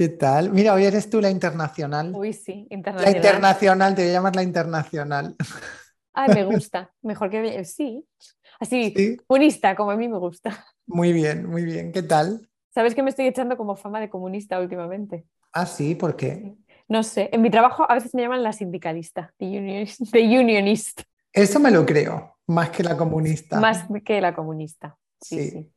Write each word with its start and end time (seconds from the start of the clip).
¿Qué 0.00 0.08
tal? 0.08 0.50
Mira, 0.50 0.72
hoy 0.72 0.86
eres 0.86 1.10
tú 1.10 1.20
la 1.20 1.28
internacional. 1.28 2.16
Uy, 2.16 2.32
sí, 2.32 2.66
La 2.70 2.76
internacional. 2.76 3.16
internacional, 3.16 3.94
te 3.94 4.00
voy 4.00 4.10
a 4.10 4.14
llamar 4.14 4.34
la 4.34 4.42
internacional. 4.42 5.36
Ay, 6.14 6.30
me 6.34 6.44
gusta. 6.46 6.90
Mejor 7.02 7.28
que 7.28 7.62
sí. 7.66 8.02
Así, 8.58 8.94
Sí, 8.96 9.16
comunista, 9.26 9.76
como 9.76 9.90
a 9.90 9.96
mí 9.98 10.08
me 10.08 10.16
gusta. 10.16 10.64
muy 10.86 11.12
bien, 11.12 11.44
muy 11.46 11.64
bien. 11.64 11.92
¿Qué 11.92 12.02
tal? 12.02 12.48
¿Sabes 12.70 12.94
que 12.94 13.02
me 13.02 13.10
estoy 13.10 13.26
echando 13.26 13.58
como 13.58 13.76
fama 13.76 14.00
de 14.00 14.08
comunista 14.08 14.58
últimamente? 14.58 15.26
Ah, 15.52 15.66
sí, 15.66 15.94
¿por 15.94 16.16
qué? 16.16 16.54
No 16.88 17.02
sé, 17.02 17.28
en 17.32 17.42
mi 17.42 17.50
trabajo 17.50 17.84
a 17.86 17.94
veces 17.94 18.14
me 18.14 18.22
llaman 18.22 18.42
la 18.42 18.54
sindicalista, 18.54 19.34
the 19.38 19.44
unionist, 19.44 20.00
the 20.12 20.20
unionist, 20.38 21.02
Eso 21.32 21.60
me 21.60 21.70
lo 21.70 21.84
creo, 21.84 22.38
más 22.46 22.70
que 22.70 22.82
la 22.82 22.96
comunista. 22.96 23.60
más 23.60 23.84
que 24.04 24.20
la 24.22 24.34
comunista. 24.34 24.96
Sí, 25.20 25.36
Sí. 25.38 25.50
sí. 25.50 25.72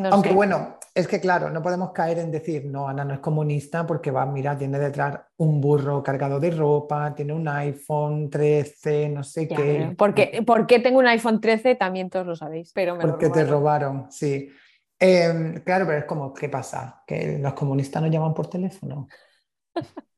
No 0.00 0.08
Aunque 0.08 0.30
sé. 0.30 0.34
bueno, 0.34 0.78
es 0.94 1.06
que 1.06 1.20
claro, 1.20 1.50
no 1.50 1.62
podemos 1.62 1.92
caer 1.92 2.18
en 2.18 2.30
decir, 2.30 2.64
no, 2.64 2.88
Ana 2.88 3.04
no 3.04 3.14
es 3.14 3.20
comunista 3.20 3.86
porque 3.86 4.10
va, 4.10 4.24
mira, 4.26 4.56
tiene 4.56 4.78
detrás 4.78 5.20
un 5.36 5.60
burro 5.60 6.02
cargado 6.02 6.40
de 6.40 6.50
ropa, 6.50 7.14
tiene 7.14 7.32
un 7.32 7.46
iPhone 7.48 8.30
13, 8.30 9.08
no 9.10 9.22
sé 9.22 9.46
Ya, 9.46 9.56
qué. 9.56 9.94
pero 9.98 10.44
¿por 10.44 10.66
qué, 10.66 10.78
tengo 10.80 10.98
un 10.98 11.06
iPhone 11.06 11.40
13? 11.40 11.74
También 11.74 12.08
todos 12.10 12.26
lo 12.26 12.34
sabéis, 12.36 12.72
pero 12.72 12.96
me 12.96 13.04
lo 13.04 13.10
Porque 13.10 13.28
te 13.30 13.44
robaron. 13.44 13.98
robaron, 13.98 14.12
sí. 14.12 14.48
Em, 14.98 15.62
claro, 15.62 15.86
pero 15.86 15.98
es 15.98 16.04
como, 16.04 16.32
¿qué 16.34 16.48
pasa? 16.48 17.02
¿Que 17.06 17.38
los 17.38 17.54
comunistas 17.54 18.02
nos 18.02 18.10
llaman 18.10 18.34
por 18.34 18.48
teléfono? 18.48 19.08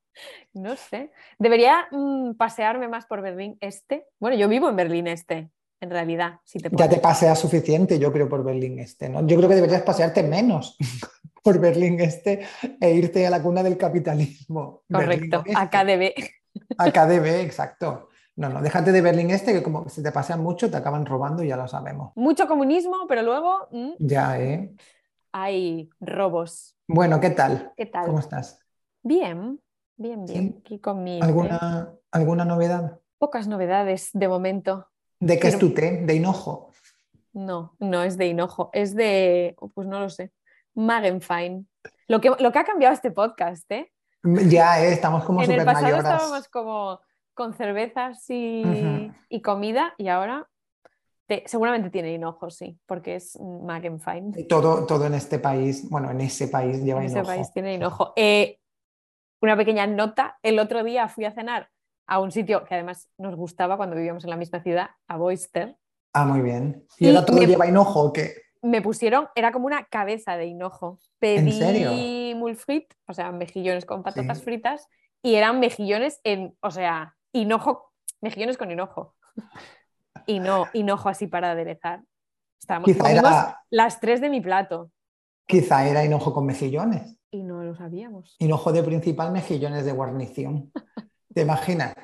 No 0.54 0.76
sé. 0.76 1.10
Debería 1.38 1.88
mm, 1.90 2.34
pasearme 2.34 2.86
más 2.86 3.06
por 3.06 3.22
Berlín 3.22 3.56
Este. 3.60 4.06
Bueno, 4.20 4.36
yo 4.36 4.48
vivo 4.48 4.68
en 4.68 4.76
Berlín 4.76 5.06
Este, 5.06 5.48
en 5.82 5.90
realidad, 5.90 6.38
si 6.44 6.60
te 6.60 6.70
Ya 6.72 6.88
te 6.88 6.98
paseas 6.98 7.38
suficiente, 7.40 7.98
yo 7.98 8.12
creo, 8.12 8.28
por 8.28 8.44
Berlín 8.44 8.78
Este, 8.78 9.08
¿no? 9.08 9.26
Yo 9.26 9.36
creo 9.36 9.48
que 9.48 9.56
deberías 9.56 9.82
pasearte 9.82 10.22
menos 10.22 10.76
por 11.42 11.58
Berlín 11.58 11.98
Este 11.98 12.46
e 12.80 12.92
irte 12.92 13.26
a 13.26 13.30
la 13.30 13.42
cuna 13.42 13.64
del 13.64 13.76
capitalismo. 13.76 14.84
Correcto, 14.90 15.38
Oeste. 15.44 15.54
AKDB. 15.56 16.14
A 16.78 16.92
KDB, 16.92 17.26
exacto. 17.40 18.10
No, 18.36 18.48
no, 18.48 18.62
déjate 18.62 18.92
de 18.92 19.00
Berlín 19.00 19.30
Este, 19.30 19.52
que 19.52 19.62
como 19.62 19.88
se 19.88 20.04
te 20.04 20.12
pasean 20.12 20.40
mucho, 20.40 20.70
te 20.70 20.76
acaban 20.76 21.04
robando 21.04 21.42
y 21.42 21.48
ya 21.48 21.56
lo 21.56 21.66
sabemos. 21.66 22.12
Mucho 22.14 22.46
comunismo, 22.46 23.06
pero 23.08 23.22
luego 23.22 23.66
mm, 23.72 23.94
Ya, 23.98 24.38
¿eh? 24.38 24.72
hay 25.32 25.90
robos. 25.98 26.76
Bueno, 26.86 27.18
¿qué 27.18 27.30
tal? 27.30 27.72
¿Qué 27.76 27.86
tal? 27.86 28.06
¿Cómo 28.06 28.20
estás? 28.20 28.60
Bien, 29.02 29.60
bien, 29.96 30.24
bien. 30.26 30.52
¿Sí? 30.52 30.56
Aquí 30.60 30.78
con 30.78 31.02
mi. 31.02 31.20
¿Alguna, 31.20 31.92
alguna 32.12 32.44
novedad? 32.44 33.00
Pocas 33.18 33.48
novedades 33.48 34.10
de 34.12 34.28
momento. 34.28 34.91
¿De 35.22 35.38
qué 35.38 35.48
es 35.48 35.54
Pero- 35.56 35.68
tu 35.68 35.74
té? 35.74 36.00
¿De 36.02 36.14
hinojo? 36.14 36.70
No, 37.32 37.74
no 37.78 38.02
es 38.02 38.18
de 38.18 38.26
hinojo, 38.26 38.68
es 38.72 38.94
de, 38.94 39.56
pues 39.74 39.86
no 39.88 40.00
lo 40.00 40.10
sé, 40.10 40.32
Magenfein. 40.74 41.66
Lo 42.08 42.20
que, 42.20 42.30
lo 42.38 42.52
que 42.52 42.58
ha 42.58 42.64
cambiado 42.64 42.92
este 42.94 43.10
podcast, 43.10 43.70
¿eh? 43.72 43.90
Ya, 44.22 44.84
¿eh? 44.84 44.92
Estamos 44.92 45.24
como 45.24 45.42
en 45.42 45.50
el 45.50 45.64
pasado 45.64 45.84
mayoras. 45.86 46.12
estábamos 46.12 46.48
como 46.48 47.00
con 47.34 47.54
cervezas 47.54 48.24
y, 48.28 49.10
y 49.30 49.40
comida 49.40 49.94
y 49.96 50.08
ahora 50.08 50.46
te- 51.26 51.42
seguramente 51.46 51.88
tiene 51.90 52.12
hinojo, 52.12 52.50
sí, 52.50 52.78
porque 52.86 53.14
es 53.16 53.38
Magenfein. 53.40 54.46
Todo, 54.48 54.84
todo 54.86 55.06
en 55.06 55.14
este 55.14 55.38
país, 55.38 55.88
bueno, 55.88 56.10
en 56.10 56.20
ese 56.20 56.48
país 56.48 56.82
lleva 56.82 57.00
En 57.00 57.06
ese 57.06 57.14
hinojo. 57.18 57.28
país 57.34 57.52
tiene 57.52 57.74
hinojo. 57.74 58.12
Eh, 58.16 58.58
una 59.40 59.56
pequeña 59.56 59.86
nota, 59.86 60.38
el 60.42 60.58
otro 60.58 60.84
día 60.84 61.08
fui 61.08 61.24
a 61.24 61.32
cenar 61.32 61.70
a 62.06 62.18
un 62.20 62.30
sitio 62.32 62.64
que 62.64 62.74
además 62.74 63.08
nos 63.18 63.34
gustaba 63.36 63.76
cuando 63.76 63.96
vivíamos 63.96 64.24
en 64.24 64.30
la 64.30 64.36
misma 64.36 64.62
ciudad, 64.62 64.90
a 65.08 65.16
Boister. 65.16 65.76
Ah, 66.12 66.24
muy 66.26 66.40
bien. 66.42 66.84
¿Y 66.98 67.06
Y 67.06 67.08
ahora 67.08 67.24
todo 67.24 67.38
me- 67.38 67.46
lleva 67.46 67.66
hinojo 67.66 68.00
o 68.02 68.12
qué? 68.12 68.34
Me 68.62 68.80
pusieron, 68.80 69.28
era 69.34 69.50
como 69.50 69.66
una 69.66 69.84
cabeza 69.86 70.36
de 70.36 70.46
hinojo. 70.46 70.98
Pedí 71.18 71.52
serio? 71.52 71.90
mulfrit, 72.38 72.92
o 73.08 73.12
sea, 73.14 73.32
mejillones 73.32 73.84
con 73.86 74.02
patatas 74.02 74.38
Sí. 74.38 74.44
fritas, 74.44 74.88
y 75.22 75.34
eran 75.34 75.58
mejillones 75.60 76.20
en, 76.24 76.56
o 76.60 76.70
sea, 76.70 77.16
hinojo, 77.32 77.92
mejillones 78.20 78.56
con 78.58 78.70
hinojo. 78.70 79.14
Y 80.26 80.38
no, 80.40 80.66
hinojo 80.74 81.08
así 81.08 81.26
para 81.26 81.50
aderezar. 81.52 82.02
Estábamos, 82.60 82.88
era, 82.90 83.58
las 83.70 83.98
tres 83.98 84.20
de 84.20 84.30
mi 84.30 84.40
plato 84.40 84.90
quizá 85.46 85.86
era 85.88 86.04
hinojo 86.04 86.32
con 86.32 86.46
mejillones. 86.46 87.16
y 87.32 87.42
no 87.42 87.64
lo 87.64 87.74
sabíamos. 87.74 88.36
Hinojo 88.38 88.72
de 88.72 88.82
principal, 88.84 89.32
mejillones 89.32 89.84
de 89.84 89.92
guarnición. 89.92 90.70
¿Te 91.34 91.42
imaginas? 91.42 91.94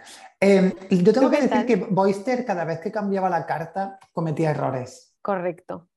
Eh, 0.41 0.73
yo 0.91 1.13
tengo 1.13 1.29
¿Tú 1.29 1.35
que 1.37 1.43
decir 1.43 1.67
que 1.67 1.77
Boister, 1.77 2.45
cada 2.45 2.65
vez 2.65 2.81
que 2.81 2.93
cambiaba 2.93 3.29
la 3.29 3.45
carta, 3.47 3.99
cometía 4.13 4.51
errores. 4.51 5.17
Correcto. 5.23 5.89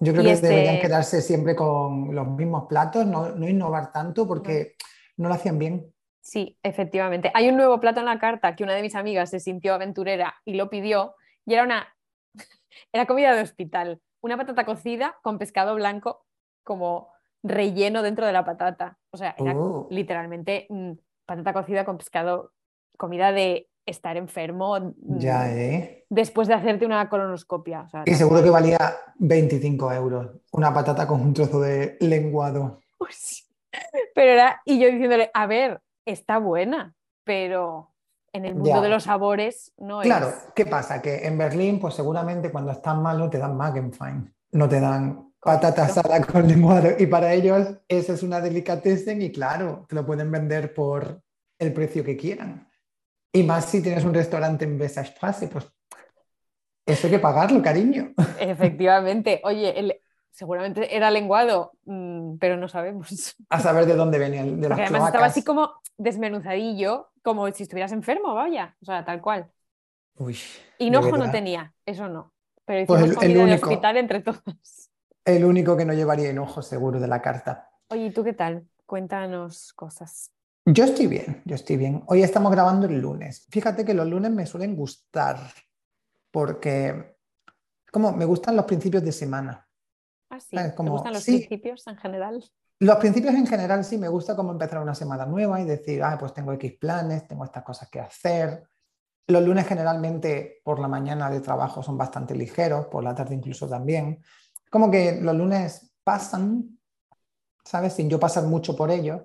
Yo 0.00 0.12
creo 0.12 0.22
Y 0.22 0.26
que 0.26 0.32
este- 0.32 0.46
deberían 0.48 0.78
quedarse 0.80 1.20
siempre 1.22 1.56
con 1.56 2.14
los 2.14 2.26
mismos 2.28 2.66
platos, 2.68 3.04
no, 3.06 3.30
no 3.30 3.48
innovar 3.48 3.90
tanto 3.92 4.26
porque 4.28 4.76
no 5.16 5.28
lo 5.28 5.34
hacían 5.34 5.58
bien. 5.58 5.92
Sí, 6.20 6.56
efectivamente. 6.62 7.30
Hay 7.34 7.48
un 7.48 7.56
nuevo 7.56 7.80
plato 7.80 8.00
en 8.00 8.06
la 8.06 8.18
carta 8.18 8.54
que 8.54 8.62
una 8.64 8.74
de 8.74 8.82
mis 8.82 8.94
amigas 8.94 9.30
se 9.30 9.40
sintió 9.40 9.74
aventurera 9.74 10.34
y 10.44 10.54
lo 10.54 10.70
pidió 10.70 11.14
y 11.44 11.54
era 11.54 11.64
una 11.64 11.86
era 12.92 13.06
comida 13.06 13.34
de 13.34 13.42
hospital, 13.42 14.00
una 14.20 14.36
patata 14.36 14.64
cocida 14.64 15.16
con 15.22 15.38
pescado 15.38 15.74
blanco 15.74 16.26
como 16.62 17.10
relleno 17.42 18.02
dentro 18.02 18.26
de 18.26 18.32
la 18.32 18.44
patata. 18.44 18.98
O 19.10 19.16
sea, 19.16 19.34
era 19.38 19.54
Oh. 19.56 19.86
literalmente 19.90 20.66
mm, 20.68 20.92
patata 21.26 21.52
cocida 21.52 21.84
con 21.84 21.98
pescado, 21.98 22.52
comida 22.96 23.32
de 23.32 23.68
estar 23.84 24.16
enfermo 24.16 24.78
mm, 24.80 25.18
Ya, 25.18 25.52
¿eh? 25.52 26.04
después 26.08 26.48
de 26.48 26.54
hacerte 26.54 26.86
una 26.86 27.08
colonoscopia. 27.08 27.82
O 27.82 27.88
sea, 27.88 28.02
Y 28.06 28.14
seguro 28.14 28.42
que 28.42 28.50
valía 28.50 28.78
25 29.16 29.92
euros 29.92 30.30
una 30.52 30.72
patata 30.72 31.06
con 31.06 31.20
un 31.20 31.34
trozo 31.34 31.60
de 31.60 31.96
lenguado. 32.00 32.80
Pues, 32.98 33.48
pero 34.14 34.32
era, 34.32 34.62
y 34.64 34.78
yo 34.80 34.88
diciéndole, 34.90 35.30
a 35.34 35.46
ver, 35.46 35.80
está 36.04 36.38
buena, 36.38 36.94
pero 37.24 37.92
en 38.32 38.44
el 38.44 38.54
mundo 38.54 38.70
Ya. 38.70 38.80
de 38.80 38.88
los 38.88 39.04
sabores 39.04 39.72
no 39.76 40.00
Claro, 40.00 40.28
es. 40.28 40.46
¿qué 40.54 40.66
pasa? 40.66 41.00
Que 41.02 41.26
en 41.26 41.36
Berlín, 41.38 41.78
pues 41.80 41.94
seguramente 41.94 42.50
cuando 42.50 42.72
estás 42.72 42.96
malo 42.96 43.28
te 43.30 43.38
dan 43.38 43.56
Magenfein, 43.56 44.34
no 44.52 44.68
te 44.68 44.80
dan 44.80 45.25
patata 45.46 45.84
asada 45.86 46.20
con 46.20 46.46
lenguado. 46.46 46.90
Y 46.98 47.06
para 47.06 47.32
ellos 47.32 47.68
esa 47.88 48.12
es 48.12 48.22
una 48.22 48.40
delicatessen 48.42 49.22
y 49.22 49.32
claro, 49.32 49.86
te 49.88 49.94
lo 49.94 50.04
pueden 50.04 50.30
vender 50.30 50.74
por 50.74 51.22
el 51.58 51.72
precio 51.72 52.04
que 52.04 52.16
quieran. 52.18 52.68
Y 53.32 53.42
más 53.44 53.64
si 53.66 53.80
tienes 53.82 54.04
un 54.04 54.12
restaurante 54.12 54.64
en 54.66 54.78
Weserstraße, 54.78 55.48
pues 55.48 55.66
eso 56.86 57.06
hay 57.06 57.12
que 57.14 57.18
pagarlo, 57.18 57.62
cariño. 57.62 58.12
Efectivamente. 58.38 59.40
Oye, 59.44 59.78
el- 59.78 60.00
seguramente 60.30 60.94
era 60.94 61.10
lenguado, 61.10 61.72
mm, 61.86 62.36
pero 62.36 62.56
no 62.58 62.68
sabemos. 62.68 63.34
A 63.48 63.58
saber 63.60 63.86
de 63.86 63.94
dónde 63.94 64.18
venían, 64.18 64.60
de 64.60 64.68
las 64.68 64.78
además 64.78 65.06
estaba 65.06 65.26
así 65.26 65.42
como 65.42 65.72
desmenuzadillo, 65.96 67.08
como 67.22 67.50
si 67.52 67.62
estuvieras 67.62 67.92
enfermo, 67.92 68.34
vaya. 68.34 68.76
O 68.82 68.84
sea, 68.84 69.02
tal 69.04 69.20
cual. 69.22 69.50
Uy, 70.18 70.36
Hinojo 70.78 71.16
no 71.16 71.30
tenía, 71.30 71.72
eso 71.86 72.08
no. 72.08 72.32
Pero 72.64 72.86
Pues 72.86 73.00
hicimos 73.02 73.22
el- 73.22 73.30
el 73.30 73.36
comida 73.36 73.46
de 73.46 73.52
único. 73.52 73.68
hospital 73.70 73.96
entre 73.96 74.20
todos. 74.22 74.90
El 75.26 75.44
único 75.44 75.76
que 75.76 75.84
no 75.84 75.92
llevaría 75.92 76.30
hinojo 76.30 76.62
seguro 76.62 77.00
de 77.00 77.08
la 77.08 77.20
carta. 77.20 77.68
Oye, 77.88 78.06
¿y 78.06 78.10
tú 78.12 78.22
qué 78.22 78.32
tal? 78.32 78.64
Cuéntanos 78.86 79.72
cosas. 79.72 80.30
Yo 80.64 80.84
estoy 80.84 81.08
bien, 81.08 81.42
yo 81.44 81.56
estoy 81.56 81.76
bien. 81.76 82.04
Hoy 82.06 82.22
estamos 82.22 82.52
grabando 82.52 82.86
el 82.86 83.00
lunes. 83.00 83.44
Fíjate 83.50 83.84
que 83.84 83.92
los 83.92 84.06
lunes 84.06 84.30
me 84.30 84.46
suelen 84.46 84.76
gustar 84.76 85.36
porque 86.30 87.16
como 87.90 88.12
me 88.12 88.24
gustan 88.24 88.54
los 88.54 88.66
principios 88.66 89.02
de 89.02 89.10
semana. 89.10 89.68
Ah, 90.30 90.38
sí. 90.38 90.56
¿Sabes? 90.56 90.70
¿Te 90.72 90.76
Como- 90.76 90.92
gustan 90.92 91.12
los 91.12 91.22
sí. 91.24 91.38
principios 91.38 91.84
en 91.88 91.96
general? 91.96 92.44
Los 92.78 92.96
principios 92.98 93.34
en 93.34 93.46
general 93.48 93.84
sí 93.84 93.98
me 93.98 94.08
gusta 94.08 94.36
como 94.36 94.52
empezar 94.52 94.80
una 94.80 94.94
semana 94.94 95.26
nueva 95.26 95.60
y 95.60 95.64
decir, 95.64 96.04
ah, 96.04 96.16
pues 96.20 96.34
tengo 96.34 96.52
X 96.52 96.74
planes, 96.78 97.26
tengo 97.26 97.44
estas 97.44 97.64
cosas 97.64 97.88
que 97.88 97.98
hacer. 97.98 98.68
Los 99.26 99.42
lunes 99.44 99.66
generalmente 99.66 100.60
por 100.62 100.78
la 100.78 100.86
mañana 100.86 101.28
de 101.30 101.40
trabajo 101.40 101.82
son 101.82 101.98
bastante 101.98 102.36
ligeros, 102.36 102.86
por 102.86 103.02
la 103.02 103.12
tarde 103.14 103.34
incluso 103.34 103.66
también. 103.68 104.22
Como 104.70 104.90
que 104.90 105.20
los 105.20 105.34
lunes 105.34 105.92
pasan, 106.04 106.78
¿sabes? 107.64 107.92
Sin 107.94 108.08
yo 108.08 108.18
pasar 108.20 108.44
mucho 108.44 108.76
por 108.76 108.90
ellos. 108.90 109.22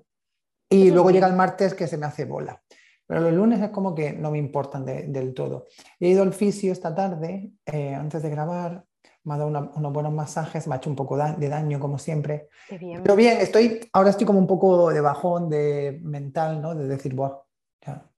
Y 0.69 0.89
luego 0.91 1.11
llega 1.11 1.27
el 1.27 1.35
martes 1.35 1.73
que 1.73 1.87
se 1.87 1.97
me 1.97 2.05
hace 2.05 2.25
bola. 2.25 2.61
Pero 3.05 3.21
los 3.21 3.33
lunes 3.33 3.61
es 3.61 3.71
como 3.71 3.93
que 3.93 4.13
no 4.13 4.31
me 4.31 4.37
importan 4.37 4.85
de- 4.85 5.03
del 5.07 5.33
todo. 5.33 5.67
He 5.99 6.07
ido 6.09 6.23
al 6.23 6.33
fisio 6.33 6.71
esta 6.71 6.95
tarde, 6.95 7.51
eh, 7.65 7.93
antes 7.93 8.23
de 8.23 8.29
grabar, 8.29 8.85
me 9.25 9.33
ha 9.33 9.37
dado 9.37 9.49
una- 9.49 9.69
unos 9.75 9.91
buenos 9.93 10.13
masajes, 10.13 10.67
me 10.67 10.75
ha 10.75 10.77
hecho 10.77 10.89
un 10.89 10.95
poco 10.95 11.17
da- 11.17 11.33
de 11.33 11.49
daño 11.49 11.77
como 11.79 11.97
siempre. 11.99 12.47
Bien. 12.79 13.03
Pero 13.03 13.15
bien, 13.17 13.37
estoy, 13.41 13.89
ahora 13.91 14.11
estoy 14.11 14.25
como 14.25 14.39
un 14.39 14.47
poco 14.47 14.91
de 14.91 15.01
bajón 15.01 15.49
de 15.49 15.99
mental, 16.01 16.61
¿no? 16.61 16.73
De 16.73 16.87
decir, 16.87 17.13
Buah, 17.13 17.37
ya. 17.85 18.09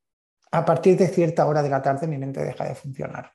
A 0.51 0.63
partir 0.63 0.95
de 0.95 1.07
cierta 1.07 1.47
hora 1.47 1.63
de 1.63 1.69
la 1.69 1.81
tarde 1.81 2.05
mi 2.05 2.19
mente 2.19 2.43
deja 2.45 2.65
de 2.65 2.75
funcionar. 2.75 3.31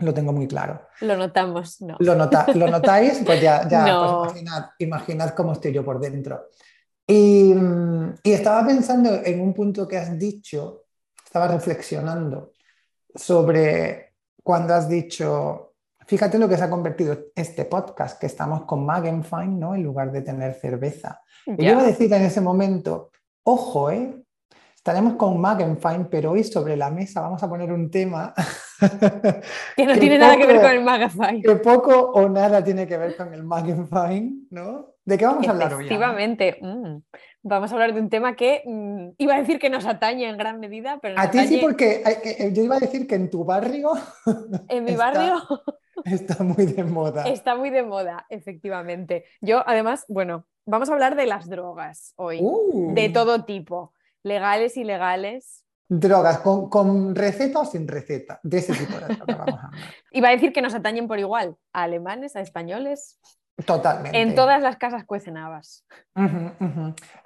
Lo 0.00 0.12
tengo 0.14 0.32
muy 0.32 0.46
claro. 0.48 0.80
Lo 1.00 1.16
notamos, 1.16 1.80
no. 1.82 1.96
¿Lo, 2.00 2.14
nota- 2.14 2.46
¿lo 2.54 2.68
notáis? 2.68 3.22
Pues 3.24 3.40
ya, 3.40 3.68
ya 3.68 3.84
No. 3.86 4.22
pues 4.24 4.32
imaginad, 4.40 4.70
imaginad 4.78 5.30
cómo 5.34 5.52
estoy 5.52 5.72
yo 5.72 5.84
por 5.84 6.00
dentro. 6.00 6.48
Y, 7.06 7.52
mm, 7.54 8.14
y 8.22 8.32
estaba 8.32 8.66
pensando 8.66 9.10
en 9.24 9.40
un 9.40 9.52
punto 9.52 9.86
que 9.86 9.98
has 9.98 10.18
dicho, 10.18 10.84
estaba 11.24 11.48
reflexionando 11.48 12.52
sobre 13.14 14.14
cuando 14.42 14.74
has 14.74 14.88
dicho 14.88 15.66
fíjate 16.06 16.40
lo 16.40 16.48
que 16.48 16.56
se 16.56 16.64
ha 16.64 16.70
convertido 16.70 17.16
este 17.36 17.64
podcast, 17.66 18.18
que 18.18 18.26
estamos 18.26 18.64
con 18.64 18.84
Magenfine, 18.84 19.46
¿no? 19.46 19.76
En 19.76 19.84
lugar 19.84 20.10
de 20.10 20.22
tener 20.22 20.54
cerveza. 20.54 21.20
Y 21.46 21.64
yo 21.64 21.70
iba 21.70 21.82
a 21.82 21.86
decir 21.86 22.12
en 22.12 22.22
ese 22.22 22.40
momento, 22.40 23.12
ojo, 23.44 23.92
¿eh? 23.92 24.20
Estaremos 24.74 25.14
con 25.14 25.40
Magenfine, 25.40 26.06
pero 26.10 26.32
hoy 26.32 26.42
sobre 26.42 26.76
la 26.76 26.90
mesa 26.90 27.20
vamos 27.20 27.40
a 27.44 27.48
poner 27.48 27.72
un 27.72 27.88
tema 27.92 28.34
que 29.76 29.86
no 29.86 29.94
tiene 29.98 30.18
nada 30.18 30.36
que 30.36 30.46
ver 30.46 30.60
con 30.60 30.70
el 30.70 30.82
Magenfine. 30.82 31.42
Que 31.42 31.56
poco 31.56 32.12
o 32.12 32.28
nada 32.28 32.62
tiene 32.64 32.86
que 32.86 32.96
ver 32.96 33.16
con 33.16 33.32
el 33.34 33.42
Magenfine, 33.42 34.46
¿no? 34.50 34.94
¿De 35.04 35.18
qué 35.18 35.26
vamos 35.26 35.46
a 35.46 35.50
hablar 35.50 35.74
hoy? 35.74 35.84
Efectivamente, 35.86 36.58
mm, 36.60 36.96
vamos 37.42 37.70
a 37.70 37.74
hablar 37.74 37.94
de 37.94 38.00
un 38.00 38.10
tema 38.10 38.36
que 38.36 38.62
mm, 38.64 39.10
iba 39.18 39.34
a 39.34 39.40
decir 39.40 39.58
que 39.58 39.70
nos 39.70 39.86
atañe 39.86 40.28
en 40.28 40.36
gran 40.36 40.60
medida, 40.60 40.98
pero... 41.00 41.18
A 41.18 41.30
ti 41.30 41.46
sí, 41.46 41.58
porque 41.60 42.02
eh, 42.06 42.52
yo 42.52 42.62
iba 42.62 42.76
a 42.76 42.80
decir 42.80 43.06
que 43.06 43.14
en 43.14 43.30
tu 43.30 43.44
barrio... 43.44 43.92
En 44.68 44.84
mi 44.84 44.94
barrio... 44.94 45.42
Está 46.04 46.42
muy 46.42 46.64
de 46.64 46.84
moda. 46.84 47.24
Está 47.24 47.56
muy 47.56 47.70
de 47.70 47.82
moda, 47.82 48.24
efectivamente. 48.30 49.24
Yo, 49.40 49.62
además, 49.66 50.06
bueno, 50.08 50.46
vamos 50.64 50.88
a 50.88 50.94
hablar 50.94 51.14
de 51.14 51.26
las 51.26 51.48
drogas 51.48 52.14
hoy, 52.16 52.38
de 52.38 53.08
uh. 53.08 53.12
todo 53.12 53.44
tipo, 53.44 53.92
legales, 54.22 54.76
ilegales. 54.76 55.64
Drogas, 55.92 56.38
con, 56.38 57.16
receta 57.16 57.58
o 57.58 57.64
sin 57.64 57.88
receta, 57.88 58.38
de 58.44 58.58
ese 58.58 58.74
tipo 58.74 58.92
de 58.92 59.00
drogas 59.00 59.18
vamos 59.18 59.40
a 59.40 59.42
hablar. 59.42 59.70
Iba 60.12 60.28
a 60.28 60.30
decir 60.30 60.52
que 60.52 60.62
nos 60.62 60.72
atañen 60.72 61.08
por 61.08 61.18
igual, 61.18 61.56
a 61.72 61.82
alemanes, 61.82 62.36
a 62.36 62.40
españoles. 62.40 63.18
Totalmente. 63.66 64.22
En 64.22 64.36
todas 64.36 64.62
las 64.62 64.76
casas 64.76 65.04
cuecen 65.04 65.36
habas. 65.36 65.84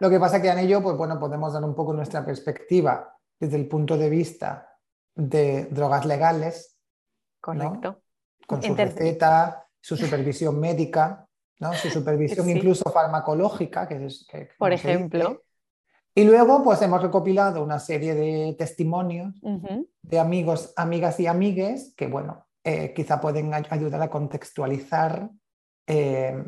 Lo 0.01 0.09
que 0.09 0.19
pasa 0.19 0.41
que 0.41 0.49
en 0.49 0.61
ello, 0.61 0.83
pues 0.83 0.97
bueno, 0.97 1.21
podemos 1.21 1.53
dar 1.53 1.63
un 1.63 1.75
poco 1.75 1.93
nuestra 1.93 2.25
perspectiva 2.25 3.15
desde 3.39 3.57
el 3.57 3.69
punto 3.69 3.99
de 3.99 4.09
vista 4.09 4.79
de 5.15 5.67
drogas 5.67 6.07
legales. 6.07 6.79
Correcto. 7.43 8.01
Con 8.47 8.63
su 8.63 8.75
receta, 8.75 9.67
su 9.79 9.95
supervisión 9.95 10.59
médica, 10.59 11.29
¿no? 11.61 11.75
su 11.75 11.91
supervisión 11.91 12.49
incluso 12.49 12.91
farmacológica, 12.91 13.87
que 13.87 14.07
es... 14.07 14.27
Por 14.57 14.73
ejemplo. 14.73 15.43
Y 16.15 16.25
luego, 16.25 16.63
pues 16.63 16.81
hemos 16.83 17.03
recopilado 17.03 17.63
una 17.63 17.81
serie 17.81 18.15
de 18.15 18.55
testimonios 18.57 19.35
de 20.03 20.19
amigos, 20.21 20.73
amigas 20.77 21.19
y 21.19 21.27
amigues 21.27 21.93
que, 21.97 22.07
bueno, 22.07 22.47
eh, 22.63 22.93
quizá 22.95 23.21
pueden 23.21 23.53
ayudar 23.53 24.01
a 24.01 24.11
contextualizar 24.11 25.29
eh, 25.87 26.45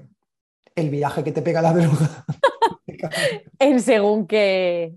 el 0.74 0.90
viaje 0.90 1.24
que 1.24 1.32
te 1.32 1.42
pega 1.42 1.60
la 1.60 1.72
droga. 1.72 2.24
en 3.58 3.80
según 3.80 4.26
qué 4.26 4.94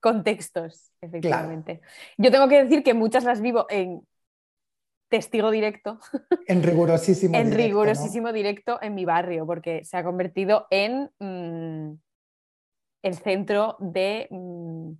contextos, 0.00 0.92
efectivamente. 1.00 1.80
Yo 2.18 2.30
tengo 2.30 2.46
que 2.46 2.62
decir 2.62 2.82
que 2.82 2.92
muchas 2.92 3.24
las 3.24 3.40
vivo 3.40 3.66
en 3.70 4.02
testigo 5.08 5.50
directo. 5.50 5.98
En 6.46 6.62
rigurosísimo 6.62 7.38
en 7.38 7.52
rigurosísimo 7.52 8.30
directo 8.30 8.78
en 8.82 8.94
mi 8.94 9.06
barrio, 9.06 9.46
porque 9.46 9.82
se 9.82 9.96
ha 9.96 10.04
convertido 10.04 10.66
en 10.68 11.10
mm, 11.18 11.94
el 13.04 13.16
centro 13.16 13.76
de 13.78 14.26
mm, 14.30 14.92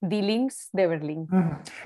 dealings 0.00 0.68
de 0.72 0.86
Berlín. 0.86 1.26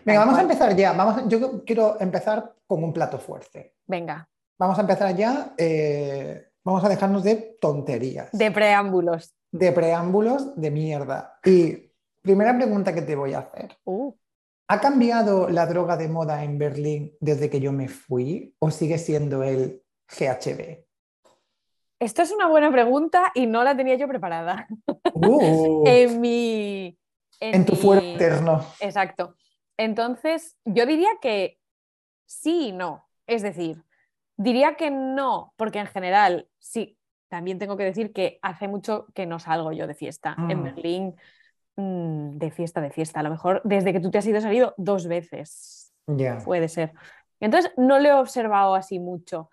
Venga, 0.05 0.21
vamos 0.21 0.37
a 0.37 0.43
empezar 0.43 0.75
ya. 0.75 0.93
Vamos, 0.93 1.29
yo 1.29 1.65
quiero 1.65 1.99
empezar 2.01 2.55
con 2.67 2.83
un 2.83 2.93
plato 2.93 3.19
fuerte. 3.19 3.77
Venga. 3.87 4.29
Vamos 4.59 4.77
a 4.79 4.81
empezar 4.81 5.15
ya. 5.17 5.55
Eh, 5.57 6.49
vamos 6.65 6.83
a 6.85 6.89
dejarnos 6.89 7.23
de 7.23 7.57
tonterías. 7.61 8.31
De 8.33 8.51
preámbulos. 8.51 9.33
De 9.53 9.71
preámbulos 9.71 10.61
de 10.61 10.71
mierda. 10.73 11.39
Y 11.45 11.93
primera 12.21 12.55
pregunta 12.57 12.93
que 12.93 13.03
te 13.03 13.15
voy 13.15 13.35
a 13.35 13.39
hacer. 13.39 13.79
Uh. 13.85 14.13
¿Ha 14.69 14.81
cambiado 14.81 15.49
la 15.49 15.67
droga 15.67 15.97
de 15.97 16.09
moda 16.09 16.43
en 16.43 16.59
Berlín 16.59 17.17
desde 17.21 17.49
que 17.49 17.61
yo 17.61 17.73
me 17.73 17.89
fui 17.89 18.57
o 18.59 18.73
sigue 18.73 18.99
siendo 18.99 19.45
el 19.45 19.83
GHB? 20.09 20.90
Esto 22.01 22.23
es 22.23 22.33
una 22.33 22.49
buena 22.49 22.73
pregunta 22.73 23.31
y 23.35 23.47
no 23.47 23.63
la 23.63 23.77
tenía 23.77 23.95
yo 23.97 24.09
preparada. 24.09 24.67
Uh. 25.13 25.85
en 25.87 26.21
mi. 26.21 26.99
En, 27.39 27.67
tu 27.67 27.77
fuero 27.77 28.01
eterno. 28.01 28.65
Exacto. 28.81 29.37
Entonces, 29.77 30.57
yo 30.65 30.87
diría 30.87 31.11
que 31.21 31.59
sí 32.27 32.69
y 32.69 32.73
no. 32.73 33.07
Es 33.27 33.43
decir, 33.43 33.83
diría 34.37 34.77
que 34.77 34.91
no, 34.91 35.53
porque 35.57 35.79
en 35.79 35.87
general, 35.87 36.49
sí, 36.59 36.99
también 37.29 37.59
tengo 37.59 37.77
que 37.77 37.85
decir 37.85 38.13
que 38.13 38.39
hace 38.43 38.67
mucho 38.67 39.07
que 39.15 39.27
no 39.27 39.39
salgo 39.39 39.73
yo 39.73 39.87
de 39.87 39.95
fiesta. 39.95 40.37
En 40.49 40.61
mm. 40.61 40.65
Berlín, 40.65 41.17
mm, 41.77 42.39
de 42.39 42.51
fiesta, 42.51 42.81
de 42.81 42.91
fiesta. 42.91 43.21
A 43.21 43.23
lo 43.23 43.31
mejor 43.31 43.61
desde 43.65 43.93
que 43.93 44.01
tú 44.01 44.11
te 44.11 44.19
has 44.19 44.27
ido 44.27 44.41
salido 44.41 44.75
dos 44.79 45.07
veces. 45.07 45.93
Puede 46.45 46.69
ser. 46.69 46.93
Entonces, 47.41 47.73
no 47.77 47.99
lo 47.99 48.09
he 48.09 48.13
observado 48.13 48.75
así 48.75 48.99
mucho. 48.99 49.51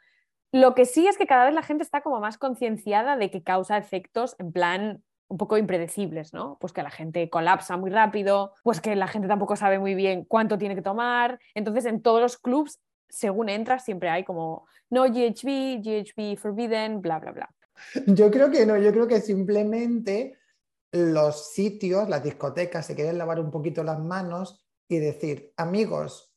Lo 0.51 0.75
que 0.75 0.85
sí 0.85 1.07
es 1.07 1.17
que 1.17 1.27
cada 1.27 1.45
vez 1.45 1.53
la 1.53 1.61
gente 1.61 1.83
está 1.83 2.01
como 2.01 2.19
más 2.19 2.37
concienciada 2.37 3.17
de 3.17 3.29
que 3.29 3.43
causa 3.43 3.77
efectos 3.77 4.35
en 4.39 4.51
plan 4.51 5.03
un 5.29 5.37
poco 5.37 5.57
impredecibles, 5.57 6.33
¿no? 6.33 6.57
Pues 6.59 6.71
que 6.71 6.83
la 6.83 6.89
gente 6.89 7.29
colapsa 7.29 7.75
muy 7.75 7.89
rápido, 7.89 8.53
pues 8.63 8.79
que 8.79 8.95
la 8.95 9.07
gente 9.07 9.27
tampoco 9.27 9.55
sabe 9.55 9.77
muy 9.77 9.93
bien 9.93 10.23
cuánto 10.23 10.57
tiene 10.57 10.75
que 10.75 10.81
tomar. 10.81 11.39
Entonces, 11.53 11.85
en 11.85 12.01
todos 12.01 12.21
los 12.21 12.37
clubs, 12.37 12.79
según 13.09 13.49
entras, 13.49 13.83
siempre 13.83 14.09
hay 14.09 14.23
como 14.23 14.67
no 14.89 15.03
GHB, 15.03 15.81
GHB 15.83 16.37
forbidden, 16.37 17.01
bla, 17.01 17.19
bla, 17.19 17.31
bla. 17.31 17.49
Yo 18.07 18.31
creo 18.31 18.49
que 18.49 18.65
no, 18.65 18.77
yo 18.77 18.91
creo 18.91 19.07
que 19.07 19.21
simplemente 19.21 20.37
los 20.91 21.53
sitios, 21.53 22.09
las 22.09 22.23
discotecas, 22.23 22.85
se 22.85 22.95
quieren 22.95 23.17
lavar 23.17 23.39
un 23.39 23.51
poquito 23.51 23.83
las 23.83 23.99
manos 23.99 24.65
y 24.87 24.97
decir, 24.97 25.53
amigos, 25.57 26.33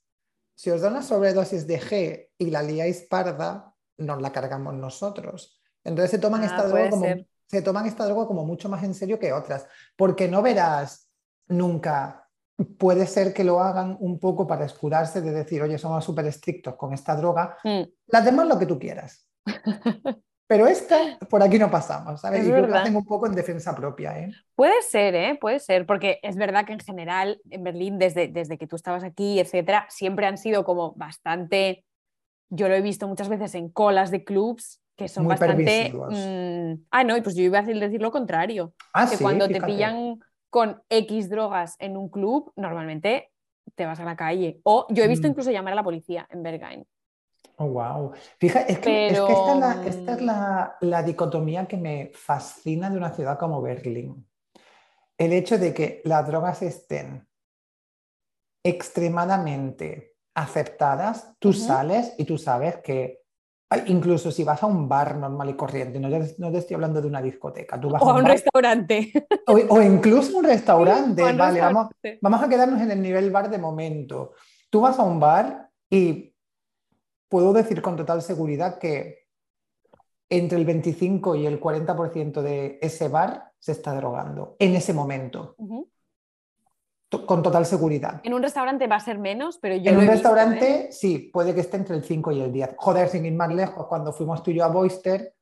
si 0.57 0.71
os 0.71 0.81
da 0.81 0.91
una 0.91 1.03
sobredosis 1.03 1.67
de 1.67 1.81
G 1.81 2.29
y 2.37 2.51
la 2.51 2.63
liáis 2.63 3.07
parda, 3.09 3.70
nos 4.01 4.21
la 4.21 4.33
cargamos 4.33 4.75
nosotros. 4.75 5.61
Entonces 5.85 6.11
se 6.11 6.19
toman, 6.19 6.43
ah, 6.43 6.47
esta 6.47 6.67
droga 6.67 6.91
como, 6.91 7.07
se 7.47 7.63
toman 7.63 7.87
esta 7.87 8.05
droga 8.05 8.27
como 8.27 8.45
mucho 8.45 8.69
más 8.69 8.83
en 8.83 8.95
serio 8.95 9.19
que 9.19 9.33
otras, 9.33 9.67
porque 9.97 10.29
no 10.29 10.43
verás 10.43 11.09
nunca. 11.49 12.29
Puede 12.79 13.07
ser 13.07 13.33
que 13.33 13.45
lo 13.45 13.61
hagan 13.61 13.97
un 14.01 14.19
poco 14.19 14.47
para 14.47 14.67
escudarse 14.67 15.23
de 15.23 15.33
decir, 15.33 15.63
oye, 15.63 15.79
somos 15.79 16.05
súper 16.05 16.27
estrictos 16.27 16.77
con 16.77 16.93
esta 16.93 17.17
droga, 17.17 17.57
mm. 17.65 17.83
las 18.09 18.25
demás 18.25 18.47
lo 18.47 18.59
que 18.59 18.67
tú 18.67 18.79
quieras. 18.79 19.27
Pero 20.51 20.67
esta, 20.67 21.17
por 21.29 21.45
aquí 21.45 21.61
no 21.61 21.71
pasamos, 21.71 22.21
¿sabes? 22.21 22.45
y 22.45 22.51
creo 22.51 22.67
que 22.67 22.75
hacen 22.75 22.97
un 22.97 23.05
poco 23.05 23.29
en 23.29 23.37
defensa 23.37 23.73
propia, 23.73 24.19
¿eh? 24.19 24.33
Puede 24.57 24.83
ser, 24.83 25.15
¿eh? 25.15 25.39
Puede 25.41 25.61
ser, 25.61 25.87
porque 25.87 26.19
es 26.25 26.35
verdad 26.35 26.67
que 26.67 26.73
en 26.73 26.81
general 26.81 27.41
en 27.51 27.63
Berlín, 27.63 28.01
desde, 28.01 28.27
desde 28.27 28.59
que 28.59 28.67
tú 28.67 28.75
estabas 28.75 29.05
aquí, 29.05 29.39
etcétera, 29.39 29.87
siempre 29.89 30.27
han 30.27 30.39
sido 30.39 30.65
como 30.65 30.93
bastante 30.97 31.85
yo 32.51 32.69
lo 32.69 32.75
he 32.75 32.83
visto 32.83 33.09
muchas 33.09 33.29
veces 33.29 33.55
en 33.55 33.71
colas 33.71 34.11
de 34.11 34.25
clubs 34.25 34.81
que 34.97 35.09
son 35.09 35.27
bastante... 35.27 35.93
Mm, 35.95 36.85
ah, 36.91 37.05
no, 37.05 37.17
y 37.17 37.23
pues 37.23 37.35
yo 37.35 37.43
iba 37.43 37.61
a 37.61 37.63
decir 37.63 38.03
lo 38.03 38.11
contrario. 38.11 38.75
Ah, 38.93 39.09
que 39.09 39.17
cuando 39.17 39.49
te 39.49 39.63
pillan 39.63 40.19
con 40.51 40.83
X 40.91 41.31
drogas 41.31 41.77
en 41.79 41.97
un 41.97 42.11
club, 42.11 42.53
normalmente 42.57 43.31
te 43.75 43.87
vas 43.87 43.99
a 44.01 44.05
la 44.05 44.17
calle. 44.17 44.61
O 44.65 44.87
yo 44.91 45.03
he 45.03 45.09
visto 45.09 45.27
mm. 45.27 45.31
incluso 45.31 45.51
llamar 45.51 45.73
a 45.73 45.77
la 45.77 45.85
policía 45.85 46.27
en 46.29 46.43
Berghain. 46.43 46.87
Oh, 47.57 47.67
wow. 47.67 48.13
Fíjate, 48.39 48.73
es 48.73 48.79
que, 48.79 49.07
esta 49.09 50.13
es, 50.15 50.23
la, 50.23 50.77
la, 50.81 51.03
dicotomía 51.03 51.67
que 51.67 51.77
me 51.77 52.11
fascina 52.15 52.91
de 52.91 52.97
una 52.97 53.11
ciudad 53.11 53.39
como 53.39 53.63
Berlín. 53.63 54.27
El 55.17 55.33
hecho 55.33 55.59
de 55.59 55.73
que 55.73 56.03
las 56.05 56.27
drogas 56.27 56.63
estén 56.63 57.27
extremadamente 58.63 60.17
aceptadas, 60.35 61.35
tú 61.39 61.53
sales 61.53 62.15
y 62.19 62.25
tú 62.25 62.39
sabes 62.39 62.77
que 62.79 63.21
incluso 63.87 64.33
si 64.33 64.43
vas 64.43 64.63
a 64.63 64.67
un 64.67 64.89
bar 64.89 65.17
normal 65.17 65.51
y 65.51 65.55
corriente, 65.55 66.01
no, 66.01 66.09
te 66.11 66.59
estoy 66.59 66.75
hablando 66.75 67.01
de 67.01 67.07
una 67.07 67.23
discoteca, 67.23 67.81
tú 67.81 67.89
vas 67.89 68.03
o 68.03 68.11
a 68.11 68.15
un, 68.15 68.25
restaurante. 68.25 69.13
O, 69.47 69.81
incluso 69.81 70.39
un 70.39 70.45
restaurante, 70.45 71.23
vale, 71.37 71.61
Vamos, 71.61 71.89
vamos 72.21 72.43
a 72.43 72.49
quedarnos 72.49 72.81
en 72.81 72.91
el 72.91 73.01
nivel 73.01 73.31
bar 73.31 73.49
de 73.49 73.59
momento. 73.59 74.33
Tú 74.71 74.81
vas 74.81 74.99
a 74.99 75.03
un 75.03 75.21
bar 75.21 75.71
y 75.89 76.35
puedo 77.29 77.53
decir 77.53 77.81
con 77.81 77.97
total 77.97 78.23
seguridad 78.23 78.79
que 78.79 79.29
entre 80.29 80.59
el 80.59 80.65
25 80.65 81.37
y 81.37 81.47
el 81.47 81.61
40% 81.61 82.43
de 82.43 82.79
ese 82.81 83.09
bar 83.09 83.53
se 83.59 83.73
está 83.73 83.95
drogando 83.95 84.57
en 84.59 84.75
ese 84.75 84.93
momento 84.93 85.57
con 87.11 87.43
total 87.43 87.67
seguridad. 87.67 88.21
En 88.23 88.35
un 88.35 88.43
restaurante 88.43 88.87
va 88.87 88.97
a 88.97 89.01
ser 89.01 89.19
menos, 89.19 89.59
pero 89.59 89.77
yo... 89.77 89.91
En 89.91 89.99
un 89.99 90.07
restaurante 90.07 90.71
¿eh? 90.71 90.89
sí, 90.93 91.31
puede 91.33 91.55
que 91.55 91.61
esté 91.61 91.77
entre 91.77 91.97
el 91.97 92.05
5 92.05 92.33
y 92.33 92.41
el 92.41 92.53
10. 92.53 92.71
Joder, 92.77 93.09
sin 93.09 93.27
ir 93.27 93.35
más 93.35 93.53
lejos, 93.53 93.87
cuando 93.87 94.13
fuimos 94.13 94.43
tú 94.43 94.51
y 94.51 94.55
yo 94.55 94.65
a 94.65 94.69
Boister, 94.69 95.35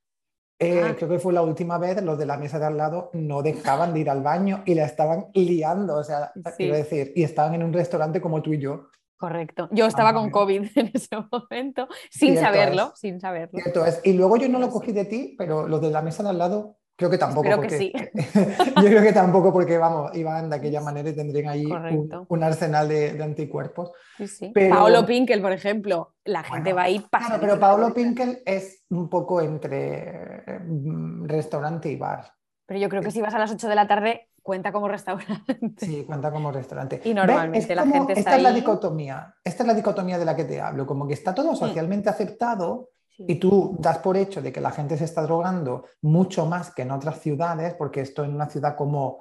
eh, 0.58 0.82
ah. 0.84 0.94
creo 0.96 1.08
que 1.08 1.18
fue 1.18 1.32
la 1.32 1.42
última 1.42 1.78
vez, 1.78 2.02
los 2.02 2.18
de 2.18 2.26
la 2.26 2.36
mesa 2.36 2.58
de 2.58 2.66
al 2.66 2.76
lado 2.76 3.10
no 3.12 3.42
dejaban 3.42 3.92
de 3.92 4.00
ir 4.00 4.10
al 4.10 4.22
baño 4.22 4.62
y 4.64 4.74
la 4.74 4.86
estaban 4.86 5.26
liando, 5.34 5.96
o 5.96 6.04
sea, 6.04 6.32
quiero 6.56 6.74
decir, 6.74 7.12
y 7.14 7.22
estaban 7.22 7.54
en 7.54 7.62
un 7.62 7.72
restaurante 7.72 8.20
como 8.20 8.42
tú 8.42 8.54
y 8.54 8.58
yo. 8.58 8.88
Correcto. 9.18 9.68
Yo 9.72 9.86
estaba 9.86 10.14
con 10.14 10.30
COVID 10.30 10.70
en 10.76 10.90
ese 10.94 11.16
momento, 11.30 11.88
sin 12.10 12.36
saberlo, 12.36 12.92
sin 12.96 13.20
saberlo. 13.20 13.58
Y 14.04 14.12
luego 14.14 14.36
yo 14.36 14.48
no 14.48 14.58
lo 14.58 14.70
cogí 14.70 14.92
de 14.92 15.04
ti, 15.04 15.34
pero 15.36 15.68
los 15.68 15.80
de 15.80 15.90
la 15.90 16.02
mesa 16.02 16.22
de 16.22 16.30
al 16.30 16.38
lado 16.38 16.77
Creo 16.98 17.10
que 17.10 17.16
tampoco. 17.18 17.48
Espero 17.48 17.62
porque, 17.62 17.78
que 17.78 18.22
sí. 18.24 18.72
yo 18.76 18.82
creo 18.88 19.02
que 19.02 19.12
tampoco 19.12 19.52
porque, 19.52 19.78
vamos, 19.78 20.10
iban 20.16 20.50
de 20.50 20.56
aquella 20.56 20.80
manera 20.80 21.08
y 21.08 21.14
tendrían 21.14 21.48
ahí 21.48 21.64
un, 21.64 22.26
un, 22.28 22.42
arsenal 22.42 22.88
de, 22.88 23.12
de 23.12 23.22
anticuerpos. 23.22 23.92
Sí, 24.16 24.26
sí. 24.26 24.50
Pero- 24.52 24.74
Paolo 24.74 25.06
Pinkel, 25.06 25.40
por 25.40 25.52
ejemplo, 25.52 26.16
la 26.24 26.40
Bueno, 26.40 26.54
gente 26.56 26.72
va 26.72 26.82
ahí 26.82 26.96
Claro, 26.98 27.08
pasando. 27.08 27.40
pero 27.40 27.60
Paolo 27.60 27.94
Pinkel 27.94 28.42
es 28.44 28.84
un 28.90 29.08
poco 29.08 29.40
entre 29.40 30.42
mm, 30.66 31.26
restaurante 31.26 31.88
y 31.88 31.94
bar. 31.96 32.32
Pero 32.66 32.80
yo 32.80 32.88
creo 32.88 33.00
que 33.02 33.12
si 33.12 33.20
vas 33.22 33.32
a 33.32 33.38
las 33.38 33.52
8 33.52 33.68
de 33.68 33.74
la 33.76 33.86
tarde, 33.86 34.28
cuenta 34.42 34.72
como 34.72 34.88
restaurante. 34.88 35.56
Sí, 35.78 36.02
cuenta 36.04 36.32
como 36.32 36.50
restaurante. 36.50 37.00
Y 37.04 37.14
normalmente 37.14 37.76
la 37.76 37.82
como- 37.82 37.94
gente 37.94 38.12
está 38.14 38.20
Esta 38.32 38.36
es 38.38 38.42
la 38.42 38.48
ahí. 38.48 38.54
dicotomía. 38.56 39.34
Esta 39.44 39.62
es 39.62 39.66
la 39.68 39.74
dicotomía 39.74 40.18
de 40.18 40.24
la 40.24 40.34
que 40.34 40.44
te 40.46 40.60
hablo. 40.60 40.84
Como 40.84 41.06
que 41.06 41.14
está 41.14 41.32
todo 41.32 41.54
socialmente 41.54 42.08
aceptado 42.10 42.90
Sí. 43.18 43.24
y 43.26 43.34
tú 43.34 43.76
das 43.80 43.98
por 43.98 44.16
hecho 44.16 44.40
de 44.40 44.52
que 44.52 44.60
la 44.60 44.70
gente 44.70 44.96
se 44.96 45.04
está 45.04 45.22
drogando 45.22 45.84
mucho 46.02 46.46
más 46.46 46.72
que 46.72 46.82
en 46.82 46.92
otras 46.92 47.20
ciudades, 47.20 47.74
porque 47.74 48.00
esto 48.00 48.22
en 48.24 48.32
una 48.34 48.48
ciudad 48.48 48.76
como 48.76 49.18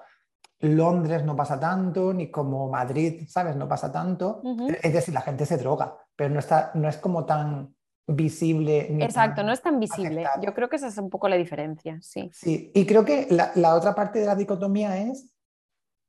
Londres 0.60 1.24
no 1.24 1.36
pasa 1.36 1.60
tanto, 1.60 2.14
ni 2.14 2.30
como 2.30 2.70
Madrid, 2.70 3.24
¿sabes? 3.28 3.56
No 3.56 3.68
pasa 3.68 3.92
tanto. 3.92 4.42
Es 4.84 4.94
decir, 4.94 5.14
la 5.14 5.22
gente 5.22 5.46
se 5.48 5.58
droga, 5.58 5.98
pero 6.16 6.32
no, 6.32 6.40
está, 6.40 6.72
no 6.76 6.88
es 6.88 6.98
como 6.98 7.26
tan 7.26 7.76
visible. 8.08 8.88
ni 8.92 9.04
Exacto, 9.04 9.44
no 9.44 9.52
es 9.52 9.62
tan 9.62 9.80
visible. 9.80 10.22
aceptado. 10.26 10.46
Yo 10.46 10.54
creo 10.54 10.70
que 10.70 10.76
esa 10.78 10.88
es 10.88 10.98
un 10.98 11.10
poco 11.10 11.28
la 11.28 11.36
diferencia, 11.36 12.00
sí. 12.02 12.30
Sí, 12.34 12.72
y 12.74 12.86
creo 12.86 13.04
que 13.04 13.28
la, 13.32 13.52
la 13.56 13.76
otra 13.76 13.94
parte 13.96 14.20
de 14.20 14.26
la 14.28 14.36
dicotomía 14.36 14.98
es 14.98 15.34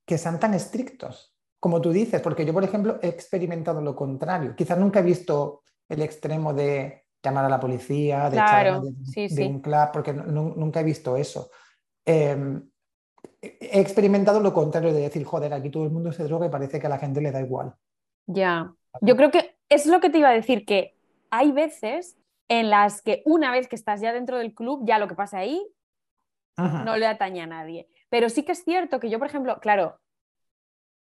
que 0.07 0.17
sean 0.19 0.39
tan 0.39 0.55
estrictos, 0.55 1.35
como 1.61 1.81
tú 1.81 1.91
dices, 1.91 2.21
porque 2.23 2.45
yo, 2.47 2.53
por 2.55 2.65
ejemplo, 2.65 2.99
he 3.03 3.09
experimentado 3.09 3.81
lo 3.81 3.97
contrario. 3.97 4.55
Quizás 4.55 4.79
nunca 4.79 5.01
he 5.01 5.03
visto 5.03 5.63
el 5.89 6.03
extremo 6.03 6.55
de 6.55 7.08
llamar 7.23 7.45
a 7.45 7.49
la 7.49 7.61
policía, 7.61 8.31
de 8.31 8.39
echar 8.41 8.61
a 8.61 8.65
Claro, 8.65 8.81
nadie 8.81 8.93
de, 8.93 9.13
sí, 9.13 9.29
de 9.29 9.43
sí. 9.43 9.43
un 9.45 9.61
club, 9.61 9.91
porque 9.93 10.13
nu- 10.13 10.25
nu- 10.25 10.55
nunca 10.57 10.81
he 10.81 10.85
visto 10.85 11.17
eso. 11.17 11.51
Eh, 12.07 12.37
he 13.43 13.81
experimentado 13.81 14.41
lo 14.41 14.53
contrario 14.53 14.93
de 14.93 15.01
decir, 15.03 15.25
joder, 15.25 15.53
aquí 15.53 15.71
todo 15.71 15.85
el 15.85 15.91
mundo 15.91 16.13
se 16.13 16.25
droga 16.25 16.47
y 16.47 16.51
parece 16.51 16.81
que 16.81 16.87
a 16.87 16.91
la 16.91 16.99
gente 16.99 17.21
le 17.21 17.33
da 17.33 17.41
igual. 17.41 17.75
Ya. 18.27 18.75
Yo 19.01 19.17
creo 19.17 19.31
que 19.31 19.57
es 19.69 19.87
lo 19.87 20.01
que 20.01 20.11
te 20.11 20.19
iba 20.19 20.29
a 20.29 20.33
decir, 20.33 20.65
que 20.65 20.97
hay 21.31 21.53
veces 21.53 22.17
en 22.49 22.71
las 22.71 23.03
que 23.03 23.23
una 23.27 23.51
vez 23.53 23.69
que 23.69 23.77
estás 23.77 24.01
ya 24.01 24.13
dentro 24.13 24.39
del 24.39 24.55
club, 24.55 24.83
ya 24.87 24.99
lo 24.99 25.09
que 25.09 25.15
pasa 25.15 25.39
ahí 25.39 25.63
Ajá. 26.57 26.85
no 26.85 26.97
le 26.97 27.07
atañe 27.07 27.41
a 27.43 27.47
nadie. 27.47 27.89
Pero 28.11 28.29
sí 28.31 28.43
que 28.45 28.53
es 28.53 28.65
cierto 28.65 29.01
que 29.01 29.11
yo, 29.11 29.19
por 29.19 29.29
ejemplo, 29.29 29.59
claro, 29.61 30.01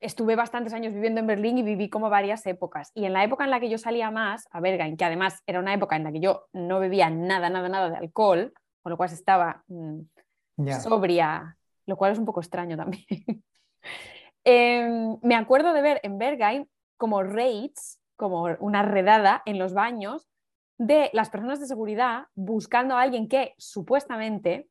estuve 0.01 0.37
bastantes 0.37 0.73
años 0.73 0.93
viviendo 0.93 1.21
en 1.21 1.27
Berlín 1.27 1.59
y 1.59 1.63
viví 1.63 1.89
como 1.89 2.11
varias 2.11 2.47
épocas. 2.47 2.91
Y 2.95 3.05
en 3.05 3.13
la 3.13 3.25
época 3.25 3.45
en 3.45 3.51
la 3.51 3.61
que 3.61 3.69
yo 3.69 3.79
salía 3.79 4.11
más 4.11 4.47
a 4.51 4.61
Berghain, 4.61 4.97
que 4.97 5.05
además 5.05 5.43
era 5.47 5.61
una 5.61 5.75
época 5.75 5.97
en 5.97 6.05
la 6.05 6.13
que 6.13 6.21
yo 6.21 6.47
no 6.53 6.81
bebía 6.81 7.11
nada, 7.11 7.51
nada, 7.51 7.69
nada 7.69 7.91
de 7.91 7.97
alcohol, 7.97 8.53
con 8.83 8.91
lo 8.91 8.97
cual 8.97 9.11
estaba 9.11 9.65
mm, 9.69 10.01
sobria, 10.81 11.57
lo 11.87 11.97
cual 11.97 12.13
es 12.13 12.19
un 12.19 12.25
poco 12.25 12.41
extraño 12.41 12.77
también. 12.77 13.05
Em, 14.49 15.19
me 15.23 15.35
acuerdo 15.35 15.73
de 15.73 15.83
ver 15.83 16.01
en 16.05 16.19
Berghain 16.19 16.69
como 16.97 17.25
raids, 17.25 17.99
como 18.15 18.45
una 18.61 18.83
redada 18.83 19.43
en 19.45 19.59
los 19.59 19.75
baños 19.75 20.29
de 20.79 21.11
las 21.13 21.31
personas 21.31 21.59
de 21.59 21.67
seguridad 21.67 22.27
buscando 22.37 22.95
a 22.95 23.01
alguien 23.01 23.29
que 23.29 23.55
supuestamente 23.59 24.69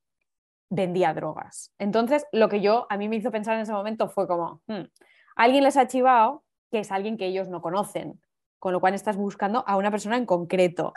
vendía 0.69 1.13
drogas. 1.13 1.73
Entonces, 1.77 2.25
lo 2.31 2.47
que 2.47 2.61
yo 2.61 2.87
a 2.89 2.97
mí 2.97 3.09
me 3.09 3.17
hizo 3.17 3.31
pensar 3.31 3.55
en 3.55 3.61
ese 3.61 3.73
momento 3.73 4.07
fue 4.07 4.27
como, 4.27 4.61
"Hmm, 4.67 4.85
alguien 5.35 5.63
les 5.63 5.77
ha 5.77 5.87
chivado 5.87 6.43
que 6.71 6.79
es 6.79 6.91
alguien 6.91 7.17
que 7.17 7.27
ellos 7.27 7.47
no 7.47 7.61
conocen, 7.61 8.19
con 8.59 8.73
lo 8.73 8.79
cual 8.81 8.93
estás 8.95 9.15
buscando 9.17 9.63
a 9.67 9.77
una 9.77 9.91
persona 9.91 10.17
en 10.17 10.25
concreto. 10.25 10.93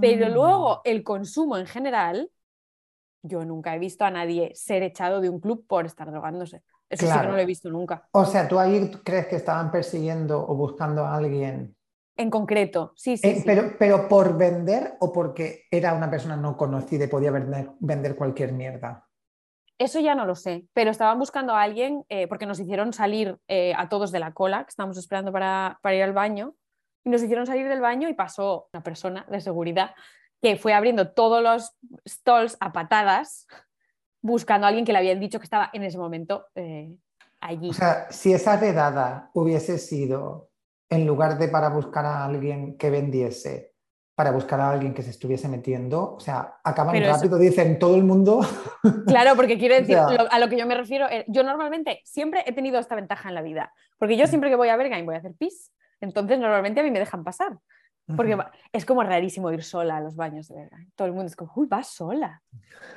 Pero 0.00 0.26
Ah. 0.26 0.30
luego 0.30 0.80
el 0.84 1.02
consumo 1.02 1.56
en 1.56 1.66
general, 1.66 2.30
yo 3.22 3.44
nunca 3.44 3.74
he 3.74 3.78
visto 3.78 4.04
a 4.04 4.10
nadie 4.10 4.52
ser 4.54 4.82
echado 4.82 5.20
de 5.20 5.28
un 5.28 5.40
club 5.40 5.66
por 5.66 5.84
estar 5.86 6.10
drogándose. 6.10 6.62
Eso 6.88 7.06
sí 7.06 7.12
que 7.12 7.26
no 7.26 7.32
lo 7.32 7.38
he 7.38 7.44
visto 7.46 7.68
nunca. 7.70 8.08
O 8.12 8.24
sea, 8.24 8.48
tú 8.48 8.58
ahí 8.58 8.90
crees 9.04 9.26
que 9.26 9.36
estaban 9.36 9.70
persiguiendo 9.70 10.40
o 10.46 10.54
buscando 10.54 11.04
a 11.04 11.16
alguien 11.16 11.74
En 12.16 12.30
concreto, 12.30 12.92
sí, 12.96 13.16
sí. 13.16 13.28
Eh, 13.28 13.36
sí. 13.36 13.42
pero, 13.46 13.72
pero 13.78 14.08
por 14.08 14.36
vender 14.36 14.96
o 15.00 15.12
porque 15.12 15.64
era 15.70 15.94
una 15.94 16.10
persona 16.10 16.36
no 16.36 16.56
conocida 16.56 17.04
y 17.04 17.08
podía 17.08 17.30
vender, 17.30 17.70
vender 17.80 18.16
cualquier 18.16 18.52
mierda. 18.52 19.07
Eso 19.78 20.00
ya 20.00 20.16
no 20.16 20.26
lo 20.26 20.34
sé, 20.34 20.66
pero 20.72 20.90
estaban 20.90 21.18
buscando 21.20 21.54
a 21.54 21.62
alguien 21.62 22.04
eh, 22.08 22.26
porque 22.26 22.46
nos 22.46 22.58
hicieron 22.58 22.92
salir 22.92 23.38
eh, 23.46 23.74
a 23.76 23.88
todos 23.88 24.10
de 24.10 24.18
la 24.18 24.32
cola, 24.32 24.64
que 24.64 24.70
estábamos 24.70 24.98
esperando 24.98 25.30
para, 25.30 25.78
ir 25.94 26.02
al 26.02 26.12
baño, 26.12 26.56
y 27.04 27.10
nos 27.10 27.22
hicieron 27.22 27.46
salir 27.46 27.68
del 27.68 27.80
baño 27.80 28.08
y 28.08 28.14
pasó 28.14 28.68
una 28.72 28.82
persona 28.82 29.24
de 29.30 29.40
seguridad 29.40 29.94
que 30.42 30.56
fue 30.56 30.74
abriendo 30.74 31.12
todos 31.12 31.42
los 31.42 31.76
stalls 32.08 32.56
a 32.60 32.72
patadas 32.72 33.46
buscando 34.20 34.66
a 34.66 34.68
alguien 34.68 34.84
que 34.84 34.92
le 34.92 34.98
habían 34.98 35.20
dicho 35.20 35.38
que 35.38 35.44
estaba 35.44 35.70
en 35.72 35.84
ese 35.84 35.98
momento 35.98 36.46
eh, 36.56 36.92
allí. 37.40 37.70
O 37.70 37.72
sea, 37.72 38.10
si 38.10 38.32
esa 38.32 38.56
redada 38.56 39.30
hubiese 39.32 39.78
sido 39.78 40.50
en 40.90 41.06
lugar 41.06 41.38
de 41.38 41.48
para 41.48 41.68
buscar 41.68 42.04
a 42.04 42.24
alguien 42.24 42.76
que 42.76 42.90
vendiese, 42.90 43.67
para 44.18 44.32
buscar 44.32 44.58
a 44.58 44.70
alguien 44.72 44.92
que 44.94 45.02
se 45.04 45.10
estuviese 45.10 45.48
metiendo, 45.48 46.14
o 46.14 46.18
sea, 46.18 46.56
acaban 46.64 46.92
Pero 46.92 47.06
eso- 47.06 47.14
rápido, 47.14 47.38
dicen 47.38 47.78
todo 47.78 47.94
el 47.94 48.02
mundo. 48.02 48.40
Claro, 49.06 49.36
porque 49.36 49.56
quiero 49.58 49.76
O 49.76 49.78
decir, 49.78 49.94
sea- 49.94 50.10
lo- 50.10 50.32
a 50.32 50.38
lo 50.40 50.48
que 50.48 50.58
yo 50.58 50.66
me 50.66 50.74
refiero, 50.74 51.06
eh, 51.08 51.24
yo 51.28 51.44
normalmente 51.44 52.00
siempre 52.04 52.42
he 52.44 52.52
tenido 52.52 52.80
esta 52.80 52.96
ventaja 52.96 53.28
en 53.28 53.36
la 53.36 53.42
vida, 53.42 53.72
porque 53.96 54.16
yo 54.16 54.26
siempre 54.26 54.50
que 54.50 54.56
voy 54.56 54.70
a 54.70 54.76
Berghain 54.76 55.06
voy 55.06 55.14
a 55.14 55.18
hacer 55.18 55.34
pis, 55.38 55.70
entonces 56.00 56.40
normalmente 56.40 56.80
a 56.80 56.82
mí 56.82 56.90
me 56.90 56.98
dejan 56.98 57.22
pasar, 57.22 57.58
porque 58.16 58.36
es 58.72 58.84
como 58.84 59.04
rarísimo 59.04 59.52
ir 59.52 59.62
sola 59.62 59.98
a 59.98 60.00
los 60.00 60.16
baños 60.16 60.48
de 60.48 60.56
Berghain. 60.56 60.90
Todo 60.96 61.06
el 61.06 61.12
mundo 61.14 61.26
es 61.28 61.36
como, 61.36 61.52
uy, 61.54 61.68
vas 61.68 61.86
sola. 61.86 62.42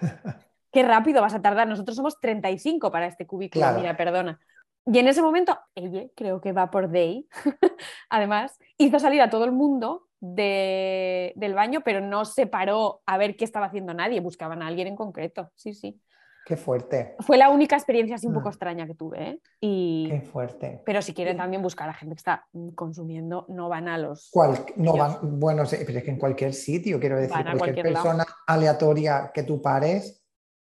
Qué 0.72 0.82
rápido 0.84 1.22
vas 1.22 1.36
a 1.36 1.42
tardar. 1.42 1.68
Nosotros 1.68 1.96
somos 1.98 2.20
35 2.20 2.92
para 2.92 3.06
este 3.06 3.28
cubículo, 3.28 3.62
Claro. 3.66 3.78
mira, 3.80 3.96
perdona. 3.96 4.40
Y 4.88 4.98
en 4.98 5.08
ese 5.08 5.22
momento, 5.22 5.60
ella, 5.76 6.04
creo 6.16 6.42
que 6.42 6.52
va 6.54 6.72
por 6.72 6.92
Day, 6.92 7.28
además, 8.10 8.58
hizo 8.78 8.98
salir 9.00 9.22
a 9.22 9.30
todo 9.30 9.46
el 9.46 9.52
mundo 9.52 10.08
de- 10.22 11.34
del 11.36 11.54
baño, 11.54 11.82
pero 11.84 12.00
no 12.00 12.24
se 12.26 12.48
paró 12.48 13.02
a 13.06 13.18
ver 13.18 13.36
qué 13.36 13.44
estaba 13.44 13.66
haciendo 13.66 13.94
nadie, 13.94 14.20
buscaban 14.22 14.62
a 14.62 14.68
alguien 14.68 14.88
en 14.88 14.96
concreto. 14.96 15.52
Sí, 15.56 15.74
sí. 15.74 16.00
Qué 16.44 16.58
fuerte, 16.58 17.16
Fue 17.20 17.38
la 17.38 17.50
única 17.52 17.76
experiencia 17.76 18.16
así 18.16 18.26
un 18.26 18.34
poco 18.34 18.48
Ah. 18.48 18.52
extraña 18.52 18.88
que 18.88 18.96
tuve. 18.96 19.22
¿eh? 19.30 19.40
Y... 19.60 20.08
qué 20.10 20.22
fuerte. 20.22 20.82
Pero 20.86 21.02
si 21.04 21.14
quieren 21.14 21.38
también 21.38 21.62
buscar 21.62 21.88
a 21.88 21.94
gente 21.94 22.16
que 22.16 22.20
está 22.20 22.48
consumiendo, 22.74 23.46
no 23.48 23.70
van 23.70 23.88
a 23.88 23.98
los... 24.00 24.30
Cual- 24.32 24.66
no 24.76 24.94
van, 24.98 25.40
bueno, 25.40 25.64
pero 25.70 25.98
es 26.00 26.04
que 26.04 26.10
en 26.12 26.18
cualquier 26.18 26.54
sitio, 26.54 27.00
quiero 27.00 27.18
decir, 27.18 27.46
cualquier, 27.58 27.92
lado. 27.92 28.04
persona 28.06 28.26
aleatoria 28.48 29.32
que 29.34 29.44
tú 29.44 29.62
pares, 29.62 30.24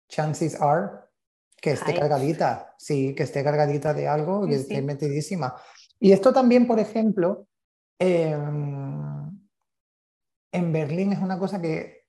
chances 0.07 0.61
are 0.61 0.87
que 1.59 1.71
esté 1.71 1.95
cargadita, 1.95 2.75
sí, 2.77 3.15
que 3.15 3.23
esté 3.23 3.43
cargadita 3.43 3.91
de 3.95 4.07
algo 4.07 4.45
y 4.45 4.49
Sí, 4.49 4.55
esté 4.61 4.75
sí. 4.75 4.81
metidísima. 4.83 5.55
Y 5.99 6.11
esto 6.11 6.31
también, 6.31 6.67
por 6.67 6.79
ejemplo, 6.79 7.47
em, 7.97 8.84
en 10.55 10.71
Berlín 10.71 11.11
es 11.11 11.19
una 11.19 11.37
cosa 11.37 11.61
que 11.61 12.05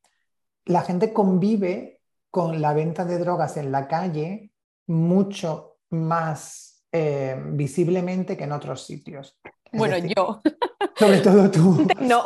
la 0.65 0.83
gente 0.83 1.13
convive 1.13 2.01
con 2.31 2.61
la 2.61 2.73
venta 2.75 3.05
de 3.05 3.19
drogas 3.19 3.57
en 3.57 3.73
la 3.73 3.89
calle 3.89 4.53
mucho 4.87 5.79
más 5.91 6.85
eh, 6.93 7.37
visiblemente 7.53 8.37
que 8.37 8.45
en 8.45 8.53
otros 8.53 8.85
sitios. 8.85 9.39
Es 9.65 9.79
Bueno, 9.79 9.97
decir, 9.97 10.15
yo 10.17 10.41
Sobre 10.97 11.21
todo 11.21 11.51
tú. 11.51 11.87
no. 12.01 12.25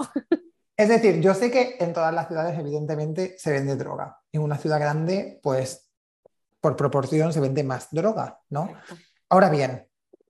Es 0.76 0.88
decir, 0.88 1.20
yo 1.20 1.34
sé 1.34 1.50
que 1.50 1.76
en 1.78 1.92
todas 1.92 2.14
las 2.14 2.28
ciudades 2.28 2.58
evidentemente 2.58 3.34
se 3.38 3.52
vende 3.52 3.76
droga. 3.76 4.18
En 4.32 4.42
una 4.42 4.56
ciudad 4.56 4.80
grande, 4.80 5.40
pues 5.42 5.90
por 6.60 6.76
proporción 6.76 7.32
se 7.32 7.40
vende 7.40 7.64
más 7.64 7.88
droga, 7.90 8.40
¿no? 8.50 8.72
Ahora 9.28 9.48
bien, 9.48 9.86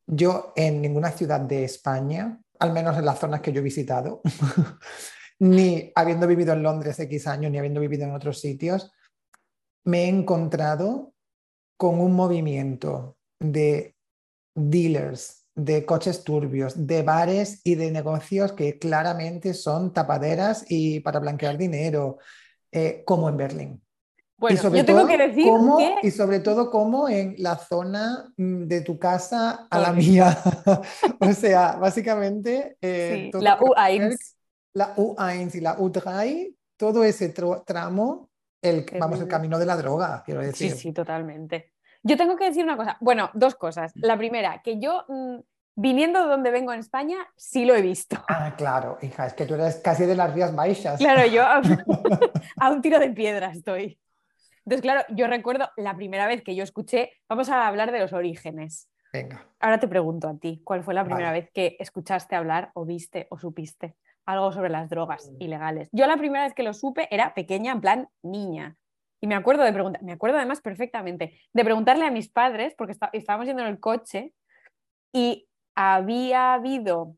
yo 0.07 0.53
en 0.57 0.81
ninguna 0.81 1.11
ciudad 1.11 1.41
de 1.41 1.65
España, 1.65 2.41
al 2.59 2.73
menos 2.73 2.97
en 2.97 3.05
las 3.05 3.19
zonas 3.19 3.41
que 3.41 3.53
yo 3.53 3.61
he 3.61 3.65
visitado, 3.65 4.23
ni 5.41 5.91
habiendo 5.95 6.27
vivido 6.27 6.53
en 6.53 6.63
Londres 6.63 7.01
X 7.01 7.27
años, 7.27 7.51
ni 7.51 7.59
habiendo 7.59 7.81
vivido 7.81 8.05
en 8.05 8.15
otros 8.15 8.41
sitios, 8.41 8.93
me 9.85 10.05
he 10.05 10.09
encontrado 10.09 11.15
con 11.79 11.99
un 11.99 12.13
movimiento 12.13 13.17
de 13.41 13.97
dealers, 14.55 15.47
de 15.55 15.87
coches 15.87 16.25
turbios, 16.25 16.87
de 16.87 17.03
bares 17.03 17.63
y 17.65 17.75
de 17.75 17.91
negocios 17.91 18.53
que 18.53 18.79
claramente 18.79 19.55
son 19.55 19.93
tapaderas 19.93 20.65
y 20.69 21.01
para 21.01 21.21
blanquear 21.21 21.57
dinero, 21.57 22.19
eh, 22.71 23.03
como 23.07 23.29
en 23.31 23.37
Berlín. 23.37 23.83
Bueno, 24.37 24.55
y 24.55 24.59
sobre 24.59 24.79
yo 24.79 24.85
tengo 24.85 25.01
todo 25.01 25.09
que 25.09 25.19
decir 25.19 25.45
cómo- 25.45 25.79
que... 25.79 25.97
y 26.03 26.11
sobre 26.11 26.41
todo 26.41 26.71
como 26.71 27.09
en 27.09 27.35
la 27.39 27.57
zona 27.57 28.33
mm, 28.37 28.65
de 28.65 28.81
tu 28.83 28.99
casa 28.99 29.67
a 29.71 29.79
la 29.79 29.93
mía. 29.93 30.37
o 31.21 31.33
sea, 31.33 31.77
básicamente 31.77 32.77
eh, 32.81 33.31
Sí, 33.33 33.39
la 33.41 33.57
Kreuzberg, 33.59 34.13
U1. 34.13 34.19
La 34.75 34.95
U1 34.97 35.55
y 35.55 35.61
la 35.61 35.77
U3, 35.77 36.55
todo 36.77 37.05
ese 37.05 37.29
tramo, 37.67 38.31
el, 38.63 38.87
vamos, 38.99 39.21
el 39.21 39.29
camino 39.29 39.59
de 39.59 39.67
la 39.67 39.77
droga, 39.77 40.23
quiero 40.25 40.41
Sí, 40.43 40.47
decir. 40.47 40.73
sí, 40.73 40.93
totalmente. 40.93 41.73
Yo 42.03 42.17
tengo 42.17 42.37
que 42.37 42.45
decir 42.45 42.65
una 42.65 42.77
cosa. 42.77 42.97
Bueno, 43.01 43.31
dos 43.35 43.55
cosas. 43.55 43.93
La 43.97 44.17
primera, 44.17 44.63
que 44.63 44.79
yo, 44.79 45.05
mm, 45.09 45.37
viniendo 45.77 46.23
de 46.23 46.29
donde 46.29 46.51
vengo 46.51 46.73
en 46.73 46.81
España, 46.81 47.19
sí 47.37 47.65
lo 47.65 47.75
he 47.75 47.83
visto. 47.83 48.17
Ah, 48.29 48.55
claro, 48.57 48.99
hija, 49.03 49.27
es 49.27 49.35
que 49.35 49.45
tú 49.47 49.55
eres 49.55 49.77
casi 49.77 50.05
de 50.07 50.15
las 50.15 50.33
Rías 50.33 50.55
Baixas. 50.55 50.99
Claro, 50.99 51.27
yo 51.27 51.43
a, 51.43 51.61
a 52.59 52.71
un 52.71 52.81
tiro 52.81 52.99
de 52.99 53.11
piedra 53.11 53.51
estoy. 53.51 53.99
Entonces, 54.65 54.83
claro, 54.83 55.03
yo 55.11 55.27
recuerdo 55.27 55.69
la 55.77 55.97
primera 55.97 56.27
vez 56.27 56.43
que 56.43 56.55
yo 56.55 56.63
escuché, 56.63 57.11
vamos 57.29 57.49
a 57.49 57.67
hablar 57.67 57.93
de 57.93 57.99
los 57.99 58.13
orígenes. 58.13 58.89
Venga. 59.13 59.45
Ahora 59.59 59.81
te 59.81 59.89
pregunto 59.89 60.29
a 60.29 60.37
ti, 60.39 60.61
¿cuál 60.65 60.85
fue 60.85 60.95
la 60.95 61.05
primera 61.05 61.33
vez 61.33 61.51
que 61.53 61.77
escuchaste 61.81 62.37
hablar 62.37 62.71
o 62.75 62.85
viste 62.85 63.27
o 63.31 63.39
supiste 63.39 63.97
algo 64.33 64.53
sobre 64.53 64.71
las 64.71 64.89
drogas 64.89 65.31
Mm. 65.31 65.43
ilegales? 65.43 65.89
Yo 65.93 66.07
la 66.07 66.17
primera 66.17 66.45
vez 66.45 66.55
que 66.55 66.63
lo 66.63 66.73
supe 66.75 67.09
era 67.11 67.35
pequeña, 67.35 67.73
en 67.73 67.81
plan 67.81 68.09
niña. 68.23 68.77
Y 69.23 69.27
me 69.27 69.35
acuerdo 69.35 69.63
de 69.65 69.73
preguntar, 69.73 70.03
me 70.03 70.13
acuerdo 70.13 70.39
además 70.39 70.61
perfectamente, 70.63 71.39
de 71.53 71.65
preguntarle 71.65 72.07
a 72.07 72.11
mis 72.11 72.31
padres, 72.31 72.75
porque 72.77 72.93
está- 72.93 73.11
estábamos 73.13 73.47
yendo 73.47 73.63
en 73.63 73.69
el 73.69 73.79
coche 73.81 74.33
y 75.13 75.47
había 75.77 76.55
habido 76.55 77.17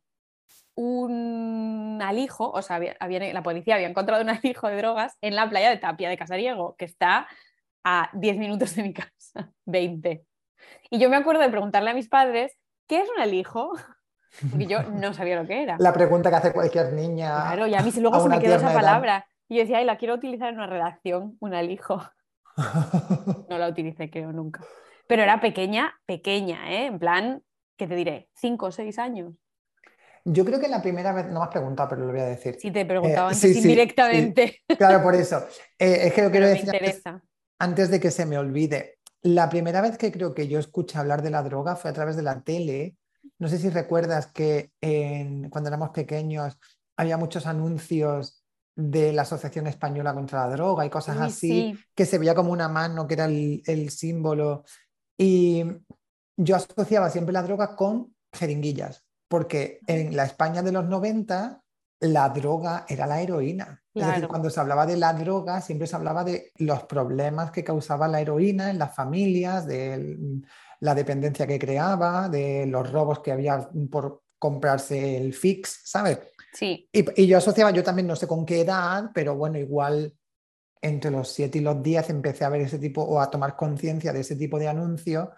un 0.74 2.00
alijo, 2.02 2.50
o 2.50 2.62
sea, 2.62 2.76
había- 2.76 2.96
había- 3.00 3.32
la 3.32 3.42
policía 3.42 3.74
había 3.76 3.88
encontrado 3.88 4.22
un 4.22 4.30
alijo 4.30 4.68
de 4.68 4.76
drogas 4.76 5.16
en 5.20 5.36
la 5.36 5.48
playa 5.48 5.70
de 5.70 5.76
Tapia 5.76 6.08
de 6.08 6.16
Casariego, 6.16 6.74
que 6.76 6.84
está 6.86 7.28
a 7.84 8.10
10 8.14 8.36
minutos 8.38 8.74
de 8.74 8.82
mi 8.82 8.92
casa, 9.12 9.52
20. 9.66 10.24
Y 10.90 10.98
yo 10.98 11.08
me 11.10 11.16
acuerdo 11.16 11.42
de 11.42 11.50
preguntarle 11.50 11.90
a 11.90 11.94
mis 11.94 12.08
padres, 12.08 12.56
¿qué 12.88 13.00
es 13.00 13.08
un 13.14 13.20
alijo? 13.20 13.72
Porque 14.50 14.66
yo 14.66 14.82
no 14.84 15.12
sabía 15.14 15.36
lo 15.40 15.46
que 15.46 15.62
era. 15.62 15.76
La 15.78 15.92
pregunta 15.92 16.30
que 16.30 16.36
hace 16.36 16.52
cualquier 16.52 16.92
niña. 16.92 17.28
Claro, 17.46 17.66
y 17.66 17.74
a 17.74 17.82
mí 17.82 17.92
luego 17.98 18.16
a 18.16 18.20
se 18.20 18.28
me 18.28 18.38
quedó 18.38 18.56
esa 18.56 18.66
edad. 18.66 18.74
palabra. 18.74 19.26
Y 19.48 19.56
yo 19.56 19.60
decía, 19.62 19.78
ay, 19.78 19.84
la 19.84 19.98
quiero 19.98 20.14
utilizar 20.14 20.48
en 20.48 20.56
una 20.56 20.66
redacción, 20.66 21.36
un 21.40 21.54
alijo. 21.54 22.02
No 23.48 23.58
la 23.58 23.68
utilicé, 23.68 24.10
creo, 24.10 24.32
nunca. 24.32 24.60
Pero 25.06 25.22
era 25.22 25.40
pequeña, 25.40 25.94
pequeña, 26.06 26.70
¿eh? 26.72 26.86
En 26.86 26.98
plan, 26.98 27.42
¿qué 27.76 27.86
te 27.86 27.94
diré? 27.94 28.28
¿Cinco 28.34 28.66
o 28.66 28.72
seis 28.72 28.98
años? 28.98 29.34
Yo 30.24 30.44
creo 30.44 30.60
que 30.60 30.68
la 30.68 30.80
primera 30.80 31.12
vez, 31.12 31.26
no 31.26 31.40
me 31.40 31.44
has 31.46 31.50
preguntado, 31.50 31.88
pero 31.90 32.06
lo 32.06 32.12
voy 32.12 32.20
a 32.20 32.26
decir. 32.26 32.56
Si 32.60 32.70
te 32.70 32.86
preguntaba 32.86 33.30
Eh, 33.30 33.34
antes 33.34 33.40
sí, 33.40 33.54
sí, 33.54 33.60
indirectamente, 33.60 34.62
Claro, 34.78 35.02
por 35.02 35.14
eso. 35.14 35.38
Eh, 35.78 36.06
es 36.06 36.12
que 36.12 36.22
lo 36.22 36.30
quiero 36.30 36.46
decir 36.46 36.70
antes, 36.70 36.80
interesa. 36.80 37.22
antes 37.58 37.90
de 37.90 38.00
que 38.00 38.10
se 38.10 38.26
me 38.26 38.38
olvide. 38.38 38.98
La 39.22 39.48
primera 39.48 39.80
vez 39.80 39.98
que 39.98 40.12
creo 40.12 40.34
que 40.34 40.48
yo 40.48 40.58
escuché 40.58 40.98
hablar 40.98 41.22
de 41.22 41.30
la 41.30 41.42
droga 41.42 41.76
fue 41.76 41.90
a 41.90 41.94
través 41.94 42.16
de 42.16 42.22
la 42.22 42.40
tele. 42.42 42.96
No 43.42 43.48
sé 43.48 43.58
si 43.58 43.70
recuerdas 43.70 44.28
que 44.28 44.70
en- 44.80 45.50
cuando 45.50 45.66
éramos 45.68 45.90
pequeños 45.90 46.56
había 46.96 47.16
muchos 47.16 47.44
anuncios 47.46 48.44
de 48.76 49.12
la 49.12 49.22
Asociación 49.22 49.66
Española 49.66 50.14
contra 50.14 50.46
la 50.46 50.54
Droga 50.54 50.86
y 50.86 50.90
cosas 50.90 51.18
así, 51.18 51.48
sí. 51.74 51.78
que 51.92 52.06
se 52.06 52.18
veía 52.18 52.36
como 52.36 52.52
una 52.52 52.68
mano, 52.68 53.04
que 53.08 53.14
era 53.14 53.24
el, 53.24 53.60
el 53.66 53.90
símbolo. 53.90 54.62
Y 55.18 55.64
yo 56.36 56.54
asociaba 56.54 57.10
siempre 57.10 57.32
la 57.32 57.42
droga 57.42 57.74
con 57.74 58.14
jeringuillas, 58.32 59.04
porque 59.28 59.80
en 59.88 60.14
la 60.14 60.22
España 60.24 60.62
de 60.62 60.70
los 60.70 60.84
90 60.88 61.62
la 62.00 62.28
droga 62.28 62.86
era 62.88 63.08
la 63.08 63.20
heroína. 63.22 63.82
Es 63.92 64.02
decir, 64.06 64.14
Claro. 64.18 64.28
cuando 64.28 64.50
se 64.50 64.60
hablaba 64.60 64.86
de 64.86 64.96
la 64.96 65.12
droga, 65.14 65.60
siempre 65.60 65.88
se 65.88 65.96
hablaba 65.96 66.22
de 66.22 66.52
los 66.58 66.84
problemas 66.84 67.50
que 67.50 67.64
causaba 67.64 68.06
la 68.06 68.20
heroína 68.20 68.70
en 68.70 68.78
las 68.78 68.94
familias, 68.94 69.66
de 69.66 69.94
el- 69.94 70.46
la 70.82 70.94
dependencia 70.94 71.46
que 71.46 71.58
creaba, 71.60 72.28
de 72.28 72.66
los 72.66 72.90
robos 72.90 73.20
que 73.20 73.30
había 73.32 73.68
por 73.90 74.22
comprarse 74.38 75.16
el 75.16 75.32
fix, 75.32 75.80
¿sabes? 75.84 76.18
Sí, 76.52 76.88
Y, 76.92 77.22
y 77.22 77.26
yo 77.28 77.38
asociaba, 77.38 77.70
yo 77.70 77.84
también 77.84 78.08
no 78.08 78.16
sé 78.16 78.26
con 78.26 78.44
qué 78.44 78.62
edad, 78.62 79.10
pero 79.14 79.36
bueno, 79.36 79.58
igual 79.58 80.12
entre 80.80 81.12
los 81.12 81.28
7 81.28 81.58
y 81.58 81.60
los 81.60 81.80
10 81.80 82.10
empecé 82.10 82.44
a 82.44 82.48
ver 82.48 82.62
ese 82.62 82.80
tipo 82.80 83.00
o 83.02 83.20
a 83.20 83.30
tomar 83.30 83.54
conciencia 83.56 84.12
de 84.12 84.20
ese 84.20 84.34
tipo 84.34 84.58
de 84.58 84.66
anuncios 84.68 85.28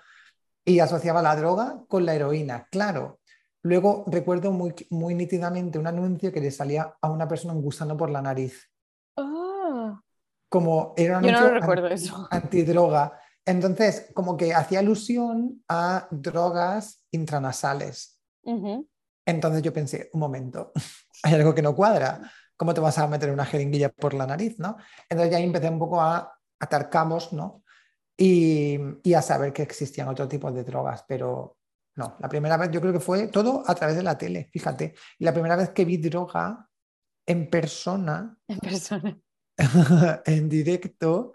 y 0.64 0.78
asociaba 0.80 1.20
la 1.20 1.37
droga 1.37 1.85
con 1.88 2.07
la 2.07 2.14
heroína, 2.14 2.66
claro. 2.70 3.20
Luego 3.62 4.04
recuerdo 4.07 4.50
muy, 4.50 4.74
muy 4.88 5.14
nítidamente 5.14 5.78
un 5.78 5.87
anuncio 5.87 6.33
que 6.33 6.40
le 6.40 6.50
salía 6.50 6.96
a 7.00 7.11
una 7.11 7.28
persona 7.28 7.52
un 7.52 7.61
gusano 7.62 7.96
por 7.98 8.09
la 8.11 8.22
nariz, 8.22 8.70
Ah, 9.16 10.00
como 10.48 10.94
era 10.96 11.18
un 11.18 11.24
yo 11.24 11.33
no 11.33 11.38
anuncio 11.38 11.61
recuerdo 11.61 11.88
eso. 11.88 12.28
antidroga. 12.30 13.20
Entonces, 13.46 14.11
como 14.14 14.37
que 14.37 14.54
hacía 14.54 14.78
alusión 14.78 15.62
a 15.68 16.09
drogas 16.11 17.04
intranasales. 17.11 18.20
Entonces 19.26 19.62
yo 19.62 19.72
pensé, 19.72 20.11
un 20.12 20.20
momento, 20.20 20.72
hay 21.22 21.35
algo 21.35 21.54
que 21.54 21.62
no 21.62 21.74
cuadra. 21.74 22.30
¿Cómo 22.57 22.72
te 22.72 22.80
vas 22.80 22.98
a 22.98 23.09
meter 23.09 23.30
una 23.30 23.44
jeringuilla 23.44 23.88
por 23.88 24.14
la 24.14 24.26
nariz, 24.26 24.59
no? 24.59 24.76
Entonces 25.09 25.33
ya 25.33 25.40
empecé 25.40 25.68
un 25.68 25.78
poco 25.78 26.00
a 26.00 26.33
atar 26.61 26.88
cabos, 26.88 27.33
¿no? 27.33 27.64
Y, 28.16 28.78
y 29.02 29.14
a 29.14 29.22
saber 29.22 29.52
que 29.52 29.62
existían 29.62 30.09
otro 30.09 30.28
tipo 30.28 30.52
de 30.52 30.62
drogas, 30.62 31.04
pero 31.09 31.57
no, 31.96 32.16
la 32.20 32.28
primera 32.28 32.57
vez 32.57 32.70
yo 32.70 32.80
creo 32.80 32.92
que 32.92 33.00
fue 33.00 33.28
todo 33.28 33.62
a 33.66 33.74
través 33.74 33.96
de 33.96 34.02
la 34.02 34.18
tele, 34.18 34.48
fíjate. 34.52 34.94
Y 35.18 35.24
la 35.24 35.33
primera 35.33 35.57
vez 35.57 35.70
que 35.70 35.85
vi 35.85 35.96
droga 35.96 36.68
en 37.26 37.48
persona, 37.48 38.37
En 38.48 38.59
persona. 38.59 39.18
en 40.26 40.48
directo, 40.48 41.33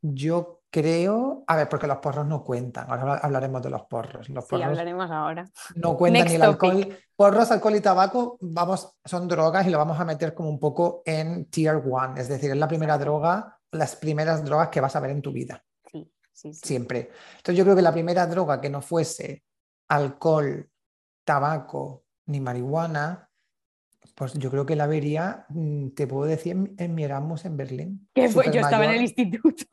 yo 0.00 0.59
creo, 0.70 1.44
a 1.46 1.56
ver, 1.56 1.68
porque 1.68 1.86
los 1.86 1.98
porros 1.98 2.26
no 2.26 2.44
cuentan, 2.44 2.88
ahora 2.88 3.02
habla- 3.02 3.14
hablaremos 3.22 3.62
de 3.62 3.70
los 3.70 3.82
porros. 3.82 4.28
Los 4.28 4.44
Sí, 4.44 4.50
porros 4.50 4.66
hablaremos 4.66 5.10
ahora. 5.10 5.50
no 5.74 5.96
cuenta 5.96 6.20
Next 6.20 6.30
ni 6.30 6.36
el 6.36 6.42
alcohol. 6.42 6.98
Porros, 7.16 7.50
alcohol 7.50 7.76
y 7.76 7.80
tabaco, 7.80 8.38
vamos, 8.40 8.96
son 9.04 9.28
drogas 9.28 9.66
y 9.66 9.70
lo 9.70 9.78
vamos 9.78 9.98
a 10.00 10.04
meter 10.04 10.32
como 10.34 10.48
un 10.48 10.58
poco 10.60 11.02
en 11.04 11.46
tier 11.50 11.82
one, 11.90 12.20
es 12.20 12.28
decir, 12.28 12.50
es 12.50 12.56
la 12.56 12.68
primera 12.68 12.96
droga, 12.98 13.58
las 13.72 13.96
primeras 13.96 14.44
drogas 14.44 14.68
que 14.68 14.80
vas 14.80 14.96
a 14.96 15.00
ver 15.00 15.10
en 15.10 15.20
tu 15.22 15.32
vida, 15.32 15.62
Sí, 15.90 16.10
sí, 16.32 16.54
sí. 16.54 16.60
siempre. 16.62 17.10
Entonces 17.36 17.56
yo 17.56 17.64
creo 17.64 17.76
que 17.76 17.82
la 17.82 17.92
primera 17.92 18.26
droga 18.26 18.60
que 18.60 18.70
no 18.70 18.80
fuese 18.80 19.44
alcohol, 19.88 20.70
tabaco 21.24 22.04
ni 22.26 22.40
marihuana, 22.40 23.28
pues 24.14 24.32
yo 24.34 24.50
creo 24.50 24.64
que 24.64 24.76
la 24.76 24.86
vería, 24.86 25.44
mm, 25.50 25.90
te 25.90 26.06
puedo 26.06 26.24
decir, 26.24 26.52
en, 26.52 26.74
en 26.78 26.94
mi 26.94 27.04
Erasmus 27.04 27.44
en 27.44 27.56
Berlín. 27.56 28.08
Que 28.14 28.28
fue, 28.28 28.46
yo 28.50 28.60
estaba 28.60 28.84
en 28.86 28.92
el 28.92 29.02
instituto. 29.02 29.66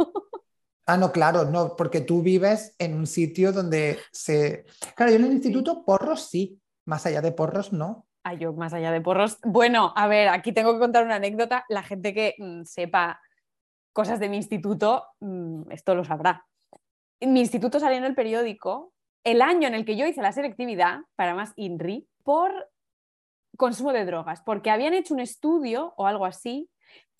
Ah, 0.90 0.96
no, 0.96 1.12
claro, 1.12 1.44
no, 1.44 1.76
porque 1.76 2.00
tú 2.00 2.22
vives 2.22 2.74
en 2.80 2.96
un 2.96 3.08
sitio 3.08 3.52
donde 3.52 4.00
se... 4.12 4.66
Claro, 4.96 5.12
yo 5.12 5.18
en 5.18 5.26
el 5.26 5.34
instituto 5.34 5.84
porros 5.84 6.30
sí, 6.30 6.62
más 6.86 7.06
allá 7.06 7.22
de 7.22 7.34
porros 7.34 7.74
no. 7.74 8.08
Ah, 8.24 8.34
yo 8.34 8.54
más 8.54 8.74
allá 8.74 8.92
de 8.92 9.02
porros. 9.02 9.38
Bueno, 9.44 9.92
a 9.98 10.08
ver, 10.08 10.30
aquí 10.30 10.54
tengo 10.54 10.74
que 10.74 10.80
contar 10.80 11.04
una 11.04 11.16
anécdota. 11.16 11.66
La 11.68 11.84
gente 11.84 12.14
que 12.14 12.36
mm, 12.38 12.64
sepa 12.64 13.20
cosas 13.92 14.22
de 14.22 14.30
mi 14.30 14.38
instituto, 14.38 15.04
mm, 15.20 15.72
esto 15.72 15.94
lo 15.94 16.06
sabrá. 16.06 16.46
Mi 17.20 17.42
instituto 17.42 17.80
salió 17.82 17.98
en 17.98 18.06
el 18.06 18.16
periódico 18.16 18.94
el 19.26 19.42
año 19.42 19.68
en 19.68 19.74
el 19.74 19.84
que 19.84 19.98
yo 19.98 20.06
hice 20.06 20.22
la 20.22 20.32
selectividad, 20.32 21.00
para 21.18 21.36
más 21.36 21.52
INRI, 21.58 22.08
por 22.24 22.70
consumo 23.58 23.92
de 23.92 24.06
drogas, 24.06 24.42
porque 24.42 24.70
habían 24.70 24.94
hecho 24.94 25.14
un 25.14 25.20
estudio 25.20 25.94
o 25.98 26.08
algo 26.08 26.26
así. 26.26 26.70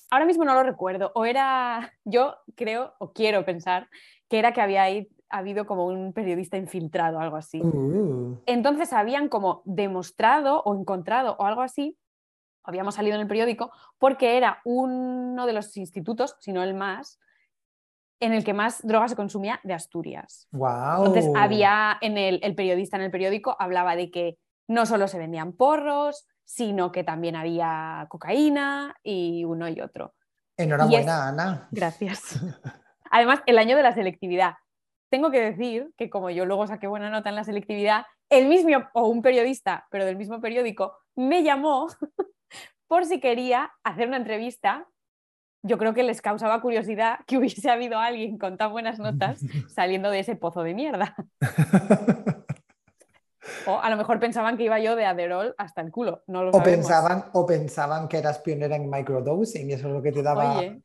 Ahora 0.10 0.26
mismo 0.26 0.46
no 0.46 0.54
lo 0.54 0.64
recuerdo, 0.64 1.12
o 1.16 1.26
era, 1.26 1.94
yo 2.06 2.36
creo 2.56 2.94
o 3.00 3.12
quiero 3.14 3.44
pensar 3.46 3.90
que 4.30 4.40
era 4.40 4.54
que 4.54 4.62
había 4.62 4.84
ahí- 4.84 5.10
habido 5.30 5.66
como 5.66 5.86
un 5.86 6.14
periodista 6.14 6.58
infiltrado 6.58 7.18
o 7.18 7.22
algo 7.22 7.36
así. 7.36 7.62
Uh, 7.62 8.38
Entonces 8.46 8.94
habían 8.94 9.28
como 9.30 9.62
demostrado 9.66 10.62
o 10.64 10.74
encontrado 10.80 11.36
o 11.40 11.46
algo 11.46 11.62
así, 11.62 11.98
habíamos 12.64 12.96
salido 12.96 13.16
en 13.16 13.22
el 13.22 13.28
periódico, 13.28 13.72
porque 13.98 14.38
era 14.38 14.62
uno 14.66 15.46
de 15.46 15.54
los 15.54 15.76
institutos, 15.78 16.36
si 16.40 16.52
no 16.54 16.64
el 16.64 16.74
más, 16.74 17.20
en 18.20 18.34
el 18.34 18.44
que 18.44 18.54
más 18.54 18.86
droga 18.86 19.08
se 19.08 19.16
consumía 19.16 19.60
de 19.64 19.74
Asturias. 19.74 20.48
wow. 20.52 20.98
Entonces 21.06 21.30
había 21.36 21.98
en 22.02 22.18
el, 22.18 22.40
el 22.42 22.56
periodista 22.56 22.98
en 22.98 23.04
el 23.04 23.12
periódico 23.12 23.56
hablaba 23.60 23.96
de 23.96 24.10
que 24.12 24.38
no 24.68 24.86
solo 24.86 25.08
se 25.08 25.20
vendían 25.20 25.54
porros, 25.54 26.28
sino 26.48 26.94
que 26.94 27.04
también 27.04 27.36
había 27.36 28.08
cocaína 28.10 28.96
y 29.04 29.44
uno 29.44 29.68
y 29.68 29.82
otro. 29.82 30.16
Enhorabuena, 30.56 31.28
Ana. 31.28 31.68
Gracias. 31.72 32.40
Además, 33.12 33.42
el 33.46 33.58
año 33.58 33.76
de 33.76 33.84
la 33.84 33.94
selectividad. 33.94 34.56
Tengo 35.12 35.30
que 35.30 35.42
decir 35.42 35.92
que 35.98 36.10
como 36.10 36.30
yo 36.30 36.46
luego 36.46 36.66
saqué 36.66 36.88
buena 36.88 37.10
nota 37.10 37.30
en 37.30 37.36
la 37.36 37.44
selectividad, 37.44 38.06
el 38.30 38.48
mismo, 38.48 38.78
o 38.94 39.08
un 39.08 39.22
periodista, 39.22 39.88
pero 39.92 40.06
del 40.06 40.16
mismo 40.16 40.40
periódico, 40.40 40.98
me 41.16 41.44
llamó 41.44 41.88
por 42.88 43.06
si 43.06 43.20
quería 43.20 43.72
hacer 43.84 44.08
una 44.08 44.18
entrevista. 44.18 44.88
Yo 45.64 45.78
creo 45.78 45.94
que 45.94 46.04
les 46.04 46.22
causaba 46.22 46.62
curiosidad 46.62 47.20
que 47.28 47.38
hubiese 47.38 47.70
habido 47.70 48.00
alguien 48.00 48.38
con 48.38 48.58
tan 48.58 48.72
buenas 48.72 49.00
notas 49.00 49.42
saliendo 49.68 50.10
de 50.10 50.20
ese 50.20 50.38
pozo 50.38 50.64
de 50.64 50.74
mierda. 50.74 51.14
O 53.66 53.80
a 53.80 53.90
lo 53.90 53.98
mejor 53.98 54.20
pensaban 54.20 54.58
que 54.58 54.64
iba 54.64 54.80
yo 54.80 54.96
de 54.96 55.06
Aderol 55.06 55.56
hasta 55.58 55.82
el 55.82 55.92
culo. 55.92 56.24
No 56.28 56.44
lo 56.44 56.50
o, 56.50 56.54
sabemos. 56.54 56.76
pensaban, 56.78 57.26
o 57.34 57.46
pensaban 57.46 58.08
que 58.08 58.18
eras 58.18 58.40
pionera 58.40 58.76
en 58.76 58.90
microdosing 58.90 59.70
y 59.70 59.74
eso 59.74 59.88
es 59.88 59.94
lo 59.94 60.02
que 60.02 60.12
te 60.12 60.22
daba... 60.24 60.58
Oye. 60.60 60.82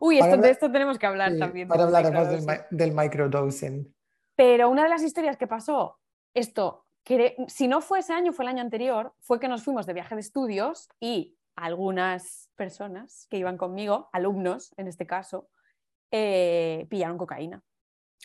Uy, 0.00 0.18
esto, 0.18 0.36
de 0.36 0.50
esto 0.50 0.70
tenemos 0.70 0.98
que 0.98 1.06
hablar 1.06 1.32
Sí, 1.32 1.38
también. 1.38 1.70
ahora 1.70 1.84
hablaremos 1.84 2.28
del, 2.28 2.46
del 2.70 2.92
microdosing. 2.92 3.94
Pero 4.36 4.68
una 4.68 4.82
de 4.82 4.88
las 4.88 5.02
historias 5.02 5.36
que 5.36 5.46
pasó, 5.46 5.98
esto, 6.34 6.84
que 7.04 7.36
si 7.48 7.68
no 7.68 7.80
fue 7.80 8.00
ese 8.00 8.12
año, 8.12 8.32
fue 8.32 8.44
el 8.44 8.48
año 8.50 8.60
anterior, 8.62 9.14
fue 9.20 9.38
que 9.38 9.48
nos 9.48 9.62
fuimos 9.62 9.86
de 9.86 9.92
viaje 9.92 10.14
de 10.14 10.20
estudios 10.20 10.88
y 11.00 11.36
algunas 11.56 12.50
personas 12.56 13.26
que 13.30 13.38
iban 13.38 13.56
conmigo, 13.56 14.08
alumnos 14.12 14.74
en 14.76 14.88
este 14.88 15.06
caso, 15.06 15.48
eh, 16.10 16.86
pillaron 16.90 17.16
cocaína. 17.16 17.62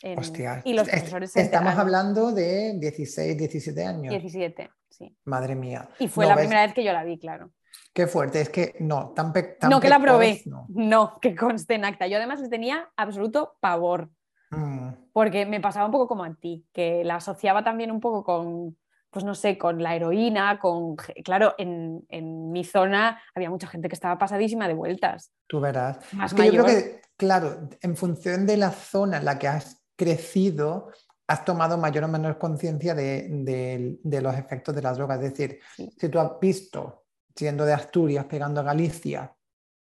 En- 0.02 0.18
Hostia, 0.18 0.62
y 0.64 0.72
los 0.72 0.88
est- 0.88 0.94
profesores 0.96 1.32
se 1.32 1.42
estamos 1.42 1.74
hablando 1.76 2.32
de 2.32 2.74
16, 2.78 3.36
17 3.36 3.84
años. 3.84 4.10
17, 4.10 4.70
sí. 4.88 5.14
Madre 5.24 5.54
mía. 5.54 5.88
Y 5.98 6.08
fue 6.08 6.24
No, 6.24 6.30
la 6.30 6.36
ves, 6.36 6.44
primera 6.46 6.64
vez 6.66 6.74
que 6.74 6.84
yo 6.84 6.92
la 6.92 7.04
vi, 7.04 7.18
claro. 7.18 7.50
Qué 7.92 8.06
fuerte, 8.06 8.40
es 8.40 8.48
que 8.50 8.74
no, 8.80 9.12
tan, 9.14 9.32
pe 9.32 9.42
tan 9.42 9.68
No, 9.70 9.80
que 9.80 9.88
la 9.88 10.00
probé. 10.00 10.42
no. 10.46 10.66
No, 10.70 11.18
que 11.20 11.34
conste 11.34 11.74
en 11.74 11.84
acta. 11.84 12.06
Yo 12.06 12.16
además 12.16 12.40
le 12.40 12.48
tenía 12.48 12.88
absoluto 12.96 13.56
pavor, 13.60 14.10
Mm, 14.52 15.10
porque 15.12 15.46
me 15.46 15.60
pasaba 15.60 15.86
un 15.86 15.92
poco 15.92 16.08
como 16.08 16.24
a 16.24 16.34
ti, 16.34 16.66
que 16.72 17.04
la 17.04 17.16
asociaba 17.16 17.62
también 17.62 17.92
un 17.92 18.00
poco 18.00 18.24
con, 18.24 18.76
pues 19.10 19.24
no 19.24 19.36
sé, 19.36 19.56
con 19.56 19.80
la 19.80 19.94
heroína, 19.94 20.58
con... 20.58 20.96
Claro, 21.24 21.54
en, 21.56 22.04
en 22.08 22.50
mi 22.50 22.64
zona 22.64 23.20
había 23.32 23.48
mucha 23.48 23.68
gente 23.68 23.88
que 23.88 23.94
estaba 23.94 24.18
pasadísima 24.18 24.66
de 24.66 24.74
vueltas. 24.74 25.32
tú 25.46 25.60
verás. 25.60 25.98
Más 26.14 26.32
Es 26.32 26.36
que 26.36 26.46
yo 26.50 26.64
creo 26.64 26.64
que, 26.66 27.00
claro, 27.16 27.68
en 27.80 27.96
función 27.96 28.44
de 28.44 28.56
la 28.56 28.70
zona 28.72 29.18
en 29.18 29.24
la 29.24 29.38
que 29.38 29.46
has 29.46 29.79
crecido, 30.04 30.88
has 31.28 31.44
tomado 31.44 31.76
mayor 31.76 32.04
o 32.04 32.08
menor 32.08 32.38
conciencia 32.38 32.94
de, 32.94 33.28
de- 33.44 33.98
de 34.02 34.20
los 34.22 34.34
efectos 34.34 34.74
de 34.74 34.80
las 34.82 34.96
drogas. 34.96 35.22
Es 35.22 35.30
decir, 35.30 35.60
Sí. 35.76 35.92
si 36.00 36.08
tú 36.08 36.18
has 36.18 36.32
visto, 36.40 37.04
siendo 37.36 37.64
de 37.66 37.74
Asturias, 37.74 38.24
pegando 38.24 38.60
a 38.60 38.64
Galicia, 38.64 39.32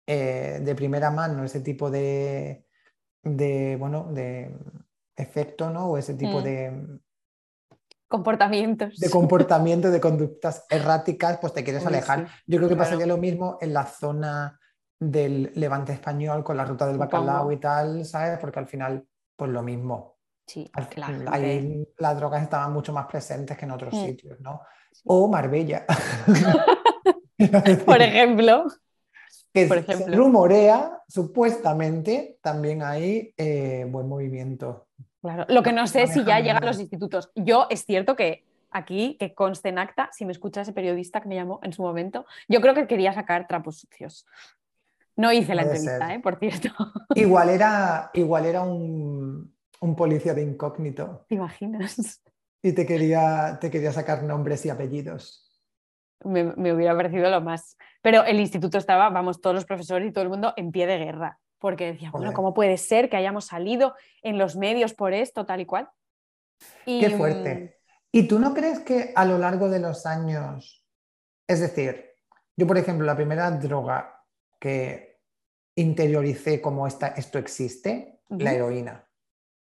eh, 0.06 0.60
de 0.62 0.76
primera 0.76 1.10
mano 1.10 1.44
ese 1.46 1.62
tipo 1.62 1.90
de, 1.90 2.66
de, 3.24 3.78
bueno, 3.80 4.10
de 4.12 4.54
efecto, 5.16 5.70
¿no? 5.70 5.88
O 5.92 5.98
ese 5.98 6.14
tipo 6.16 6.40
Mm. 6.40 6.44
de, 6.44 7.00
Comportamientos. 8.08 8.98
de 8.98 9.10
comportamiento, 9.10 9.92
de 9.92 10.00
conductas 10.02 10.66
erráticas, 10.70 11.38
pues 11.40 11.54
te 11.54 11.64
quieres 11.64 11.84
Uy, 11.84 11.90
alejar. 11.90 12.28
sí, 12.28 12.34
Yo 12.48 12.58
creo 12.58 12.70
que 12.70 12.76
pasaría 12.76 13.06
lo 13.06 13.18
mismo 13.18 13.58
en 13.62 13.72
la 13.74 13.86
zona 13.86 14.60
del 15.00 15.52
Levante 15.56 15.94
español 15.94 16.44
con 16.44 16.58
la 16.58 16.66
ruta 16.66 16.86
del 16.88 16.98
bacalao 16.98 17.52
y 17.52 17.58
tal, 17.58 18.04
¿sabes? 18.06 18.40
Porque 18.40 18.60
al 18.60 18.68
final, 18.68 19.06
pues 19.40 19.50
lo 19.52 19.64
mismo. 19.64 20.18
Sí, 20.46 20.70
la 20.96 21.06
gente- 21.08 21.26
Ahí 21.32 21.88
las 21.98 22.18
drogas 22.18 22.44
estaban 22.44 22.74
mucho 22.74 22.94
más 22.94 23.06
presentes 23.08 23.58
que 23.58 23.66
en 23.66 23.72
otros 23.72 23.94
Mm. 23.94 24.06
sitios, 24.06 24.40
¿no? 24.42 24.62
Sí. 24.92 25.02
O 25.06 25.28
Marbella. 25.28 25.86
Por 27.86 28.02
ejemplo, 28.02 28.66
que 29.54 29.66
por 29.68 29.86
se- 29.86 30.08
rumorea, 30.12 31.02
supuestamente, 31.08 32.38
también 32.42 32.84
hay 32.84 33.34
eh, 33.38 33.86
buen 33.90 34.08
movimiento. 34.08 34.88
claro. 35.22 35.46
Lo 35.48 35.64
que 35.64 35.72
no 35.72 35.88
sé 35.88 36.04
es 36.04 36.14
si 36.14 36.24
ya 36.26 36.40
llega 36.40 36.58
a 36.58 36.66
los 36.66 36.80
institutos. 36.80 37.32
Yo 37.36 37.68
es 37.70 37.86
cierto 37.86 38.16
que 38.16 38.44
aquí, 38.72 39.16
que 39.20 39.34
conste 39.34 39.70
en 39.70 39.80
acta, 39.80 40.10
si 40.12 40.26
me 40.26 40.32
escucha 40.32 40.62
ese 40.62 40.74
periodista 40.74 41.22
que 41.22 41.30
me 41.30 41.36
llamó 41.36 41.60
en 41.64 41.74
su 41.74 41.82
momento, 41.82 42.26
yo 42.48 42.60
creo 42.62 42.74
que 42.74 42.88
quería 42.88 43.14
sacar 43.14 43.48
trapos 43.48 43.80
sucios. 43.80 44.26
No 45.20 45.34
hice 45.34 45.54
la 45.54 45.64
entrevista. 45.64 46.14
¿eh? 46.14 46.20
por 46.22 46.40
cierto. 46.40 46.70
Igual 47.16 47.50
era, 47.50 48.10
igual 48.14 48.46
era 48.46 48.62
un, 48.62 49.54
un 49.82 49.96
policía 49.96 50.34
de 50.34 50.44
incógnito 50.44 51.26
¿Te 51.28 51.36
imaginas? 51.36 52.22
y 52.62 52.72
te 52.72 52.86
quería, 52.86 53.58
te 53.60 53.70
quería 53.70 53.92
sacar 53.92 54.24
nombres 54.24 54.66
y 54.66 54.70
apellidos. 54.70 55.46
Me, 56.24 56.46
me 56.56 56.74
hubiera 56.74 56.96
parecido 56.96 57.30
lo 57.30 57.42
más. 57.42 57.76
Pero 58.02 58.24
el 58.24 58.40
instituto 58.40 58.78
estaba, 58.78 59.10
vamos, 59.10 59.42
todos 59.42 59.56
los 59.56 59.66
profesores 59.66 60.08
y 60.08 60.14
todo 60.14 60.24
el 60.24 60.30
mundo 60.30 60.54
en 60.56 60.72
pie 60.72 60.88
de 60.88 60.98
guerra. 60.98 61.38
Porque 61.60 61.88
decía, 61.88 62.12
bueno. 62.12 62.32
¿cómo 62.32 62.54
puede 62.54 62.78
ser 62.78 63.10
que 63.10 63.18
hayamos 63.18 63.48
salido 63.48 63.96
en 64.22 64.38
los 64.38 64.56
medios 64.56 64.94
por 64.94 65.12
esto, 65.12 65.46
tal 65.46 65.60
y 65.60 65.66
cual? 65.66 65.90
Y, 66.86 67.02
Qué 67.02 67.10
fuerte. 67.10 67.78
¿Y 68.10 68.26
tú 68.26 68.40
no 68.40 68.54
crees 68.54 68.80
que 68.80 69.12
a 69.14 69.26
lo 69.26 69.38
largo 69.38 69.68
de 69.68 69.80
los 69.80 70.06
años, 70.06 70.86
es 71.46 71.60
decir, 71.60 72.06
yo 72.56 72.66
por 72.66 72.78
ejemplo, 72.78 73.06
la 73.06 73.18
primera 73.18 73.52
droga 73.52 74.16
que 74.60 75.09
interioricé 75.82 76.62
como 76.62 76.88
esta, 76.88 77.10
esto 77.10 77.38
existe, 77.40 78.22
la 78.30 78.54
heroína, 78.54 79.08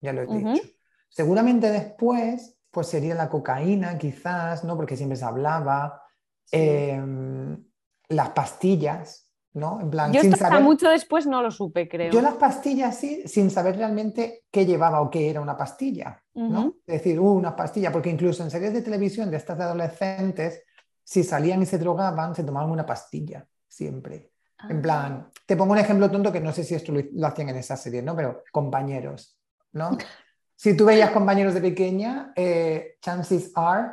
ya 0.02 0.14
lo 0.14 0.22
he 0.22 0.28
dicho. 0.28 0.64
Seguramente 1.10 1.72
después, 1.72 2.58
pues 2.72 2.88
sería 2.88 3.16
la 3.16 3.30
cocaína 3.30 3.98
quizás, 3.98 4.64
¿no? 4.64 4.76
Porque 4.76 4.96
siempre 4.98 5.18
se 5.18 5.26
hablaba, 5.26 6.04
Sí. 6.44 6.58
em, 6.60 7.64
las 8.10 8.30
pastillas, 8.32 9.32
¿no? 9.54 9.80
En 9.82 9.90
plan, 9.90 10.12
Yo 10.12 10.22
sin 10.22 10.34
esto 10.34 10.46
hasta 10.46 10.56
saber- 10.56 10.64
mucho 10.64 10.90
después 10.90 11.26
no 11.28 11.42
lo 11.42 11.52
supe, 11.52 11.88
creo. 11.88 12.12
Yo 12.12 12.22
las 12.22 12.36
pastillas 12.36 12.96
sí, 12.96 13.24
sin 13.28 13.50
saber 13.52 13.78
realmente 13.78 14.46
qué 14.52 14.66
llevaba 14.66 15.02
o 15.02 15.10
qué 15.10 15.30
era 15.30 15.42
una 15.42 15.56
pastilla, 15.56 16.24
¿no? 16.34 16.76
Es 16.88 17.04
decir, 17.04 17.20
uh, 17.20 17.32
una 17.32 17.56
pastilla, 17.56 17.92
porque 17.92 18.10
incluso 18.10 18.44
en 18.44 18.50
series 18.52 18.74
de 18.74 18.82
televisión 18.82 19.30
de 19.30 19.38
estas 19.38 19.58
de 19.58 19.64
adolescentes, 19.66 20.64
si 21.04 21.24
salían 21.24 21.62
y 21.62 21.66
se 21.66 21.78
drogaban, 21.78 22.34
se 22.36 22.44
tomaban 22.44 22.72
una 22.72 22.86
pastilla, 22.86 23.48
siempre. 23.68 24.29
En 24.68 24.78
Ah. 24.80 24.82
plan, 24.82 25.32
te 25.46 25.56
pongo 25.56 25.72
un 25.74 25.78
ejemplo 25.80 26.10
tonto 26.12 26.32
que 26.32 26.42
no 26.42 26.52
sé 26.52 26.64
si 26.64 26.76
esto 26.76 26.92
lo, 26.92 27.02
lo 27.14 27.28
hacían 27.28 27.50
en 27.50 27.58
esa 27.58 27.78
serie, 27.78 28.02
¿no? 28.02 28.16
Pero 28.16 28.44
compañeros, 28.52 29.38
¿no? 29.74 29.90
Si 30.62 30.76
tú 30.76 30.84
veías 30.84 31.12
compañeros 31.12 31.54
de 31.54 31.62
pequeña, 31.62 32.34
eh, 32.36 32.98
chances 33.02 33.54
are 33.56 33.92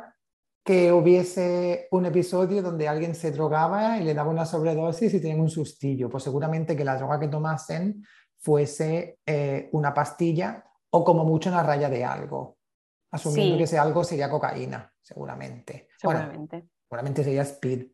que 0.65 0.91
hubiese 0.91 1.87
un 1.91 2.05
episodio 2.07 2.61
donde 2.61 2.89
alguien 2.89 3.15
se 3.15 3.31
drogaba 3.31 3.97
y 3.99 4.03
le 4.03 4.13
daba 4.13 4.29
una 4.31 4.45
sobredosis 4.45 5.13
y 5.13 5.21
tenían 5.21 5.39
un 5.39 5.49
sustillo. 5.49 6.09
Pues 6.09 6.25
seguramente 6.25 6.75
que 6.75 6.83
la 6.83 6.97
droga 6.97 7.21
que 7.21 7.29
tomasen 7.29 8.03
fuese 8.39 9.19
eh, 9.25 9.69
una 9.71 9.93
pastilla 9.93 10.65
o 10.89 11.05
como 11.05 11.23
mucho 11.23 11.49
una 11.49 11.63
raya 11.63 11.89
de 11.89 12.03
algo. 12.03 12.57
Asumiendo 13.11 13.53
Sí. 13.53 13.57
que 13.59 13.63
ese 13.63 13.77
algo 13.79 14.03
sería 14.03 14.29
cocaína, 14.29 14.93
seguramente. 15.01 15.87
Bueno, 16.03 16.19
Seguramente. 16.19 16.67
seguramente 16.83 17.23
sería 17.23 17.41
speed. 17.43 17.87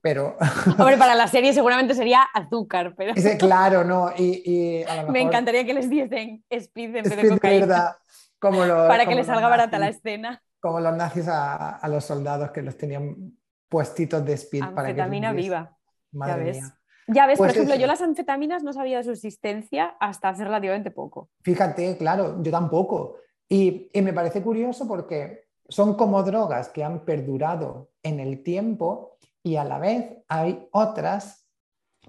Pero, 0.00 0.36
Hombre, 0.78 0.96
para 0.96 1.14
la 1.14 1.26
serie 1.26 1.52
seguramente 1.52 1.94
sería 1.94 2.22
azúcar, 2.34 2.94
pero 2.96 3.12
ese, 3.14 3.36
claro, 3.38 3.84
¿no? 3.84 4.10
Y, 4.16 4.42
y 4.44 4.82
a 4.84 5.02
lo 5.02 5.10
me 5.10 5.20
encantaría 5.22 5.64
que 5.64 5.74
les 5.74 5.90
diesen 5.90 6.44
speed 6.50 6.96
en 6.96 7.02
vez 7.04 7.16
de 7.16 7.28
cocaína 7.28 7.66
verdad, 7.66 7.96
como 8.38 8.64
los- 8.64 8.86
para 8.88 9.06
que 9.06 9.14
les 9.14 9.26
salga 9.26 9.48
barata 9.48 9.78
la 9.78 9.88
escena. 9.88 10.42
como 10.60 10.80
los 10.80 10.96
nazis 10.96 11.26
a, 11.28 11.76
a 11.76 11.88
los 11.88 12.04
soldados 12.04 12.50
que 12.52 12.62
los 12.62 12.76
tenían 12.76 13.36
puestitos 13.68 14.24
de 14.24 14.32
speed 14.34 14.64
para 14.74 14.94
que 14.94 15.32
viva. 15.34 15.76
Madre 16.12 16.44
ves. 16.44 16.56
mía. 16.58 16.74
Ya 17.08 17.26
ves, 17.26 17.38
Pues 17.38 17.48
por 17.48 17.56
ejemplo, 17.56 17.74
eso. 17.74 17.80
yo 17.80 17.86
las 17.86 18.02
anfetaminas 18.02 18.62
no 18.62 18.72
sabía 18.72 18.98
de 18.98 19.04
su 19.04 19.10
existencia 19.12 19.96
hasta 19.98 20.28
hace 20.28 20.44
relativamente 20.44 20.90
poco. 20.90 21.30
Fíjate, 21.42 21.96
claro, 21.96 22.42
yo 22.42 22.50
tampoco. 22.50 23.16
Y, 23.48 23.90
y 23.92 24.02
me 24.02 24.12
parece 24.12 24.42
curioso 24.42 24.86
porque 24.86 25.48
son 25.68 25.94
como 25.94 26.22
drogas 26.22 26.68
que 26.68 26.84
han 26.84 27.04
perdurado 27.04 27.90
en 28.02 28.20
el 28.20 28.42
tiempo 28.42 29.16
y 29.42 29.56
a 29.56 29.64
la 29.64 29.78
vez 29.78 30.18
hay 30.28 30.68
otras 30.72 31.48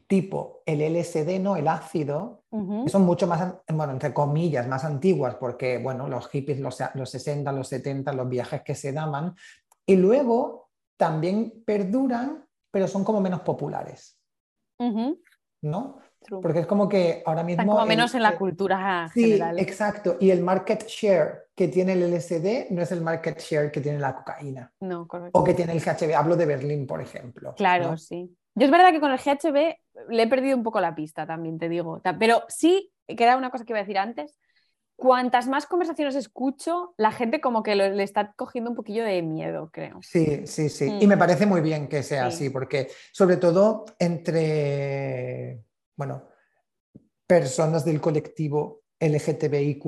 tipo 0.08 0.64
el 0.66 0.82
LSD, 0.82 1.40
no 1.40 1.56
el 1.56 1.68
ácido, 1.68 2.44
que 2.52 2.90
son 2.90 3.04
mucho 3.04 3.28
más, 3.28 3.56
bueno, 3.68 3.94
entre 3.94 4.14
comillas, 4.14 4.68
más 4.68 4.84
antiguas, 4.84 5.36
porque, 5.36 5.78
bueno, 5.78 6.08
los 6.08 6.28
hippies, 6.30 6.60
los, 6.60 6.78
los 6.96 7.10
60, 7.12 7.52
los 7.52 7.68
70, 7.68 8.12
los 8.14 8.28
viajes 8.28 8.64
que 8.64 8.74
se 8.74 8.92
daban, 8.92 9.36
y 9.86 9.96
luego 9.96 10.70
también 10.98 11.64
perduran, 11.66 12.46
pero 12.72 12.88
son 12.88 13.04
como 13.04 13.22
menos 13.22 13.42
populares. 13.42 14.20
¿no? 15.62 16.00
True. 16.22 16.42
Porque 16.42 16.60
es 16.60 16.68
como 16.68 16.88
que 16.90 17.24
ahora 17.26 17.44
mismo... 17.44 17.62
Están 17.62 17.68
como 17.68 17.82
el- 17.84 17.88
menos 17.88 18.14
en 18.14 18.24
la 18.24 18.38
cultura 18.38 19.10
Sí, 19.14 19.22
general. 19.24 19.58
exacto. 19.60 20.18
Y 20.20 20.32
el 20.32 20.42
market 20.42 20.86
share 20.86 21.48
que 21.56 21.68
tiene 21.70 21.94
el 21.94 22.04
LSD 22.14 22.68
no 22.72 22.82
es 22.82 22.92
el 22.92 23.02
market 23.02 23.40
share 23.40 23.72
que 23.72 23.82
tiene 23.82 24.00
la 24.00 24.16
cocaína 24.16 24.72
No, 24.82 25.08
correcto. 25.08 25.40
o 25.40 25.44
que 25.44 25.54
tiene 25.54 25.74
el 25.74 25.80
GHB. 25.82 26.14
Hablo 26.16 26.36
de 26.36 26.46
Berlín, 26.46 26.86
por 26.88 27.02
ejemplo. 27.02 27.54
Claro, 27.56 27.92
¿no? 27.92 27.98
sí. 27.98 28.36
Yo 28.56 28.66
es 28.66 28.72
verdad 28.72 28.92
que 28.92 29.00
con 29.00 29.12
el 29.12 29.18
GHB 29.20 29.76
le 30.10 30.24
he 30.24 30.28
perdido 30.28 30.58
un 30.58 30.64
poco 30.64 30.82
la 30.82 30.94
pista, 30.94 31.26
también 31.26 31.58
te 31.58 31.70
digo. 31.70 32.02
Pero 32.20 32.44
sí, 32.50 32.92
que 33.08 33.24
era 33.24 33.38
una 33.38 33.50
cosa 33.50 33.64
que 33.64 33.72
iba 33.72 33.80
a 33.80 33.84
decir 33.84 33.98
antes, 33.98 34.38
cuantas 34.98 35.48
más 35.48 35.66
conversaciones 35.66 36.16
escucho, 36.16 36.94
la 36.98 37.12
gente 37.14 37.40
como 37.40 37.64
que 37.64 37.76
lo- 37.76 37.88
le 37.90 38.04
está 38.04 38.34
cogiendo 38.36 38.70
un 38.70 38.76
poquillo 38.76 39.06
de 39.06 39.22
miedo, 39.22 39.70
creo. 39.72 40.00
Sí, 40.02 40.46
sí, 40.46 40.68
sí. 40.68 40.92
Mm. 40.92 41.02
Y 41.04 41.08
me 41.08 41.16
parece 41.18 41.46
muy 41.46 41.62
bien 41.62 41.88
que 41.88 42.04
sea 42.04 42.30
Sí. 42.30 42.36
así, 42.36 42.50
porque 42.50 42.90
sobre 43.14 43.38
todo 43.38 43.86
entre, 44.00 45.64
bueno, 46.00 46.30
personas 47.28 47.84
del 47.84 48.00
colectivo 48.00 48.84
LGTBIQ 49.02 49.84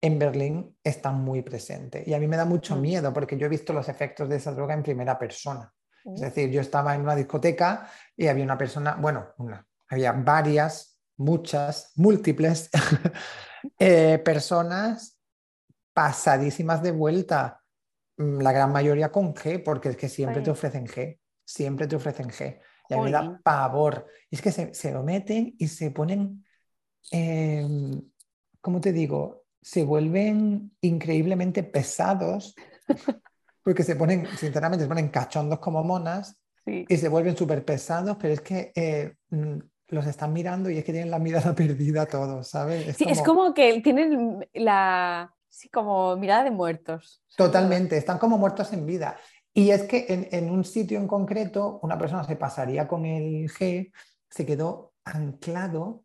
en 0.00 0.18
Berlín 0.18 0.78
están 0.82 1.20
muy 1.22 1.42
presentes. 1.42 2.08
Y 2.08 2.14
a 2.14 2.18
mí 2.18 2.26
me 2.26 2.38
da 2.38 2.46
mucho 2.46 2.76
Mm. 2.76 2.80
miedo 2.80 3.12
porque 3.12 3.36
yo 3.36 3.44
he 3.46 3.50
visto 3.50 3.74
los 3.74 3.88
efectos 3.90 4.28
de 4.30 4.36
esa 4.36 4.52
droga 4.52 4.72
en 4.72 4.82
primera 4.82 5.18
persona. 5.18 5.70
Es 6.14 6.20
Uh, 6.22 6.24
decir, 6.24 6.50
yo 6.50 6.62
estaba 6.62 6.94
en 6.94 7.02
una 7.02 7.14
discoteca 7.14 7.90
y 8.16 8.26
había 8.28 8.44
una 8.44 8.56
persona, 8.56 8.94
bueno, 8.98 9.26
una, 9.36 9.66
había 9.90 10.12
varias, 10.12 10.98
muchas, 11.18 11.92
múltiples 11.96 12.70
eh, 13.78 14.18
personas 14.24 15.20
pasadísimas 15.92 16.82
de 16.82 16.92
vuelta, 16.92 17.60
mm, 18.16 18.40
la 18.40 18.52
gran 18.52 18.72
mayoría 18.72 19.12
con 19.12 19.34
G, 19.34 19.62
porque 19.62 19.90
es 19.90 19.96
que 19.98 20.08
siempre 20.08 20.40
te 20.40 20.50
Jolín. 20.50 20.52
ofrecen 20.52 20.86
G, 20.86 21.20
siempre 21.44 21.86
te 21.86 21.96
ofrecen 21.96 22.28
G. 22.30 22.60
Y 22.88 22.94
a 22.94 22.96
mí 22.96 23.04
me 23.04 23.10
da 23.10 23.40
pavor. 23.42 24.06
Y 24.30 24.36
es 24.36 24.42
que 24.42 24.50
se, 24.50 24.74
se 24.74 24.92
lo 24.92 25.02
meten 25.02 25.54
y 25.58 25.68
se 25.68 25.90
ponen, 25.90 26.44
em, 27.10 28.00
¿cómo 28.60 28.80
te 28.80 28.92
digo? 28.92 29.44
Se 29.60 29.84
vuelven 29.84 30.72
increíblemente 30.80 31.62
pesados. 31.62 32.54
Porque 33.62 33.82
se 33.82 33.96
ponen, 33.96 34.26
sinceramente, 34.36 34.84
se 34.84 34.88
ponen 34.88 35.08
cachondos 35.08 35.58
como 35.58 35.84
monas 35.84 36.40
sí. 36.64 36.86
y 36.88 36.96
se 36.96 37.08
vuelven 37.08 37.36
súper 37.36 37.64
pesados, 37.64 38.16
pero 38.18 38.32
es 38.32 38.40
que 38.40 38.72
eh, 38.74 39.14
mm, 39.28 39.58
los 39.88 40.06
están 40.06 40.32
mirando 40.32 40.70
y 40.70 40.78
es 40.78 40.84
que 40.84 40.92
tienen 40.92 41.10
la 41.10 41.18
mirada 41.18 41.54
perdida 41.54 42.06
todos, 42.06 42.48
¿sabes? 42.48 42.96
Sí, 42.96 43.04
es 43.06 43.20
como 43.20 43.52
que 43.52 43.80
tienen 43.82 44.48
la 44.54 45.34
sí, 45.48 45.68
como 45.68 46.16
mirada 46.16 46.44
de 46.44 46.50
muertos. 46.50 47.22
Totalmente, 47.36 47.96
están 47.96 48.18
como 48.18 48.38
muertos 48.38 48.72
en 48.72 48.86
vida. 48.86 49.16
Y 49.58 49.72
es 49.72 49.82
que 49.82 50.06
en, 50.08 50.28
en, 50.30 50.50
un 50.52 50.62
sitio 50.62 51.00
en 51.00 51.08
concreto, 51.08 51.80
una 51.82 51.98
persona 51.98 52.22
se 52.22 52.36
pasaría 52.36 52.86
con 52.86 53.04
el 53.04 53.48
G, 53.48 53.92
se 54.30 54.46
quedó 54.46 54.94
anclado, 55.04 56.04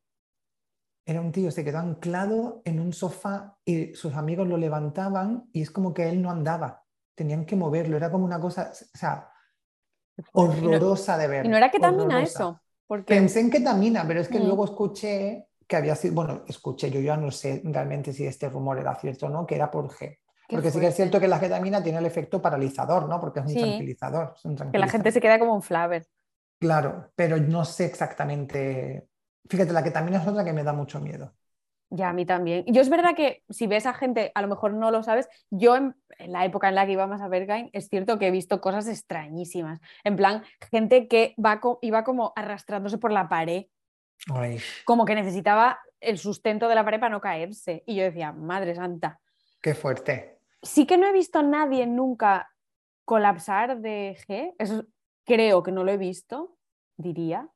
era 1.05 1.21
un 1.21 1.31
tío, 1.31 1.51
se 1.51 1.63
quedó 1.63 1.77
anclado 1.77 2.63
en 2.65 2.79
un 2.79 2.93
sofá 2.93 3.59
y 3.63 3.93
sus 3.93 4.15
amigos 4.15 4.47
lo 4.47 4.57
levantaban 4.57 5.49
y 5.53 5.61
es 5.61 5.69
como 5.69 5.93
que 5.93 6.09
él 6.09 6.19
no 6.19 6.31
andaba, 6.31 6.83
tenían 7.13 7.45
que 7.45 7.55
moverlo, 7.55 7.95
era 7.95 8.09
como 8.09 8.25
una 8.25 8.39
cosa, 8.39 8.71
o 8.71 8.97
sea, 8.97 9.29
horrorosa 10.31 11.15
de 11.19 11.27
ver. 11.27 11.45
¿Y 11.45 11.49
no 11.49 11.57
era 11.57 11.69
ketamina 11.69 12.23
eso? 12.23 12.59
Porque... 12.87 13.13
Pensé 13.13 13.39
en 13.39 13.51
ketamina, 13.51 14.03
pero 14.07 14.19
es 14.21 14.29
que 14.29 14.39
mm. 14.39 14.45
luego 14.45 14.65
escuché 14.65 15.49
que 15.67 15.75
había 15.75 15.95
sido, 15.95 16.15
bueno, 16.15 16.41
escuché, 16.47 16.89
yo 16.89 17.01
ya 17.01 17.17
no 17.17 17.29
sé 17.29 17.61
realmente 17.63 18.13
si 18.13 18.25
este 18.25 18.49
rumor 18.49 18.79
era 18.79 18.95
cierto 18.95 19.27
o 19.27 19.29
no, 19.29 19.45
que 19.45 19.53
era 19.53 19.69
por 19.69 19.89
G. 19.89 20.17
Porque 20.53 20.71
sí 20.71 20.79
que 20.79 20.87
es 20.87 20.95
cierto 20.95 21.19
que 21.19 21.27
la 21.27 21.39
ketamina 21.39 21.81
tiene 21.81 21.99
el 21.99 22.05
efecto 22.05 22.41
paralizador, 22.41 23.07
¿no? 23.09 23.19
Porque 23.19 23.39
es 23.39 23.45
un, 23.47 23.53
tranquilizador, 23.53 24.35
Que 24.71 24.77
la 24.77 24.87
gente 24.87 25.11
se 25.11 25.21
queda 25.21 25.39
como 25.39 25.55
un 25.55 25.61
flaver. 25.61 26.07
Claro, 26.59 27.11
pero 27.15 27.37
no 27.37 27.65
sé 27.65 27.85
exactamente. 27.85 29.07
Fíjate, 29.49 29.73
la 29.73 29.83
ketamina 29.83 30.21
es 30.21 30.27
otra 30.27 30.43
que 30.43 30.53
me 30.53 30.63
da 30.63 30.73
mucho 30.73 30.99
miedo. 30.99 31.33
Ya, 31.89 32.09
a 32.09 32.13
mí 32.13 32.25
también. 32.25 32.63
Yo 32.65 32.81
es 32.81 32.89
verdad 32.89 33.15
que 33.15 33.43
si 33.49 33.67
ves 33.67 33.85
a 33.85 33.93
gente, 33.93 34.31
a 34.33 34.41
lo 34.41 34.47
mejor 34.47 34.73
no 34.73 34.89
lo 34.89 35.03
sabes, 35.03 35.29
yo 35.51 35.75
en, 35.75 35.95
la 36.17 36.43
época 36.43 36.69
en 36.69 36.75
la 36.75 36.87
que 36.87 36.93
íbamos 36.93 37.21
a 37.21 37.27
Berghain, 37.27 37.69
es 37.71 37.87
cierto 37.87 38.17
que 38.17 38.27
he 38.27 38.31
visto 38.31 38.61
cosas 38.61 38.87
extrañísimas. 38.87 39.79
En 40.03 40.15
plan, 40.15 40.43
gente 40.71 41.07
que 41.07 41.35
va 41.37 41.61
iba 41.81 42.03
como 42.03 42.33
arrastrándose 42.35 42.97
por 42.97 43.11
la 43.11 43.29
pared, 43.29 43.65
como 44.85 45.05
que 45.05 45.13
necesitaba 45.13 45.79
el 45.99 46.17
sustento 46.17 46.67
de 46.67 46.75
la 46.75 46.83
pared 46.83 46.99
para 46.99 47.11
no 47.11 47.21
caerse. 47.21 47.83
Y 47.85 47.95
yo 47.95 48.03
decía, 48.03 48.31
madre 48.31 48.73
santa. 48.73 49.19
Qué 49.61 49.75
fuerte. 49.75 50.32
Sí 50.63 50.87
que 50.87 50.97
no 50.97 51.05
he 51.05 51.11
visto 51.11 51.39
a 51.39 51.43
nadie 51.43 51.85
nunca 51.85 52.49
colapsar 53.05 53.79
de 53.79 54.17
G, 54.27 54.55
eso 54.57 54.85
creo 55.25 55.61
que 55.61 55.71
no 55.71 55.83
lo 55.83 55.91
he 55.91 55.97
visto, 55.97 56.57
diría. 56.97 57.49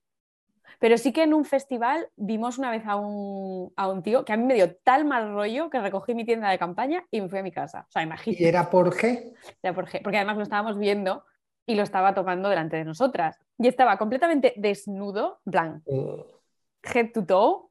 Pero 0.79 0.97
sí 0.97 1.11
que 1.11 1.23
en 1.23 1.33
un 1.33 1.45
festival 1.45 2.09
vimos 2.15 2.57
una 2.57 2.69
vez 2.69 2.83
a 2.85 2.97
un, 2.97 3.73
tío 4.03 4.25
que 4.25 4.33
a 4.33 4.37
mí 4.37 4.43
me 4.43 4.53
dio 4.53 4.75
tal 4.75 5.05
mal 5.05 5.33
rollo 5.33 5.69
que 5.69 5.79
recogí 5.79 6.13
mi 6.13 6.25
tienda 6.25 6.49
de 6.49 6.59
campaña 6.59 7.05
y 7.09 7.21
me 7.21 7.29
fui 7.29 7.39
a 7.39 7.43
mi 7.43 7.51
casa. 7.51 7.85
O 7.87 7.91
sea, 7.91 8.03
imagínate. 8.03 8.43
¿Y 8.43 8.45
era 8.45 8.69
por 8.69 8.93
G? 8.93 9.33
Era 9.63 9.73
por 9.73 9.87
G, 9.87 10.01
porque 10.03 10.17
además 10.17 10.37
lo 10.37 10.43
estábamos 10.43 10.77
viendo 10.77 11.23
y 11.65 11.75
lo 11.75 11.83
estaba 11.83 12.13
tomando 12.13 12.49
delante 12.49 12.77
de 12.77 12.85
nosotras. 12.85 13.39
Y 13.57 13.67
estaba 13.67 13.97
completamente 13.97 14.53
desnudo, 14.57 15.39
blanco, 15.45 16.41
head 16.83 17.11
to 17.13 17.25
toe. 17.25 17.69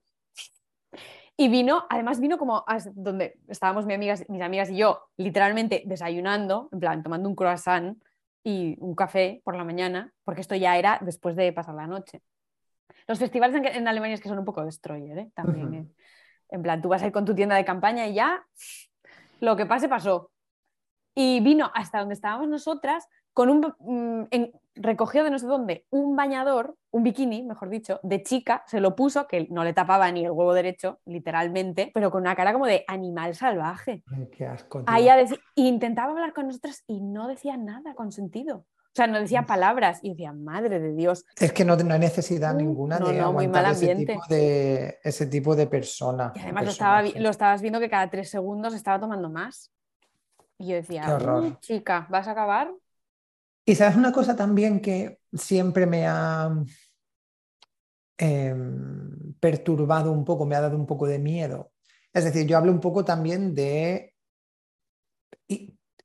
Y 1.37 1.49
vino, 1.49 1.85
además 1.91 2.21
vino 2.21 2.39
como 2.39 2.65
donde 2.95 3.39
estábamos 3.49 3.85
mis 3.85 3.97
amigas, 3.97 4.25
mis 4.29 4.41
amigas 4.41 4.71
y 4.71 4.79
yo, 4.79 5.11
literalmente 5.19 5.83
desayunando, 5.85 6.71
en 6.73 6.81
plan, 6.81 7.03
tomando 7.03 7.29
un 7.29 7.37
croissant 7.37 8.03
y 8.43 8.77
un 8.81 8.95
café 8.95 9.43
por 9.45 9.55
la 9.55 9.65
mañana, 9.65 10.15
porque 10.25 10.41
esto 10.41 10.55
ya 10.55 10.79
era 10.79 10.99
después 11.03 11.37
de 11.37 11.53
pasar 11.53 11.75
la 11.75 11.87
noche. 11.87 12.23
Los 13.07 13.19
festivales 13.19 13.55
en, 13.55 13.87
Alemania 13.87 14.15
es 14.15 14.21
que 14.21 14.29
son 14.29 14.39
un 14.39 14.45
poco 14.45 14.65
destroyer, 14.65 15.19
¿eh? 15.19 15.31
También. 15.35 15.75
¿eh? 15.75 15.87
En 16.49 16.63
plan, 16.63 16.81
tú 16.81 16.89
vas 16.89 17.03
a 17.03 17.07
ir 17.07 17.13
con 17.13 17.25
tu 17.25 17.35
tienda 17.35 17.57
de 17.57 17.65
campaña 17.65 18.07
y 18.07 18.15
ya 18.15 18.47
lo 19.41 19.57
que 19.57 19.67
pase 19.67 19.89
pasó. 19.89 20.31
Y 21.15 21.41
vino 21.41 21.71
hasta 21.75 21.99
donde 21.99 22.15
estábamos 22.15 22.49
nosotras 22.49 23.09
con 23.33 23.51
un 23.51 23.75
mm, 23.79 24.25
recogió 24.77 25.25
de 25.25 25.31
no 25.31 25.39
sé 25.39 25.47
dónde 25.47 25.87
un 25.91 26.17
bañador, 26.17 26.77
un 26.91 27.03
bikini, 27.03 27.43
mejor 27.43 27.69
dicho, 27.69 28.01
de 28.03 28.23
chica, 28.23 28.63
se 28.67 28.81
lo 28.81 28.95
puso, 28.95 29.27
que 29.27 29.49
no 29.51 29.65
le 29.65 29.73
tapaba 29.73 30.11
ni 30.13 30.25
el 30.25 30.31
huevo 30.31 30.55
derecho, 30.55 31.01
literalmente, 31.05 31.91
pero 31.93 32.11
con 32.11 32.23
una 32.23 32.37
cara 32.37 32.53
como 32.53 32.67
de 32.67 32.85
animal 32.89 33.35
salvaje. 33.35 34.03
qué 34.33 34.47
asco. 34.47 34.83
Ahí 34.87 35.09
intentaba 35.55 36.13
hablar 36.13 36.33
con 36.33 36.47
nosotras 36.47 36.85
y 36.87 37.01
no 37.01 37.29
decía 37.29 37.57
nada 37.57 37.95
con 37.95 38.13
sentido. 38.13 38.59
O 38.59 38.97
sea, 38.97 39.07
no 39.07 39.21
decía 39.21 39.43
palabras 39.43 39.99
y 40.03 40.11
decía, 40.11 40.33
madre 40.33 40.81
de 40.81 40.95
Dios. 40.95 41.27
Es 41.39 41.53
que 41.53 41.67
no, 41.67 41.75
hay 41.75 41.99
necesidad 41.99 42.55
ninguna 42.55 42.99
de 42.99 43.21
aguantar 43.21 43.73
ese, 43.73 43.95
tipo 43.95 44.23
de, 44.31 44.99
ese 45.05 45.27
tipo 45.27 45.55
de 45.55 45.67
persona. 45.67 46.33
Y 46.35 46.41
además 46.41 46.65
lo, 46.65 46.71
estaba, 46.71 47.03
lo, 47.03 47.29
estabas 47.29 47.61
viendo 47.61 47.79
que 47.79 47.91
cada 47.91 48.09
tres 48.09 48.31
segundos 48.31 48.73
estaba 48.73 48.99
tomando 48.99 49.29
más. 49.29 49.71
Y 50.57 50.69
yo 50.69 50.77
decía, 50.77 51.19
chica, 51.61 52.07
¿vas 52.09 52.27
a 52.27 52.31
acabar? 52.31 52.73
Y 53.69 53.75
sabes 53.75 53.97
una 53.97 54.13
cosa 54.13 54.37
también 54.37 54.81
que 54.81 55.19
siempre 55.33 55.87
me 55.87 56.07
ha 56.07 56.49
em, 58.17 59.35
perturbado 59.41 60.13
un 60.13 60.25
poco, 60.25 60.47
me 60.47 60.55
ha 60.55 60.61
dado 60.61 60.77
un 60.77 60.87
poco 60.87 61.07
de 61.07 61.19
miedo. 61.19 61.73
Es 62.13 62.25
decir, 62.25 62.47
yo 62.47 62.57
hablo 62.57 62.71
un 62.71 62.81
poco 62.81 63.05
también 63.05 63.55
de 63.55 64.15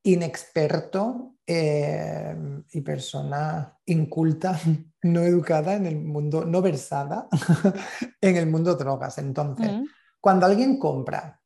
inexperto 0.04 1.36
eh, 1.46 2.36
y 2.72 2.82
persona 2.82 3.78
inculta, 3.86 4.60
no 5.04 5.22
educada 5.22 5.76
en 5.76 5.86
el 5.86 6.02
mundo, 6.02 6.44
no 6.44 6.64
versada 6.64 7.28
en 8.22 8.38
el 8.38 8.48
mundo 8.48 8.76
drogas. 8.76 9.20
Entonces, 9.20 9.72
mm. 9.72 9.86
cuando 10.20 10.48
alguien 10.48 10.80
compra 10.80 11.40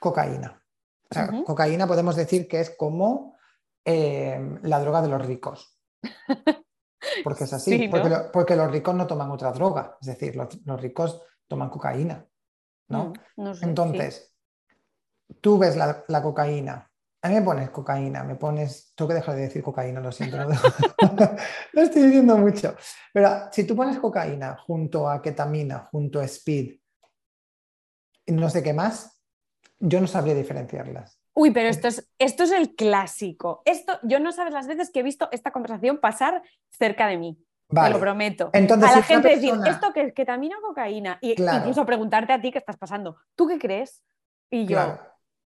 cocaína, 0.00 0.60
o 1.08 1.14
sea, 1.14 1.44
cocaína 1.44 1.86
podemos 1.86 2.16
decir 2.16 2.48
que 2.48 2.58
es 2.58 2.70
como 2.70 3.35
eh, 3.86 4.58
la 4.62 4.80
droga 4.80 5.00
de 5.00 5.08
los 5.08 5.24
ricos. 5.24 5.78
Porque 7.24 7.44
es 7.44 7.52
así, 7.52 7.88
porque, 8.32 8.56
los 8.56 8.70
ricos 8.70 8.94
no 8.94 9.06
toman 9.06 9.30
otra 9.30 9.52
droga, 9.52 9.96
es 10.00 10.08
decir, 10.08 10.34
los, 10.34 10.80
ricos 10.80 11.22
toman 11.46 11.70
cocaína. 11.70 12.26
¿no? 12.88 13.12
Mm, 13.36 13.52
Entonces, 13.62 14.34
tú 15.40 15.56
ves 15.56 15.76
la 15.76 16.22
cocaína 16.22 16.90
a 17.26 17.28
mí 17.28 17.34
me 17.34 17.42
pones 17.42 17.70
cocaína, 17.70 18.22
me 18.22 18.36
pones. 18.36 18.92
Tengo 18.94 19.08
que 19.08 19.14
dejar 19.14 19.34
de 19.34 19.42
decir 19.42 19.60
cocaína, 19.60 20.00
lo 20.00 20.12
siento. 20.12 20.36
No 20.36 20.46
lo 21.72 21.82
estoy 21.82 22.02
diciendo 22.02 22.36
mucho. 22.38 22.76
Pero 23.12 23.48
si 23.50 23.64
tú 23.64 23.74
pones 23.74 23.98
cocaína 23.98 24.56
junto 24.64 25.08
a 25.08 25.20
ketamina, 25.20 25.88
junto 25.90 26.20
a 26.20 26.24
speed, 26.24 26.76
y 28.26 28.32
no 28.32 28.48
sé 28.48 28.62
qué 28.62 28.72
más, 28.72 29.20
yo 29.80 30.00
no 30.00 30.06
sabría 30.06 30.34
diferenciarlas. 30.34 31.15
Uy, 31.38 31.50
pero 31.50 31.68
esto 31.68 31.88
es, 31.88 32.08
esto 32.18 32.44
es 32.44 32.50
el 32.50 32.74
clásico. 32.74 33.60
Esto, 33.66 33.98
yo 34.02 34.18
no 34.20 34.32
sabes 34.32 34.54
las 34.54 34.66
veces 34.66 34.90
que 34.90 35.00
he 35.00 35.02
visto 35.02 35.28
esta 35.32 35.50
conversación 35.50 35.98
pasar 35.98 36.42
cerca 36.70 37.06
de 37.08 37.18
mí. 37.18 37.38
Te 37.68 37.90
lo 37.90 38.00
prometo. 38.00 38.48
Entonces, 38.54 38.90
a 38.90 38.96
la 38.96 39.02
gente 39.02 39.28
decir, 39.28 39.52
¿esto 39.66 39.92
que 39.92 40.02
es 40.02 40.14
ketamina 40.14 40.56
o 40.58 40.68
cocaína? 40.68 41.18
Y 41.20 41.34
incluso 41.40 41.84
preguntarte 41.84 42.32
a 42.32 42.40
ti 42.40 42.50
qué 42.52 42.58
estás 42.58 42.78
pasando. 42.78 43.16
¿Tú 43.34 43.46
qué 43.48 43.58
crees? 43.58 44.02
Y 44.48 44.64
yo, 44.64 44.98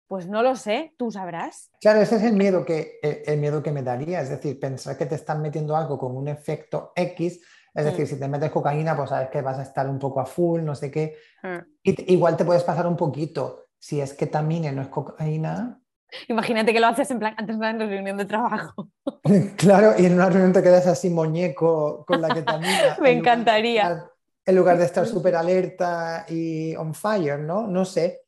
pues 0.09 0.27
no 0.27 0.43
lo 0.43 0.57
sé, 0.57 0.95
tú 0.99 1.11
sabrás. 1.11 1.71
Claro, 1.81 2.01
ese 2.01 2.17
es 2.17 2.23
el 2.23 2.35
miedo 2.35 2.67
que, 2.67 2.99
el 3.03 3.39
miedo 3.39 3.63
que 3.63 3.73
me 3.73 3.83
daría, 3.83 4.21
es 4.21 4.29
decir, 4.29 4.61
pensar 4.61 4.99
que 4.99 5.07
te 5.07 5.15
están 5.15 5.41
metiendo 5.41 5.75
algo 5.75 5.99
con 5.99 6.15
un 6.17 6.29
efecto 6.29 6.93
X, 6.97 7.41
es 7.73 7.85
decir, 7.85 8.05
mm. 8.05 8.09
si 8.09 8.19
te 8.19 8.29
metes 8.29 8.51
cocaína, 8.51 8.95
pues 8.95 9.09
sabes 9.09 9.31
que 9.31 9.41
vas 9.41 9.59
a 9.59 9.63
estar 9.63 9.89
un 9.89 9.99
poco 9.99 10.21
a 10.21 10.27
full, 10.27 10.63
no 10.63 10.75
sé 10.75 10.91
qué. 10.91 11.17
Mm. 11.43 11.91
igual 12.09 12.37
te 12.37 12.45
puedes 12.45 12.65
pasar 12.65 12.87
un 12.87 12.97
poquito. 12.97 13.68
Si 13.79 14.01
es 14.01 14.15
ketamina 14.15 14.73
no 14.73 14.83
es 14.83 14.89
cocaína. 14.89 15.81
Imagínate 16.29 16.73
que 16.73 16.81
lo 16.81 16.87
haces 16.87 17.11
en 17.11 17.19
plan 17.19 17.35
antes 17.37 17.59
de 17.59 17.61
una 17.61 17.87
reunión 17.87 18.17
de 18.17 18.25
trabajo. 18.25 18.89
claro, 19.57 19.95
y 19.99 20.07
en 20.07 20.15
una 20.15 20.31
reunión 20.31 20.53
te 20.53 20.63
quedas 20.63 20.87
así 20.87 21.11
muñeco 21.11 22.05
con 22.07 22.21
la 22.21 22.29
ketamina. 22.29 22.97
Me 23.01 23.13
encantaría. 23.13 24.05
en 24.45 24.57
lugar 24.57 24.79
de 24.79 24.85
estar 24.85 25.07
súper 25.07 25.37
alerta 25.37 26.25
y 26.29 26.75
on 26.77 26.95
fire, 26.95 27.39
¿no? 27.39 27.67
No 27.67 27.85
sé 27.85 28.23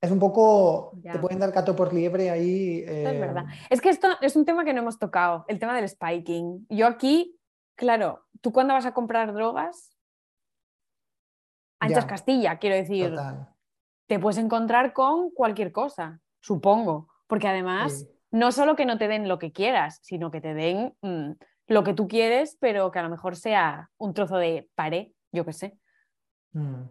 es 0.00 0.10
un 0.10 0.18
poco, 0.18 0.92
te 1.02 1.18
pueden 1.18 1.38
dar 1.38 1.52
gato 1.52 1.76
por 1.76 1.92
liebre 1.92 2.30
ahí. 2.30 2.82
es 2.86 3.20
verdad. 3.20 3.44
Eh, 3.44 3.66
es 3.70 3.80
que 3.80 3.90
esto 3.90 4.08
es 4.22 4.34
un 4.34 4.46
tema 4.46 4.64
que 4.64 4.72
no 4.72 4.80
hemos 4.80 4.98
tocado, 4.98 5.44
el 5.46 5.58
tema 5.58 5.76
del 5.76 5.88
spiking. 5.88 6.66
Yo 6.70 6.86
aquí, 6.86 7.38
claro, 7.74 8.24
tú 8.40 8.50
cuando 8.50 8.72
vas 8.72 8.86
a 8.86 8.94
comprar 8.94 9.34
drogas, 9.34 9.98
anchas 11.80 12.06
Castilla, 12.06 12.58
quiero 12.58 12.76
decir, 12.76 13.14
te 14.10 14.18
puedes 14.18 14.38
encontrar 14.38 14.92
con 14.92 15.30
cualquier 15.30 15.70
cosa, 15.70 16.18
supongo, 16.40 17.06
porque 17.28 17.46
además 17.46 18.08
no 18.32 18.50
solo 18.50 18.74
que 18.74 18.84
no 18.84 18.98
te 18.98 19.06
den 19.06 19.28
lo 19.28 19.38
que 19.38 19.52
quieras, 19.52 20.00
sino 20.02 20.32
que 20.32 20.40
te 20.40 20.52
den 20.52 20.94
mm, 21.00 21.30
lo 21.68 21.84
que 21.84 21.94
tú 21.94 22.08
quieres, 22.08 22.58
pero 22.60 22.90
que 22.90 22.98
a 22.98 23.04
lo 23.04 23.08
mejor 23.08 23.36
sea 23.36 23.88
un 23.98 24.12
trozo 24.12 24.36
de 24.38 24.68
pared, 24.74 25.12
yo 25.30 25.44
qué 25.44 25.52
sé. 25.52 25.78
Mm 26.52 26.88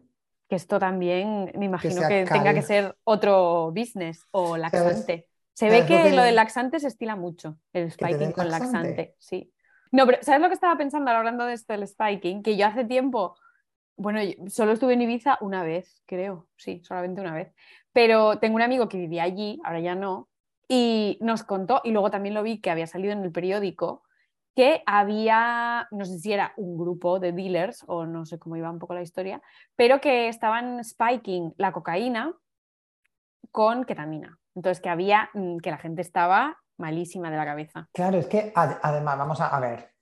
que 0.50 0.56
esto 0.56 0.80
también 0.80 1.52
me 1.56 1.66
imagino 1.66 2.02
que, 2.08 2.26
tenga 2.26 2.56
que 2.56 2.64
ser 2.64 2.98
otro 3.04 3.72
business 3.72 4.26
o 4.32 4.58
laxante. 4.58 5.28
Se 5.54 5.70
ve 5.70 5.86
que, 5.86 6.12
lo 6.12 6.24
del 6.24 6.36
laxante 6.36 6.80
se 6.80 6.88
estila 6.88 7.16
mucho, 7.16 7.60
el 7.72 7.92
spiking 7.92 8.32
con 8.32 8.50
laxante? 8.50 9.16
sí. 9.20 9.54
No, 9.92 10.06
pero 10.06 10.20
¿sabes 10.22 10.42
lo 10.42 10.48
que 10.50 10.54
estaba 10.54 10.78
pensando 10.78 11.10
hablando 11.12 11.46
de 11.46 11.54
esto 11.54 11.74
del 11.74 11.88
spiking? 11.88 12.44
Que 12.44 12.58
yo 12.58 12.68
hace 12.68 12.86
tiempo, 12.86 13.36
bueno, 14.00 14.20
solo 14.48 14.72
estuve 14.72 14.94
en 14.94 15.02
Ibiza 15.02 15.38
una 15.42 15.62
vez, 15.64 16.02
creo, 16.06 16.48
sí, 16.56 16.82
solamente 16.84 17.22
una 17.22 17.34
vez. 17.34 17.54
Pero 17.92 18.40
tengo 18.40 18.56
un 18.56 18.62
amigo 18.62 18.88
que 18.88 18.98
vivía 18.98 19.24
allí, 19.24 19.60
ahora 19.64 19.82
ya 19.82 19.94
no, 19.94 20.30
y 20.68 21.18
nos 21.22 21.44
contó, 21.44 21.82
y 21.84 21.92
luego 21.92 22.10
también 22.10 22.34
lo 22.34 22.42
vi 22.42 22.62
que 22.62 22.72
había 22.72 22.88
salido 22.88 23.12
en 23.12 23.24
el 23.24 23.32
periódico, 23.32 24.04
que 24.56 24.84
había, 24.86 25.88
no 25.92 26.06
sé 26.06 26.18
si 26.20 26.32
era 26.32 26.54
un 26.56 26.78
grupo 26.78 27.20
de 27.20 27.34
dealers 27.34 27.84
o 27.88 28.06
no 28.06 28.26
sé 28.26 28.40
cómo 28.40 28.56
iba 28.56 28.72
un 28.72 28.80
poco 28.80 28.94
la 28.94 29.02
historia, 29.02 29.42
pero 29.76 30.00
que 30.00 30.30
estaban 30.30 30.84
spiking 30.84 31.54
la 31.58 31.72
cocaína 31.72 32.34
con 33.52 33.84
ketamina. 33.84 34.40
Entonces 34.56 34.82
que 34.82 34.90
había, 34.90 35.30
mm, 35.34 35.58
que 35.58 35.72
la 35.72 35.78
gente 35.78 36.02
estaba 36.02 36.58
malísima 36.78 37.30
de 37.30 37.38
la 37.38 37.46
cabeza. 37.46 37.90
Claro, 37.94 38.18
es 38.18 38.28
que 38.28 38.54
además, 38.56 39.18
vamos 39.18 39.42
a, 39.42 39.60
ver, 39.60 39.94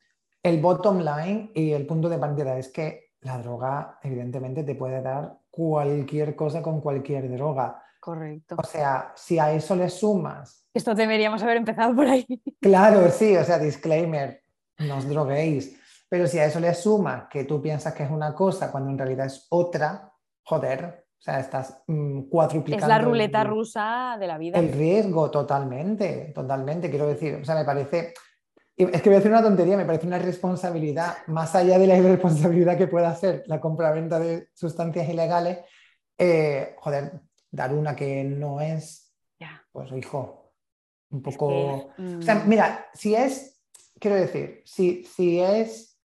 el 0.43 0.61
bottom 0.61 0.99
line 0.99 1.51
y 1.55 1.71
el 1.71 1.87
punto 1.87 2.09
de 2.09 2.19
partida 2.19 2.57
es 2.57 2.71
que 2.71 3.06
la 3.27 3.37
droga, 3.37 3.99
evidentemente, 4.01 4.63
te 4.63 4.75
puede 4.75 5.01
dar 5.01 5.37
cualquier 5.51 6.35
cosa 6.35 6.61
con 6.61 6.81
cualquier 6.81 7.29
droga. 7.29 7.83
Correcto. 7.99 8.55
O 8.57 8.63
sea, 8.63 9.11
si 9.15 9.37
a 9.37 9.51
eso 9.51 9.75
le 9.75 9.89
sumas. 9.89 10.65
Esto 10.73 10.95
deberíamos 10.95 11.43
haber 11.43 11.57
empezado 11.57 11.95
por 11.95 12.07
ahí. 12.07 12.25
Claro, 12.61 13.09
sí, 13.11 13.35
o 13.35 13.43
sea, 13.43 13.59
disclaimer, 13.59 14.41
no 14.79 14.97
os 14.97 15.07
droguéis. 15.07 15.77
Pero 16.09 16.25
si 16.27 16.39
a 16.39 16.45
eso 16.45 16.59
le 16.59 16.73
sumas 16.73 17.25
que 17.29 17.43
tú 17.43 17.61
piensas 17.61 17.93
que 17.93 18.03
es 18.03 18.09
una 18.09 18.33
cosa 18.33 18.71
cuando 18.71 18.89
en 18.89 18.97
realidad 18.97 19.25
es 19.25 19.45
otra, 19.49 20.11
joder, 20.43 21.05
o 21.19 21.21
sea, 21.21 21.39
estás 21.39 21.83
mm, 21.87 22.29
cuatruplicando. 22.29 22.85
Es 22.85 22.89
la 22.89 22.99
ruleta 22.99 23.43
rusa 23.43 24.15
de 24.19 24.27
la 24.27 24.37
vida. 24.37 24.57
El 24.57 24.71
riesgo, 24.71 25.29
totalmente, 25.29 26.31
totalmente. 26.33 26.89
Quiero 26.89 27.07
decir, 27.07 27.39
o 27.41 27.45
sea, 27.45 27.55
me 27.55 27.65
parece. 27.65 28.13
Es 28.77 29.01
que 29.01 29.09
voy 29.09 29.15
a 29.15 29.17
decir 29.17 29.31
una 29.31 29.41
tontería, 29.41 29.75
me 29.75 29.85
parece 29.85 30.05
una 30.05 30.19
responsabilidad, 30.19 31.17
más 31.25 31.55
allá 31.55 31.79
de 31.79 31.87
la 31.87 31.97
irresponsabilidad 31.97 32.77
que 32.77 32.85
pueda 32.87 33.09
hacer 33.09 33.43
la 33.47 33.59
compra-venta 33.59 34.19
de 34.19 34.49
sustancias 34.53 35.09
ilegales, 35.09 35.59
eh, 36.15 36.75
joder, 36.77 37.19
dar 37.49 37.73
una 37.73 37.95
que 37.95 38.23
no 38.23 38.61
es, 38.61 39.15
pues 39.71 39.91
hijo, 39.93 40.53
un 41.09 41.23
poco... 41.23 41.47
O 41.47 42.21
sea, 42.21 42.35
mm. 42.35 42.47
mira, 42.47 42.85
si 42.93 43.15
es, 43.15 43.59
quiero 43.99 44.15
decir, 44.15 44.61
si, 44.65 45.03
si 45.05 45.39
es 45.39 45.99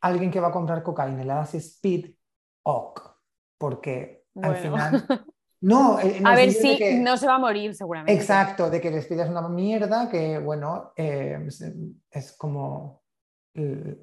alguien 0.00 0.30
que 0.30 0.40
va 0.40 0.48
a 0.48 0.52
comprar 0.52 0.82
cocaína 0.82 1.22
y 1.22 1.26
le 1.26 1.32
das 1.32 1.54
speed, 1.54 2.14
ok, 2.64 3.00
porque 3.56 4.26
al 4.42 4.56
final... 4.56 5.06
No, 5.64 5.98
a 6.24 6.34
ver 6.34 6.52
si 6.52 6.98
no 7.00 7.16
se 7.16 7.26
va 7.26 7.36
a 7.36 7.38
morir 7.38 7.74
seguramente. 7.74 8.12
Exacto, 8.12 8.68
de 8.68 8.80
que 8.80 8.88
el 8.88 8.94
speed 8.96 9.20
es 9.20 9.30
una 9.30 9.48
mierda 9.48 10.10
que, 10.10 10.38
bueno, 10.38 10.92
eh, 10.96 11.48
es 12.10 12.32
como 12.32 13.04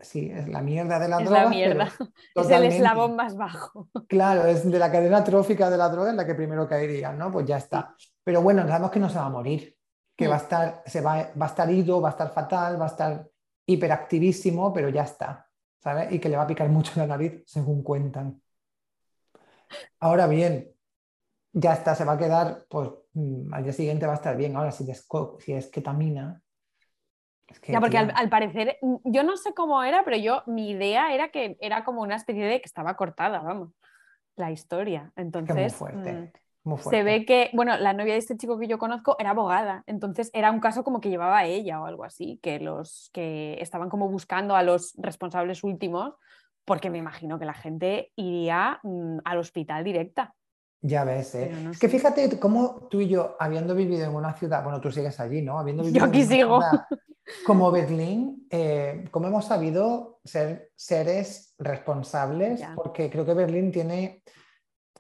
sí, 0.01 0.31
es 0.33 0.47
la 0.47 0.61
mierda 0.61 0.97
de 0.97 1.09
la 1.09 1.17
es 1.19 1.25
droga. 1.25 1.43
La 1.43 1.49
mierda. 1.49 1.91
Es 2.35 2.49
el 2.49 2.63
eslabón 2.63 3.15
más 3.15 3.35
bajo. 3.35 3.89
Claro, 4.07 4.45
es 4.45 4.69
de 4.69 4.79
la 4.79 4.91
cadena 4.91 5.23
trófica 5.23 5.69
de 5.69 5.77
la 5.77 5.89
droga 5.89 6.11
en 6.11 6.17
la 6.17 6.25
que 6.25 6.35
primero 6.35 6.67
caería, 6.67 7.11
¿no? 7.11 7.31
Pues 7.31 7.45
ya 7.45 7.57
está. 7.57 7.95
Pero 8.23 8.41
bueno, 8.41 8.65
sabemos 8.67 8.91
que 8.91 8.99
no 8.99 9.09
se 9.09 9.17
va 9.17 9.25
a 9.25 9.29
morir, 9.29 9.75
que 10.15 10.27
va, 10.27 10.35
a 10.35 10.39
mm. 10.39 10.41
estar, 10.41 10.83
se 10.85 11.01
va, 11.01 11.31
va 11.39 11.45
a 11.45 11.49
estar 11.49 11.69
ido, 11.69 12.01
va 12.01 12.09
a 12.09 12.11
estar 12.11 12.31
fatal, 12.31 12.79
va 12.79 12.85
a 12.85 12.89
estar 12.89 13.27
hiperactivísimo, 13.65 14.73
pero 14.73 14.89
ya 14.89 15.03
está, 15.03 15.47
¿sabes? 15.79 16.11
Y 16.11 16.19
que 16.19 16.29
le 16.29 16.37
va 16.37 16.43
a 16.43 16.47
picar 16.47 16.69
mucho 16.69 16.93
la 16.95 17.07
nariz, 17.07 17.43
según 17.45 17.83
cuentan. 17.83 18.41
Ahora 19.99 20.27
bien, 20.27 20.71
ya 21.53 21.73
está, 21.73 21.95
se 21.95 22.05
va 22.05 22.13
a 22.13 22.17
quedar, 22.17 22.65
pues 22.69 22.89
mm, 23.13 23.53
al 23.53 23.63
día 23.63 23.73
siguiente 23.73 24.05
va 24.05 24.13
a 24.13 24.15
estar 24.15 24.37
bien. 24.37 24.55
Ahora, 24.55 24.71
si 24.71 24.89
es, 24.89 25.07
si 25.39 25.53
es 25.53 25.67
ketamina. 25.67 26.41
ya, 27.67 27.79
porque 27.79 27.97
al, 27.97 28.29
parecer, 28.29 28.77
mm, 28.81 28.95
yo 29.05 29.23
no 29.23 29.37
sé 29.37 29.53
cómo 29.53 29.83
era, 29.83 30.03
pero 30.03 30.17
yo, 30.17 30.43
mi 30.47 30.69
idea 30.69 31.13
era 31.13 31.29
que 31.29 31.57
era 31.59 31.83
como 31.83 32.01
una 32.01 32.15
especie 32.15 32.45
de 32.45 32.59
que 32.59 32.65
estaba 32.65 32.95
cortada, 32.95 33.39
vamos, 33.39 33.73
la 34.35 34.51
historia. 34.51 35.11
Entonces. 35.15 35.55
muy 35.55 35.69
fuerte. 35.69 36.33
Se 36.89 37.01
ve 37.01 37.25
que, 37.25 37.49
bueno, 37.53 37.75
la 37.77 37.93
novia 37.93 38.13
de 38.13 38.19
este 38.19 38.37
chico 38.37 38.59
que 38.59 38.67
yo 38.67 38.77
conozco 38.77 39.15
era 39.17 39.31
abogada, 39.31 39.83
entonces 39.87 40.29
era 40.31 40.51
un 40.51 40.59
caso 40.59 40.83
como 40.83 41.01
que 41.01 41.09
llevaba 41.09 41.39
a 41.39 41.45
ella 41.45 41.81
o 41.81 41.87
algo 41.87 42.03
así, 42.03 42.39
que 42.43 42.59
los 42.59 43.09
que 43.13 43.57
estaban 43.59 43.89
como 43.89 44.09
buscando 44.09 44.55
a 44.55 44.61
los 44.61 44.93
responsables 44.97 45.63
últimos, 45.63 46.13
porque 46.63 46.91
me 46.91 46.99
imagino 46.99 47.39
que 47.39 47.45
la 47.45 47.55
gente 47.55 48.11
iría 48.15 48.79
mm, 48.83 49.19
al 49.25 49.39
hospital 49.39 49.83
directa. 49.83 50.35
Ya 50.83 51.03
ves, 51.03 51.35
¿eh? 51.35 51.51
es 51.71 51.77
que 51.77 51.87
fíjate 51.87 52.39
cómo 52.39 52.87
tú 52.89 53.01
y 53.01 53.07
yo, 53.07 53.35
habiendo 53.39 53.75
vivido 53.75 54.03
en 54.03 54.15
una 54.15 54.33
ciudad, 54.33 54.63
bueno, 54.63 54.81
tú 54.81 54.91
sigues 54.91 55.19
allí, 55.19 55.43
¿no? 55.43 55.59
Habiendo 55.59 55.83
vivido 55.83 56.05
yo 56.05 56.09
aquí 56.09 56.23
sigo. 56.23 56.59
como 57.45 57.71
Berlín, 57.71 58.47
eh, 58.49 59.05
cómo 59.11 59.27
hemos 59.27 59.45
sabido 59.45 60.19
ser 60.23 60.71
seres 60.75 61.53
responsables, 61.57 62.61
porque 62.75 63.09
creo 63.09 63.25
que 63.25 63.33
Berlín 63.33 63.71
tiene 63.71 64.23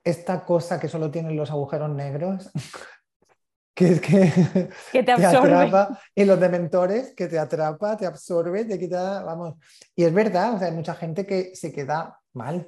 esta 0.03 0.45
cosa 0.45 0.79
que 0.79 0.87
solo 0.87 1.11
tienen 1.11 1.35
los 1.35 1.51
agujeros 1.51 1.89
negros, 1.89 2.51
que 3.75 3.93
es 3.93 4.01
que, 4.01 5.03
te, 5.03 5.11
atrapa, 5.11 5.99
y 6.13 6.25
los 6.25 6.39
dementores, 6.39 7.13
que 7.15 7.27
te 7.27 7.39
atrapa, 7.39 7.97
te 7.97 8.05
absorbe, 8.05 8.65
te 8.65 8.77
quita, 8.77 9.23
vamos. 9.23 9.55
Y 9.95 10.03
es 10.03 10.13
verdad, 10.13 10.55
o 10.55 10.59
sea, 10.59 10.67
hay 10.67 10.73
mucha 10.73 10.93
gente 10.93 11.25
que 11.25 11.55
se 11.55 11.71
queda 11.71 12.19
mal. 12.33 12.67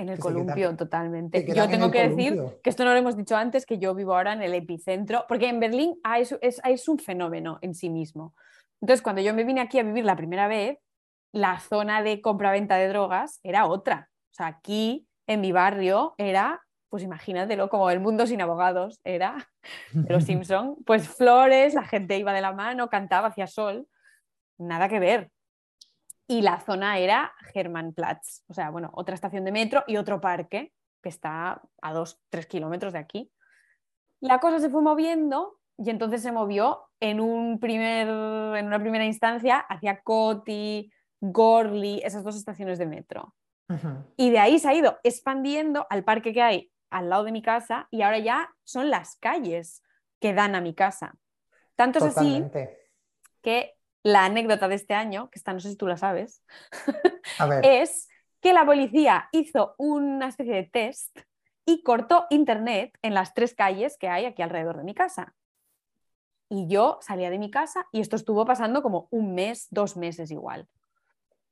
En 0.00 0.08
el 0.08 0.18
columpio, 0.18 0.76
totalmente. 0.76 1.44
Yo 1.54 1.68
tengo 1.68 1.90
que 1.90 2.08
decir 2.08 2.40
que 2.62 2.70
esto 2.70 2.84
no 2.84 2.92
lo 2.92 2.96
hemos 2.96 3.16
dicho 3.16 3.36
antes, 3.36 3.66
que 3.66 3.78
yo 3.78 3.94
vivo 3.94 4.14
ahora 4.14 4.32
en 4.32 4.42
el 4.42 4.54
epicentro, 4.54 5.24
porque 5.28 5.48
en 5.48 5.60
Berlín 5.60 6.00
es, 6.18 6.36
es, 6.40 6.60
es 6.64 6.88
un 6.88 6.98
fenómeno 6.98 7.58
en 7.62 7.74
sí 7.74 7.90
mismo. 7.90 8.34
Entonces, 8.80 9.02
cuando 9.02 9.20
yo 9.22 9.34
me 9.34 9.44
vine 9.44 9.60
aquí 9.60 9.78
a 9.78 9.82
vivir 9.82 10.04
la 10.04 10.16
primera 10.16 10.48
vez, 10.48 10.78
la 11.32 11.60
zona 11.60 12.02
de 12.02 12.20
compra-venta 12.20 12.76
de 12.76 12.88
drogas 12.88 13.40
era 13.42 13.66
otra. 13.66 14.08
O 14.32 14.34
sea, 14.34 14.46
aquí 14.46 15.06
en 15.26 15.40
mi 15.40 15.52
barrio 15.52 16.14
era 16.18 16.62
pues 16.90 17.04
imagínatelo, 17.04 17.70
como 17.70 17.88
el 17.88 18.00
mundo 18.00 18.26
sin 18.26 18.42
abogados 18.42 19.00
era 19.04 19.48
de 19.92 20.12
los 20.12 20.24
Simpson, 20.24 20.76
pues 20.84 21.08
flores, 21.08 21.72
la 21.72 21.84
gente 21.84 22.18
iba 22.18 22.32
de 22.32 22.40
la 22.40 22.52
mano, 22.52 22.90
cantaba 22.90 23.28
hacia 23.28 23.46
sol, 23.46 23.86
nada 24.58 24.88
que 24.88 24.98
ver. 24.98 25.30
Y 26.30 26.42
la 26.42 26.60
zona 26.60 26.96
era 26.98 27.32
Hermannplatz, 27.54 28.44
o 28.46 28.54
sea, 28.54 28.70
bueno, 28.70 28.92
otra 28.94 29.16
estación 29.16 29.44
de 29.44 29.50
metro 29.50 29.82
y 29.88 29.96
otro 29.96 30.20
parque 30.20 30.72
que 31.02 31.08
está 31.08 31.60
a 31.82 31.92
dos, 31.92 32.20
tres 32.28 32.46
kilómetros 32.46 32.92
de 32.92 33.00
aquí. 33.00 33.32
La 34.20 34.38
cosa 34.38 34.60
se 34.60 34.70
fue 34.70 34.80
moviendo 34.80 35.58
y 35.76 35.90
entonces 35.90 36.22
se 36.22 36.30
movió 36.30 36.84
en, 37.00 37.18
un 37.18 37.58
primer, 37.58 38.06
en 38.06 38.64
una 38.64 38.78
primera 38.78 39.04
instancia 39.04 39.58
hacia 39.58 40.02
Coti, 40.02 40.92
Gorli, 41.20 42.00
esas 42.04 42.22
dos 42.22 42.36
estaciones 42.36 42.78
de 42.78 42.86
metro. 42.86 43.34
Y 44.16 44.30
de 44.30 44.38
ahí 44.38 44.60
se 44.60 44.68
ha 44.68 44.74
ido 44.74 45.00
expandiendo 45.02 45.84
al 45.90 46.04
parque 46.04 46.32
que 46.32 46.42
hay 46.42 46.70
al 46.90 47.10
lado 47.10 47.24
de 47.24 47.32
mi 47.32 47.42
casa 47.42 47.88
y 47.90 48.02
ahora 48.02 48.20
ya 48.20 48.54
son 48.62 48.88
las 48.88 49.16
calles 49.16 49.82
que 50.20 50.32
dan 50.32 50.54
a 50.54 50.60
mi 50.60 50.74
casa. 50.74 51.12
Tanto 51.74 51.98
es 51.98 52.16
así 52.16 52.44
que 53.42 53.74
la 54.02 54.24
anécdota 54.24 54.68
de 54.68 54.74
este 54.76 54.94
año, 54.94 55.30
que 55.30 55.38
esta 55.38 55.52
no 55.52 55.60
sé 55.60 55.70
si 55.70 55.76
tú 55.76 55.86
la 55.86 55.96
sabes, 55.96 56.42
es 57.62 58.08
que 58.40 58.52
la 58.52 58.64
policía 58.64 59.28
hizo 59.32 59.74
una 59.78 60.28
especie 60.28 60.54
de 60.54 60.64
test 60.64 61.18
y 61.66 61.82
cortó 61.82 62.26
internet 62.30 62.98
en 63.02 63.14
las 63.14 63.34
tres 63.34 63.54
calles 63.54 63.96
que 63.98 64.08
hay 64.08 64.24
aquí 64.24 64.42
alrededor 64.42 64.78
de 64.78 64.84
mi 64.84 64.94
casa. 64.94 65.34
Y 66.48 66.66
yo 66.66 66.98
salía 67.00 67.30
de 67.30 67.38
mi 67.38 67.50
casa 67.50 67.86
y 67.92 68.00
esto 68.00 68.16
estuvo 68.16 68.44
pasando 68.44 68.82
como 68.82 69.06
un 69.10 69.34
mes, 69.34 69.68
dos 69.70 69.96
meses 69.96 70.30
igual. 70.30 70.68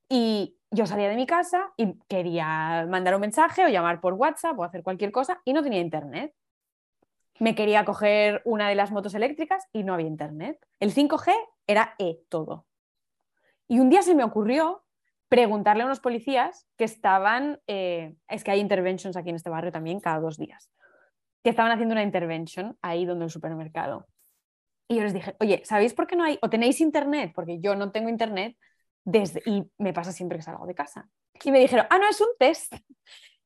Y 0.08 0.58
yo 0.70 0.87
salía 0.87 1.08
de 1.08 1.16
mi 1.16 1.26
casa 1.26 1.72
y 1.76 1.98
quería 2.08 2.87
mandar 2.88 3.14
un 3.14 3.20
mensaje 3.20 3.64
o 3.64 3.68
llamar 3.68 4.00
por 4.00 4.14
WhatsApp 4.14 4.58
o 4.58 4.64
hacer 4.64 4.82
cualquier 4.82 5.12
cosa 5.12 5.40
y 5.44 5.52
no 5.52 5.62
tenía 5.62 5.80
internet. 5.80 6.34
Me 7.38 7.55
quería 7.55 7.85
coger 7.85 8.42
una 8.44 8.68
de 8.68 8.74
las 8.74 8.90
motos 8.90 9.14
eléctricas 9.14 9.66
y 9.72 9.85
no 9.85 9.94
había 9.94 10.07
internet. 10.07 10.59
El 10.81 10.92
5G 10.92 11.33
era 11.66 11.94
E 11.98 12.20
todo. 12.29 12.66
Y 13.68 13.81
un 13.81 13.90
día 13.90 14.03
se 14.03 14.14
me 14.14 14.24
ocurrió 14.24 14.85
preguntarle 15.29 15.83
a 15.83 15.87
unos 15.87 16.01
policías 16.01 16.66
que 16.77 16.85
estaban, 16.85 17.61
eh, 17.66 18.14
es 18.29 18.42
que 18.42 18.51
hay 18.51 18.61
interventions 18.61 19.16
aquí 19.16 19.29
en 19.29 19.37
este 19.37 19.51
barrio 19.51 19.70
también 19.70 20.01
cada 20.01 20.20
dos 20.20 20.38
días, 20.38 20.70
que 21.44 21.51
estaban 21.51 21.70
haciendo 21.70 21.92
una 21.92 22.03
intervention 22.03 22.77
ahí 22.81 23.05
donde 23.05 23.27
el 23.27 23.31
supermercado. 23.31 24.07
Y 24.88 24.96
yo 24.96 25.03
les 25.03 25.12
dije, 25.12 25.37
oye, 25.38 25.62
¿sabéis 25.65 25.92
por 25.92 26.06
qué 26.06 26.17
no 26.17 26.25
hay? 26.25 26.38
¿O 26.40 26.48
tenéis 26.48 26.81
internet? 26.81 27.33
Porque 27.35 27.60
yo 27.60 27.77
no 27.77 27.92
tengo 27.92 28.08
internet 28.08 28.56
y 29.44 29.71
me 29.79 29.92
pasa 29.92 30.12
siempre 30.12 30.38
que 30.38 30.42
salgo 30.42 30.67
de 30.67 30.75
casa. 30.75 31.08
Y 31.44 31.52
me 31.52 31.60
dijeron, 31.60 31.87
ah, 31.90 31.98
no, 31.98 32.08
es 32.08 32.21
un 32.21 32.29
test. 32.38 32.75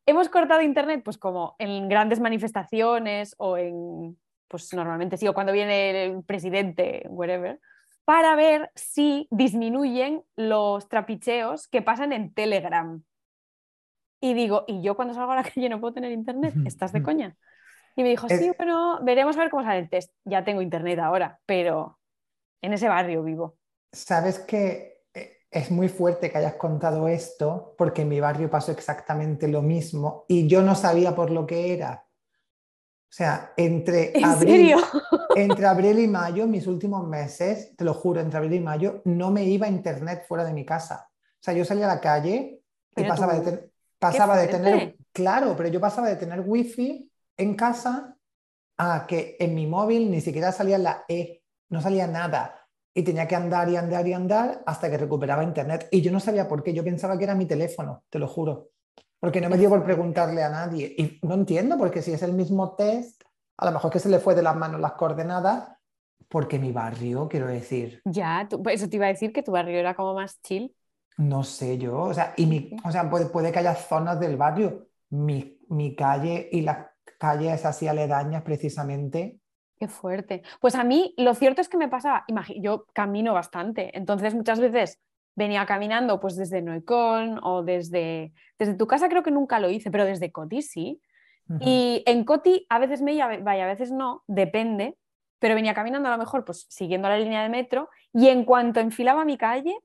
Hemos 0.07 0.29
cortado 0.29 0.63
internet, 0.63 1.03
pues 1.05 1.19
como 1.19 1.55
en 1.59 1.89
grandes 1.89 2.21
manifestaciones 2.21 3.35
o 3.39 3.57
en, 3.57 4.19
pues 4.49 4.73
normalmente 4.75 5.17
sí, 5.17 5.29
o 5.29 5.35
cuando 5.35 5.53
viene 5.53 6.05
el 6.05 6.25
presidente, 6.25 7.05
whatever, 7.09 7.61
para 8.05 8.35
ver 8.35 8.71
si 8.75 9.29
disminuyen 9.31 10.25
los 10.37 10.89
trapicheos 10.89 11.69
que 11.69 11.83
pasan 11.83 12.13
en 12.13 12.35
Telegram. 12.35 13.03
Y 14.21 14.35
digo, 14.35 14.65
¿y 14.67 14.83
yo 14.83 14.97
cuando 14.97 15.15
salgo 15.15 15.33
a 15.33 15.37
la 15.37 15.43
calle 15.55 15.69
no 15.69 15.81
puedo 15.81 15.95
tener 15.95 16.13
internet? 16.13 16.55
¿Estás 16.67 16.93
de 16.93 17.03
coña? 17.03 17.37
Y 17.95 18.03
me 18.03 18.09
dijo, 18.09 18.29
sí, 18.29 18.51
bueno, 18.57 19.01
veremos 19.03 19.37
a 19.37 19.41
ver 19.41 19.51
cómo 19.51 19.63
sale 19.63 19.81
el 19.81 19.91
test. 19.91 20.13
Ya 20.25 20.45
tengo 20.45 20.63
internet 20.63 20.99
ahora, 20.99 21.41
pero 21.47 21.99
en 22.63 22.73
ese 22.73 22.89
barrio 22.89 23.23
vivo. 23.23 23.59
¿Sabes 23.93 24.39
que 24.39 24.92
es 25.53 25.71
muy 25.71 25.89
fuerte 25.89 26.31
que 26.31 26.39
hayas 26.39 26.55
contado 26.55 27.07
esto 27.09 27.75
porque 27.77 28.03
en 28.03 28.09
mi 28.09 28.21
barrio 28.21 28.51
pasó 28.51 28.73
exactamente 28.73 29.47
lo 29.49 29.63
mismo 29.63 30.25
y 30.29 30.49
yo 30.49 30.63
no 30.63 30.75
sabía 30.75 31.15
por 31.15 31.31
lo 31.31 31.47
que 31.47 31.75
era. 31.75 32.07
O 32.09 33.15
sea, 33.15 33.53
entre, 33.57 34.13
abril, 34.25 34.75
entre 35.37 35.67
abril 35.67 35.99
y 35.99 36.09
mayo, 36.09 36.47
mis 36.47 36.67
últimos 36.67 37.07
meses, 37.07 37.77
te 37.77 37.85
lo 37.85 37.93
juro, 37.93 38.21
entre 38.21 38.39
abril 38.39 38.55
y 38.55 38.61
mayo, 38.61 39.03
no 39.05 39.31
me 39.31 39.45
iba 39.45 39.67
a 39.67 39.71
internet 39.71 40.25
fuera 40.27 40.45
de 40.45 40.55
mi 40.55 40.65
casa. 40.65 41.11
O 41.13 41.43
sea, 41.45 41.53
yo 41.53 41.65
salía 41.65 41.85
a 41.85 41.95
la 41.95 42.01
calle 42.01 42.63
y 42.97 43.05
pasaba, 43.05 43.39
de, 43.39 43.71
pasaba 43.99 44.39
de 44.39 44.49
tener, 44.49 44.97
claro, 45.13 45.55
pero 45.57 45.69
yo 45.69 45.79
pasaba 45.79 46.09
de 46.09 46.17
tener 46.17 46.41
wifi 46.41 47.11
en 47.37 47.55
casa 47.55 48.17
Ah, 48.79 49.07
que 49.07 49.37
en 49.39 49.55
mi 49.55 49.67
móvil 49.67 50.11
ni 50.11 50.21
siquiera 50.21 50.51
salía 50.51 50.77
la 50.77 51.05
E, 51.09 51.43
no 51.69 51.81
salía 51.81 52.07
nada. 52.07 52.62
Y 52.95 53.03
tenía 53.03 53.27
que 53.27 53.37
andar 53.37 53.69
y 53.69 53.77
andar 53.77 54.07
y 54.07 54.13
andar 54.13 54.63
hasta 54.67 54.91
que 54.91 54.99
recuperaba 54.99 55.45
internet. 55.45 55.89
Y 55.91 56.03
yo 56.03 56.13
no 56.13 56.21
sabía 56.21 56.47
por 56.47 56.63
qué, 56.63 56.75
yo 56.75 56.85
pensaba 56.85 57.17
que 57.17 57.25
era 57.25 57.35
mi 57.35 57.47
teléfono, 57.47 58.05
te 58.11 58.19
lo 58.19 58.29
juro. 58.29 58.69
Porque 59.19 59.41
no 59.41 59.49
me 59.49 59.57
dio 59.57 59.69
por 59.69 59.85
preguntarle 59.85 60.43
a 60.43 60.51
nadie. 60.51 60.95
Y 60.99 61.19
no 61.23 61.35
entiendo, 61.35 61.79
porque 61.79 62.03
si 62.03 62.13
es 62.13 62.23
el 62.23 62.33
mismo 62.33 62.75
test, 62.75 63.23
a 63.57 63.67
lo 63.67 63.73
mejor 63.73 63.91
que 63.91 63.99
se 63.99 64.09
le 64.09 64.19
fue 64.19 64.35
de 64.35 64.43
las 64.43 64.57
manos 64.57 64.81
las 64.81 64.93
coordenadas, 64.93 65.69
porque 66.29 66.59
mi 66.59 66.73
barrio, 66.73 67.29
quiero 67.29 67.47
decir. 67.47 68.01
Ya, 68.05 68.49
pues 68.63 68.81
eso 68.81 68.89
te 68.89 68.97
iba 68.97 69.07
a 69.07 69.11
decir 69.11 69.33
que 69.33 69.43
tu 69.43 69.53
barrio 69.53 69.79
era 69.79 69.95
como 69.95 70.15
más 70.15 70.41
chill. 70.43 70.75
No 71.19 71.45
sé 71.45 71.77
yo, 71.79 72.01
o 72.01 72.15
sea, 72.15 72.33
y 72.37 72.47
mi, 72.47 72.75
o 72.85 72.91
sea 72.91 73.09
puede, 73.11 73.27
puede 73.27 73.53
que 73.53 73.59
haya 73.59 73.75
zonas 73.75 74.19
del 74.19 74.37
barrio. 74.37 74.89
Mi, 75.11 75.59
mi 75.69 75.95
calle 75.95 76.49
y 76.51 76.63
las 76.63 76.87
calles 77.19 77.65
así 77.67 77.87
aledañas 77.87 78.43
precisamente. 78.43 79.42
Qué 79.83 79.89
fuerte. 79.89 80.45
Pues 80.61 80.77
a 80.77 80.85
mí 80.85 81.13
lo 81.17 81.35
cierto 81.35 81.61
es 81.61 81.69
que 81.69 81.77
me 81.77 81.89
pasa, 81.89 82.25
yo 82.61 82.87
camino 82.93 83.35
bastante, 83.35 83.91
entonces 83.99 84.33
muchas 84.33 84.61
veces 84.61 85.01
venía 85.35 85.67
caminando 85.67 86.21
pues 86.21 86.37
desde 86.37 86.63
Noicon 86.63 87.41
o 87.43 87.65
desde, 87.65 88.33
desde 88.61 88.75
tu 88.75 88.87
casa 88.87 89.09
creo 89.09 89.25
que 89.25 89.33
nunca 89.33 89.59
lo 89.59 89.71
hice, 89.71 89.91
pero 89.91 90.05
desde 90.05 90.31
Coti 90.31 90.63
sí. 90.63 91.03
Y 91.59 92.05
en 92.07 92.23
Coti 92.23 92.65
a 92.69 92.79
veces 92.79 93.03
me 93.03 93.15
iba, 93.15 93.27
vaya, 93.39 93.65
a 93.65 93.67
veces 93.67 93.91
no, 93.91 94.23
depende, 94.29 94.97
pero 95.41 95.57
venía 95.57 95.75
caminando 95.75 96.09
a 96.09 96.13
lo 96.13 96.19
mejor 96.19 96.45
pues 96.45 96.65
siguiendo 96.69 97.09
la 97.09 97.19
línea 97.19 97.43
de 97.43 97.49
metro 97.49 97.91
y 98.13 98.29
en 98.29 98.45
cuanto 98.45 98.79
enfilaba 98.79 99.25
mi 99.25 99.37
calle, 99.37 99.77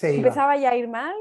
empezaba 0.00 0.56
ya 0.58 0.70
a 0.70 0.76
ir 0.76 0.86
mal 0.86 1.16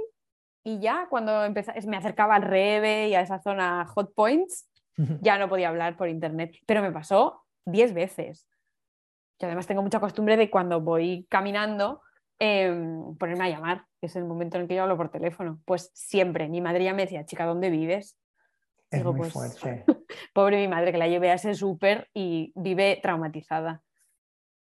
y 0.64 0.78
ya 0.78 1.08
cuando 1.10 1.52
me 1.88 1.98
acercaba 1.98 2.36
al 2.36 2.44
Reve 2.44 3.10
y 3.10 3.16
a 3.16 3.22
esa 3.22 3.40
zona 3.40 3.88
Hot 3.88 4.14
Points, 4.14 4.70
ya 5.22 5.40
no 5.40 5.50
podía 5.50 5.70
hablar 5.70 5.98
por 5.98 6.08
internet. 6.10 6.56
Pero 6.68 6.84
me 6.84 6.92
pasó 6.92 7.45
10 7.66 7.94
veces. 7.94 8.48
Y 9.40 9.46
además 9.46 9.68
tengo 9.68 9.82
mucha 9.82 10.00
costumbre 10.00 10.38
de 10.38 10.50
cuando 10.50 10.82
voy 10.82 11.28
caminando 11.30 12.02
em, 12.40 13.16
ponerme 13.18 13.46
a 13.46 13.50
llamar, 13.50 13.86
que 14.00 14.08
es 14.08 14.16
el 14.16 14.26
momento 14.26 14.58
en 14.58 14.64
el 14.64 14.68
que 14.68 14.76
yo 14.76 14.84
hablo 14.84 14.98
por 14.98 15.10
teléfono. 15.10 15.60
Pues 15.66 15.92
siempre, 15.94 16.48
mi 16.48 16.62
madre 16.62 16.84
ya 16.84 16.94
me 16.94 17.04
decía, 17.04 17.26
chica, 17.26 17.46
¿dónde 17.46 17.70
vives? 17.70 18.18
Es 18.90 19.04
muy 19.04 19.18
pues, 19.18 19.34
fuerte. 19.34 19.84
Pobre 20.34 20.58
mi 20.58 20.68
madre 20.68 20.92
que 20.92 20.98
la 20.98 21.08
llevé 21.08 21.32
a 21.32 21.36
ese 21.36 21.54
súper 21.54 22.10
y 22.14 22.54
vive 22.56 23.00
traumatizada 23.02 23.82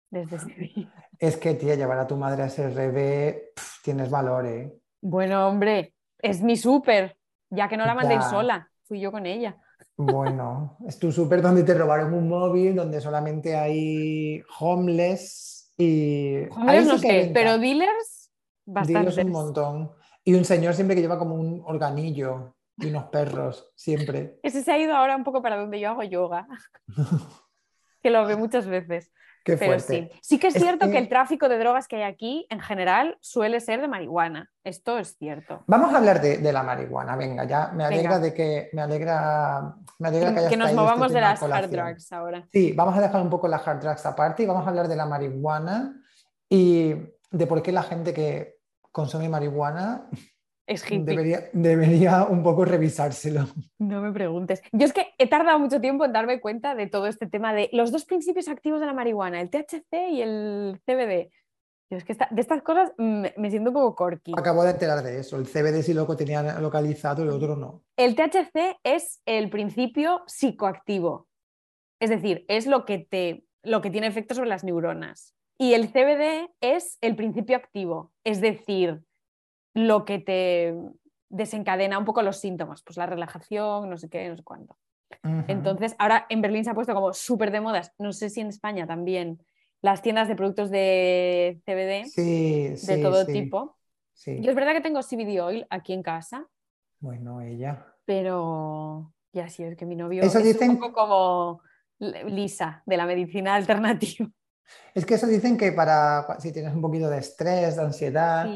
desde 0.10 0.36
ese 0.38 0.89
Es 1.20 1.38
que, 1.38 1.53
tía, 1.53 1.76
llevar 1.76 1.99
a 1.99 2.08
tu 2.08 2.18
madre 2.18 2.43
a 2.43 2.45
ese 2.47 2.70
revés, 2.70 3.53
tienes 3.84 4.10
valor, 4.10 4.45
¿eh? 4.45 4.74
Bueno, 5.01 5.47
hombre, 5.47 5.93
es 6.20 6.41
mi 6.41 6.56
súper, 6.56 7.18
ya 7.49 7.68
que 7.68 7.78
no 7.78 7.86
la 7.86 7.93
mandé 7.93 8.20
sola, 8.22 8.70
fui 8.84 8.99
yo 8.99 9.12
con 9.12 9.26
ella. 9.26 9.58
Bueno, 9.98 10.78
es 10.88 11.00
tu 11.00 11.12
súper 11.12 11.42
donde 11.42 11.64
te 11.64 11.74
robaron 11.74 12.14
un 12.14 12.28
móvil, 12.28 12.76
donde 12.76 13.00
solamente 13.00 13.56
hay 13.56 14.44
homeless 14.60 15.74
y... 15.78 16.48
Homeless 16.52 16.88
no 16.88 16.98
sé, 16.98 17.32
pero 17.34 17.58
dealers, 17.58 18.32
bastante. 18.66 19.24
un 19.24 19.32
montón. 19.32 19.92
Y 20.24 20.34
un 20.34 20.44
señor 20.44 20.74
siempre 20.74 20.96
que 20.96 21.02
lleva 21.02 21.20
como 21.20 21.36
un 21.36 21.62
organillo 21.66 22.56
y 22.78 22.88
unos 22.88 23.06
perros, 23.06 23.72
siempre. 23.76 24.40
Ese 24.44 24.64
se 24.64 24.72
ha 24.72 24.80
ido 24.80 24.96
ahora 24.96 25.16
un 25.16 25.24
poco 25.24 25.42
para 25.42 25.58
donde 25.58 25.80
yo 25.80 25.90
hago 25.90 26.04
yoga, 26.04 26.48
que 28.02 28.10
lo 28.10 28.26
veo 28.26 28.38
muchas 28.38 28.68
veces. 28.68 29.14
Pero 29.46 29.80
sí. 29.80 30.10
sí 30.22 30.39
que 30.39 30.48
es, 30.48 30.56
cierto 30.56 30.89
que... 30.89 30.98
el 30.98 31.08
tráfico 31.08 31.48
de 31.48 31.60
drogas 31.60 31.88
que 31.88 31.98
hay 31.98 32.04
aquí, 32.04 32.48
en 32.50 32.60
general, 32.60 33.18
suele 33.22 33.60
ser 33.60 33.80
de 33.80 33.88
marihuana. 33.88 34.50
Esto 34.64 34.98
es 34.98 35.16
cierto. 35.18 35.64
Vamos 35.68 35.93
a 35.93 35.98
hablar 35.98 36.20
de, 36.20 36.52
la 36.52 36.64
marihuana, 36.64 37.16
venga, 37.16 37.43
ya 37.43 37.68
me 37.68 37.84
alegra 37.84 38.18
de 38.18 38.34
que 38.34 38.70
me 38.74 38.82
alegra, 38.82 39.76
me 40.00 40.08
alegra 40.08 40.34
que, 40.34 40.50
que 40.50 40.58
nos 40.58 40.70
este 40.70 40.82
movamos 40.82 41.14
de 41.14 41.22
las 41.22 41.43
hard 41.43 41.70
drugs 41.70 42.12
ahora. 42.12 42.48
Sí, 42.52 42.74
vamos 42.74 42.98
a 42.98 43.02
dejar 43.02 43.22
un 43.22 43.30
poco 43.30 43.48
las 43.48 43.66
hard 43.68 43.82
drugs 43.82 44.06
aparte 44.06 44.41
y 44.41 44.46
vamos 44.48 44.66
a 44.66 44.70
hablar 44.70 44.88
de 44.88 44.96
la 44.96 45.06
marihuana 45.06 46.02
y 46.50 46.96
de 47.30 47.48
por 47.48 47.62
qué 47.62 47.72
la 47.72 47.84
gente 47.84 48.14
que 48.14 48.58
consume 48.91 49.30
marihuana 49.30 50.10
es 50.68 50.84
Debería, 50.89 51.49
debería, 51.53 52.26
un 52.26 52.41
poco 52.41 52.66
revisárselo. 52.66 53.47
No 53.78 54.01
me 54.01 54.11
preguntes. 54.11 54.61
Yo 54.72 54.86
es 54.86 54.93
que 54.93 55.13
he 55.18 55.28
tardado 55.28 55.59
mucho 55.59 55.80
tiempo 55.80 56.05
en 56.05 56.13
darme 56.13 56.41
cuenta 56.41 56.74
de 56.74 56.88
todo 56.88 57.07
este 57.07 57.28
tema 57.28 57.53
de 57.53 57.70
los 57.72 57.91
dos 57.91 58.05
principios 58.05 58.47
activos 58.47 58.80
de 58.80 58.88
la 58.88 58.93
marihuana, 58.93 59.41
el 59.41 59.49
THC 59.49 60.11
y 60.11 60.22
el 60.22 60.82
CBD. 60.86 61.30
Yo 61.91 61.97
es 61.97 62.03
que 62.03 62.16
de 62.16 62.41
estas 62.41 62.63
cosas 62.63 62.93
me, 62.97 63.32
siento 63.51 63.70
un 63.70 63.76
poco 63.76 63.95
corky. 63.95 64.34
Acabo 64.36 64.63
de 64.63 64.72
enterar 64.72 65.03
de 65.03 65.20
eso. 65.20 65.38
El 65.38 65.45
CBD 65.45 65.84
sí 65.84 65.93
lo 65.93 66.07
tenía 66.16 66.59
localizado 66.59 67.24
y 67.24 67.28
el 67.28 67.34
otro 67.34 67.55
no. 67.55 67.84
El 67.95 68.16
THC 68.16 68.80
es 68.84 69.22
el 69.28 69.51
principio 69.51 70.24
psicoactivo. 70.26 71.28
Es 71.99 72.09
decir, 72.09 72.43
es 72.47 72.66
lo 72.66 72.86
que, 72.86 72.97
te, 72.97 73.45
lo 73.63 73.82
que 73.82 73.91
tiene 73.91 74.07
efecto 74.07 74.34
sobre 74.34 74.49
las 74.49 74.63
neuronas. 74.63 75.36
Y 75.59 75.74
el 75.74 75.89
CBD 75.91 76.49
es 76.59 76.97
el 77.01 77.16
principio 77.16 77.55
activo. 77.55 78.11
Es 78.24 78.41
decir, 78.41 79.05
lo 79.76 80.06
que 80.06 80.18
te 80.18 80.74
desencadena 81.30 82.00
un 82.00 82.06
poco 82.06 82.24
los 82.24 82.38
síntomas, 82.38 82.82
pues 82.82 82.98
la 82.98 83.06
relajación, 83.06 83.90
no 83.90 83.98
sé 83.98 84.10
qué, 84.10 84.28
no 84.30 84.38
sé 84.38 84.44
cuánto. 84.44 84.78
Entonces, 85.48 85.96
ahora 86.00 86.26
en 86.30 86.42
Berlín 86.42 86.64
se 86.64 86.72
ha 86.72 86.74
puesto 86.74 86.94
como 86.94 87.14
súper 87.14 87.52
de 87.52 87.62
modas, 87.62 87.94
no 88.00 88.12
sé 88.12 88.30
si 88.30 88.42
en 88.42 88.48
España 88.48 88.88
también, 88.88 89.44
las 89.82 90.02
tiendas 90.02 90.28
de 90.28 90.36
productos 90.36 90.72
de 90.72 91.62
CBD 91.66 92.12
de 92.16 92.98
todo 93.02 93.26
tipo. 93.26 93.78
Yo 94.26 94.50
es 94.50 94.56
verdad 94.56 94.74
que 94.74 94.82
tengo 94.82 95.02
CBD 95.02 95.42
oil 95.42 95.68
aquí 95.70 95.94
en 95.94 96.04
casa. 96.04 96.48
Bueno, 97.00 97.42
ella. 97.42 97.86
Pero 98.06 99.14
ya 99.34 99.50
sí, 99.50 99.64
es 99.64 99.76
que 99.76 99.86
mi 99.86 99.96
novio 99.96 100.24
es 100.24 100.36
un 100.36 100.80
poco 100.80 100.94
como 100.94 101.62
Lisa 102.00 102.82
de 102.86 102.98
la 102.98 103.06
medicina 103.06 103.56
alternativa. 103.56 104.30
Es 104.94 105.06
que 105.06 105.16
eso 105.16 105.28
dicen 105.28 105.58
que 105.58 105.72
para 105.72 106.40
si 106.40 106.52
tienes 106.52 106.74
un 106.74 106.82
poquito 106.82 107.10
de 107.10 107.20
estrés, 107.20 107.76
de 107.76 107.84
ansiedad, 107.84 108.48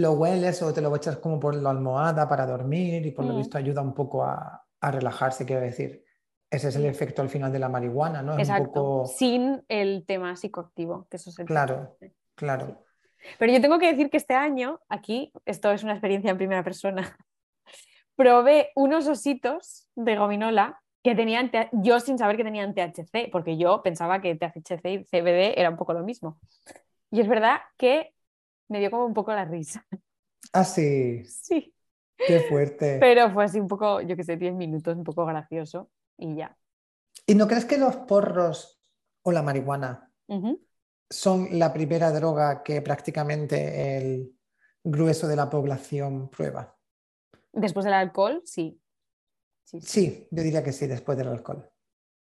lo 0.00 0.12
hueles 0.12 0.62
o 0.62 0.72
te 0.72 0.80
lo 0.80 0.94
echas 0.96 1.18
como 1.18 1.38
por 1.38 1.54
la 1.54 1.70
almohada 1.70 2.28
para 2.28 2.46
dormir 2.46 3.04
y 3.04 3.10
por 3.10 3.24
lo 3.24 3.34
mm. 3.34 3.36
visto 3.36 3.58
ayuda 3.58 3.82
un 3.82 3.94
poco 3.94 4.24
a, 4.24 4.66
relajarse, 4.80 5.44
quiero 5.44 5.62
decir. 5.62 6.04
Ese 6.50 6.68
es 6.68 6.76
el 6.76 6.86
efecto 6.86 7.22
al 7.22 7.28
final 7.28 7.52
de 7.52 7.60
la 7.60 7.68
marihuana, 7.68 8.22
¿no? 8.22 8.36
Exacto. 8.36 9.04
Sin 9.06 9.62
el 9.68 10.04
tema 10.04 10.34
psicoactivo, 10.34 11.06
que 11.08 11.16
eso 11.16 11.30
es 11.30 11.38
el 11.38 11.46
Claro, 11.46 11.96
claro. 12.34 12.84
Pero 13.38 13.52
yo 13.52 13.60
tengo 13.60 13.78
que 13.78 13.86
decir 13.86 14.10
que 14.10 14.16
este 14.16 14.34
año, 14.34 14.80
aquí, 14.88 15.32
esto 15.44 15.70
es 15.70 15.84
una 15.84 15.92
experiencia 15.92 16.30
en 16.30 16.38
primera 16.38 16.64
persona, 16.64 17.16
probé 18.16 18.70
unos 18.74 19.06
ositos 19.06 19.86
de 19.94 20.16
gominola 20.16 20.80
que 21.02 21.14
tenían, 21.14 21.50
yo 21.72 22.00
sin 22.00 22.18
saber 22.18 22.36
que 22.36 22.44
tenían 22.44 22.74
THC, 22.74 23.30
porque 23.30 23.56
yo 23.56 23.82
pensaba 23.82 24.20
que 24.20 24.34
THC 24.34 24.84
y 24.86 25.04
CBD 25.04 25.54
era 25.56 25.70
un 25.70 25.76
poco 25.76 25.92
lo 25.92 26.02
mismo. 26.02 26.38
Y 27.10 27.20
es 27.20 27.28
verdad 27.28 27.60
que 27.76 28.12
me 28.70 28.78
dio 28.78 28.90
como 28.90 29.04
un 29.04 29.14
poco 29.14 29.32
la 29.32 29.44
risa. 29.44 29.84
Ah, 30.52 30.64
sí. 30.64 31.22
Sí. 31.24 31.74
Qué 32.16 32.40
fuerte. 32.40 32.98
Pero 33.00 33.30
fue 33.30 33.44
así 33.44 33.60
un 33.60 33.68
poco, 33.68 34.00
yo 34.00 34.16
qué 34.16 34.24
sé, 34.24 34.36
10 34.36 34.54
minutos, 34.54 34.96
un 34.96 35.04
poco 35.04 35.24
gracioso 35.26 35.90
y 36.18 36.36
ya. 36.36 36.56
¿Y 37.26 37.34
no 37.34 37.46
crees 37.46 37.64
que 37.64 37.78
los 37.78 37.96
porros 37.96 38.80
o 39.22 39.32
la 39.32 39.42
marihuana 39.42 40.10
son 41.08 41.58
la 41.58 41.72
primera 41.72 42.10
droga 42.10 42.62
que 42.62 42.82
prácticamente 42.82 43.96
el 43.96 44.32
grueso 44.82 45.28
de 45.28 45.36
la 45.36 45.48
población 45.48 46.28
prueba? 46.28 46.76
Después 47.52 47.84
del 47.84 47.94
alcohol, 47.94 48.42
sí. 48.44 48.80
Sí, 49.64 49.80
sí. 49.80 50.28
yo 50.30 50.42
diría 50.42 50.64
que 50.64 50.72
sí, 50.72 50.86
después 50.86 51.16
del 51.16 51.28
alcohol. 51.28 51.69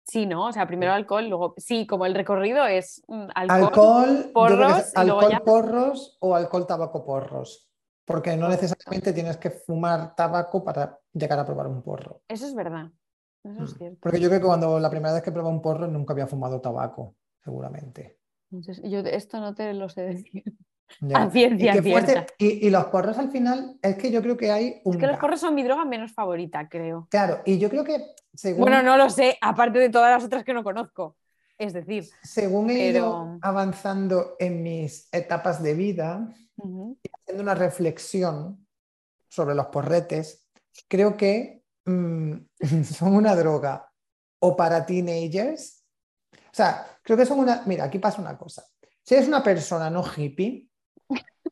Sí, 0.09 0.25
¿no? 0.25 0.47
O 0.47 0.53
sea, 0.53 0.67
primero 0.67 0.93
alcohol, 0.93 1.29
luego 1.29 1.55
sí, 1.59 1.87
como 1.87 2.07
el 2.07 2.15
recorrido 2.15 2.65
es 2.65 3.03
mm, 3.09 3.27
alcohol, 3.35 4.31
porros, 4.33 4.93
alcohol, 4.95 5.43
porros 5.45 6.17
o 6.21 6.35
alcohol, 6.35 6.67
tabaco, 6.67 7.05
porros. 7.05 7.71
Porque 8.07 8.35
no 8.35 8.49
necesariamente 8.49 9.13
tienes 9.13 9.37
que 9.37 9.51
fumar 9.51 10.15
tabaco 10.15 10.65
para 10.65 10.99
llegar 11.13 11.39
a 11.39 11.45
probar 11.45 11.67
un 11.67 11.83
porro. 11.83 12.23
Eso 12.27 12.47
es 12.47 12.55
verdad. 12.55 12.91
Eso 13.45 13.65
es 13.65 13.75
mm. 13.75 13.77
cierto. 13.77 13.99
Porque 14.01 14.19
yo 14.19 14.29
creo 14.31 14.41
que 14.41 14.47
cuando 14.47 14.81
la 14.81 14.89
primera 14.89 15.13
vez 15.13 15.23
que 15.23 15.31
probé 15.31 15.51
un 15.51 15.61
porro 15.61 15.87
nunca 15.87 16.15
había 16.15 16.27
fumado 16.27 16.59
tabaco, 16.63 17.17
seguramente. 17.45 18.19
Entonces, 18.51 18.81
yo 18.91 19.01
esto 19.01 19.41
no 19.41 19.55
te 19.55 19.75
lo 19.75 19.91
sé 19.91 20.03
decir. 20.05 20.43
A 21.15 21.31
ciencia 21.31 21.75
y, 22.39 22.67
y, 22.67 22.71
los 22.71 22.87
porros 22.87 23.19
al 23.19 23.31
final, 23.31 23.79
es 23.83 23.97
que 23.97 24.11
yo 24.11 24.23
creo 24.23 24.37
que 24.37 24.51
hay 24.51 24.81
un. 24.85 24.95
Es 24.95 25.01
que 25.01 25.07
los 25.07 25.19
porros 25.19 25.39
son 25.39 25.55
mi 25.55 25.63
droga 25.63 25.85
menos 25.85 26.13
favorita, 26.13 26.69
creo. 26.69 27.07
Claro, 27.11 27.43
y 27.45 27.59
yo 27.59 27.69
creo 27.69 27.85
que 27.85 28.15
bueno, 28.57 28.83
no 28.83 28.97
lo 28.97 29.11
sé, 29.11 29.37
aparte 29.41 29.79
de 29.79 29.91
todas 29.91 30.11
las 30.11 30.25
otras 30.25 30.45
que 30.45 30.55
no 30.55 30.63
conozco. 30.63 31.17
Es 31.57 31.73
decir, 31.73 32.09
según 32.23 32.71
he 32.71 32.91
ido 32.91 33.39
avanzando 33.43 34.37
en 34.39 34.63
mis 34.63 35.09
etapas 35.11 35.61
de 35.61 35.75
vida 35.75 36.33
y 36.57 37.11
haciendo 37.13 37.43
una 37.43 37.55
reflexión 37.55 38.65
sobre 39.29 39.57
los 39.57 39.67
porretes, 39.67 40.49
creo 40.87 41.17
que 41.17 41.65
mm, 41.85 42.35
son 42.85 43.15
una 43.15 43.35
droga 43.35 43.91
o 44.39 44.57
para 44.57 44.87
teenagers. 44.87 45.85
O 46.33 46.55
sea, 46.59 46.87
creo 47.03 47.19
que 47.19 47.27
son 47.27 47.41
una. 47.41 47.63
Mira, 47.67 47.85
aquí 47.85 47.99
pasa 47.99 48.23
una 48.23 48.39
cosa. 48.39 48.65
Si 49.03 49.15
eres 49.15 49.27
una 49.27 49.43
persona 49.43 49.91
no 49.91 50.05
hippie, 50.05 50.68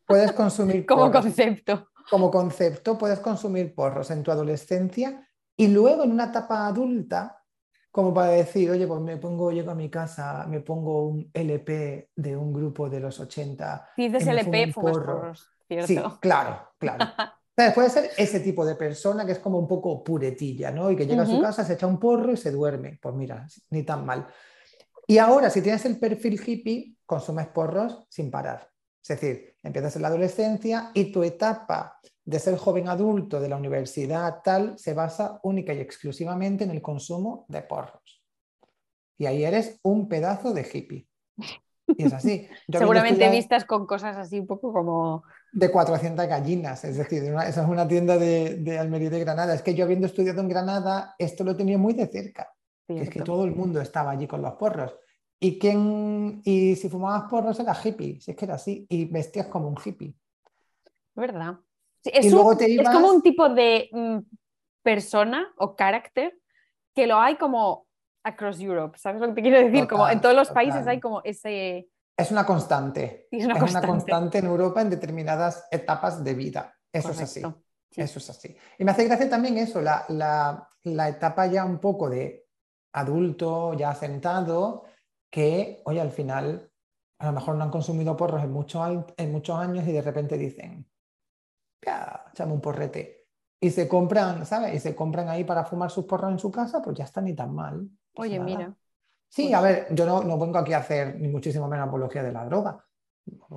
puedes 0.07 0.33
consumir. 0.33 0.87
como 0.87 1.11
concepto. 1.11 1.89
Como 2.09 2.31
concepto, 2.31 2.97
puedes 2.97 3.19
consumir 3.19 3.75
porros 3.75 4.11
en 4.11 4.23
tu 4.23 4.31
adolescencia 4.31 5.29
y 5.57 5.69
luego 5.69 6.05
en 6.05 6.13
una 6.13 6.27
etapa 6.27 6.67
adulta 6.67 7.43
como 7.97 8.13
para 8.13 8.33
decir, 8.33 8.71
oye, 8.71 8.87
pues 8.87 9.01
me 9.01 9.17
pongo, 9.17 9.51
llego 9.51 9.71
a 9.71 9.75
mi 9.75 9.89
casa, 9.89 10.45
me 10.47 10.61
pongo 10.61 11.07
un 11.09 11.31
LP 11.33 12.11
de 12.15 12.37
un 12.37 12.53
grupo 12.53 12.91
de 12.91 13.01
los 13.01 13.19
80. 13.19 13.89
Si 13.97 14.09
dices 14.09 14.27
LP, 14.27 14.71
fumas 14.71 14.93
porro. 14.93 15.17
porros, 15.21 15.49
¿cierto? 15.67 15.87
Sí, 15.87 16.17
claro, 16.21 16.69
claro. 16.77 17.07
¿Sabes? 17.57 17.73
Puede 17.73 17.89
ser 17.89 18.11
ese 18.19 18.41
tipo 18.41 18.67
de 18.67 18.75
persona 18.75 19.25
que 19.25 19.33
es 19.33 19.39
como 19.39 19.59
un 19.59 19.67
poco 19.67 20.05
puretilla, 20.05 20.71
¿no? 20.71 20.91
Y 20.91 20.97
que 20.97 21.07
llega 21.07 21.23
a 21.23 21.27
su 21.27 21.41
casa, 21.41 21.65
se 21.65 21.73
echa 21.73 21.87
un 21.87 21.99
porro 21.99 22.33
y 22.33 22.37
se 22.37 22.51
duerme. 22.51 22.99
Pues 23.01 23.15
mira, 23.15 23.47
ni 23.71 23.83
tan 23.83 24.05
mal. 24.05 24.27
Y 25.07 25.17
ahora, 25.17 25.49
si 25.49 25.63
tienes 25.63 25.87
el 25.87 25.99
perfil 25.99 26.39
hippie, 26.47 26.99
consumes 27.07 27.47
porros 27.47 28.05
sin 28.11 28.31
parar. 28.31 28.69
Es 29.03 29.09
decir, 29.09 29.56
empiezas 29.67 29.97
en 29.97 30.03
la 30.03 30.09
adolescencia 30.09 30.91
y 30.95 31.13
tu 31.13 31.23
etapa 31.23 31.99
de 32.25 32.39
ser 32.39 32.57
joven 32.57 32.89
adulto 32.89 33.41
de 33.41 33.49
la 33.49 33.57
universidad 33.57 34.41
tal 34.43 34.79
se 34.79 34.95
basa 34.95 35.39
única 35.43 35.73
y 35.73 35.81
exclusivamente 35.81 36.65
en 36.65 36.71
el 36.71 36.83
consumo 36.83 37.45
de 37.49 37.63
porros. 37.63 38.23
Y 39.19 39.27
ahí 39.27 39.45
eres 39.45 39.79
un 39.83 40.09
pedazo 40.09 40.53
de 40.53 40.69
hippie. 40.73 41.07
Y 41.97 42.03
es 42.05 42.13
así. 42.13 42.49
Yo 42.69 42.81
Seguramente 42.81 43.31
vistas 43.31 43.65
con 43.65 43.87
cosas 43.87 44.17
así 44.17 44.41
un 44.41 44.47
poco 44.47 44.73
como... 44.73 45.23
de 45.53 45.71
400 45.71 46.27
gallinas, 46.27 46.85
es 46.85 46.97
decir, 46.97 47.23
una- 47.33 47.49
esa 47.49 47.63
es 47.63 47.69
una 47.69 47.87
tienda 47.87 48.19
de, 48.19 48.57
de 48.57 48.79
Almería 48.79 49.09
de 49.11 49.21
Granada. 49.21 49.55
Es 49.55 49.63
que 49.63 49.75
yo 49.75 49.85
habiendo 49.85 50.07
estudiado 50.07 50.41
en 50.41 50.49
Granada, 50.49 51.15
esto 51.19 51.45
lo 51.45 51.57
tenía 51.57 51.79
muy 51.79 51.95
de 51.95 52.07
cerca. 52.09 52.53
Es 52.89 53.09
que 53.11 53.21
todo 53.23 53.45
el 53.45 53.55
mundo 53.55 53.81
estaba 53.81 54.11
allí 54.11 54.27
con 54.27 54.43
los 54.43 54.55
porros. 54.55 54.95
¿Y, 55.39 55.59
quién, 55.59 56.41
y 56.45 56.77
si 56.77 56.89
fumabas 56.89 57.29
porros 57.31 57.61
era 57.61 57.77
hippie, 57.83 58.21
si 58.21 58.31
es 58.31 58.37
que 58.37 58.45
era 58.47 58.55
así, 58.55 58.87
y 58.89 59.05
vestías 59.05 59.47
como 59.49 59.69
un 59.69 59.77
hippie. 59.85 60.15
¿Verdad? 61.15 61.57
Sí, 62.03 62.11
es, 62.15 62.33
un- 62.33 62.57
te 62.57 62.65
es 62.67 62.71
ibas- 62.81 62.93
como 62.95 63.11
un 63.11 63.23
tipo 63.23 63.49
de 63.49 63.89
mm, 63.93 64.19
persona 64.83 65.47
o 65.59 65.75
carácter 65.77 66.39
que 66.95 67.07
lo 67.07 67.19
hay 67.19 67.37
como 67.37 67.87
across 68.25 68.61
Europe, 68.61 68.99
¿sabes 68.99 69.21
lo 69.21 69.29
que 69.29 69.35
te 69.35 69.43
quiero 69.43 69.59
decir? 69.59 69.87
como 69.87 70.05
en 70.09 70.15
Total, 70.19 70.21
todos 70.23 70.35
los 70.37 70.51
países 70.51 70.81
total. 70.81 70.89
hay 70.89 71.01
como 71.01 71.21
ese... 71.23 71.89
Es 72.17 72.31
una 72.31 72.47
constante. 72.47 73.29
Es 73.31 73.45
una 73.45 73.55
es 73.55 73.61
constante. 73.61 73.87
una 73.87 73.95
constante 73.95 74.39
en 74.39 74.47
Europa 74.47 74.81
en 74.81 74.91
determinadas 74.91 75.67
etapas 75.71 76.25
de 76.25 76.35
vida. 76.35 76.75
Eso 76.91 77.11
es 77.11 77.21
así. 77.21 77.43
Correcto. 77.43 77.63
Sí. 77.91 78.01
Eso 78.01 78.19
es 78.19 78.31
así. 78.31 78.57
Y 78.79 78.85
me 78.85 78.91
hace 78.91 79.05
gracia 79.05 79.29
también 79.29 79.59
eso, 79.59 79.81
la, 79.83 80.05
la- 80.09 80.69
la 80.85 81.09
etapa 81.09 81.47
ya 81.47 81.65
un 81.65 81.79
poco 81.79 82.09
de 82.09 82.47
adulto, 82.93 83.75
ya 83.75 83.95
sentado, 83.95 84.85
que, 85.37 85.83
oye, 85.87 86.01
al 86.01 86.11
final 86.19 86.71
a 87.21 87.27
lo 87.29 87.33
mejor 87.33 87.57
no 87.57 87.65
han 87.65 87.71
consumido 87.71 88.17
porros 88.17 88.43
en, 88.45 88.53
mucho 88.53 88.83
al- 88.83 89.07
en 89.17 89.33
muchos 89.33 89.57
años 89.59 89.87
y 89.89 89.93
de 89.93 90.03
repente 90.03 90.39
dicen, 90.39 90.87
ya, 91.87 92.25
échame 92.33 92.53
un 92.53 92.61
porrete. 92.61 93.27
Y 93.61 93.71
se 93.71 93.89
compran, 93.89 94.47
¿sabes? 94.47 94.75
Y 94.75 94.81
se 94.81 94.95
compran 94.97 95.29
ahí 95.29 95.45
para 95.45 95.65
fumar 95.65 95.91
sus 95.91 96.05
porros 96.07 96.33
en 96.33 96.39
su 96.39 96.51
casa, 96.51 96.83
pues 96.83 96.97
ya 96.99 97.05
está 97.05 97.21
ni 97.21 97.35
tan 97.35 97.55
mal. 97.55 97.89
pasa 98.15 98.29
Oye, 98.29 98.37
nada. 98.37 98.47
mira. 98.47 98.77
Sí, 99.31 99.53
Pues 99.53 99.55
a 99.55 99.63
ver, 99.63 99.89
yo 99.95 100.07
no, 100.07 100.23
no 100.25 100.39
vengo 100.39 100.59
aquí 100.59 100.73
a 100.75 100.79
hacer 100.81 101.17
ni 101.21 101.29
muchísimo 101.29 101.69
menos 101.69 101.89
apología 101.89 102.23
de 102.25 102.33
la 102.33 102.45
droga. 102.47 102.85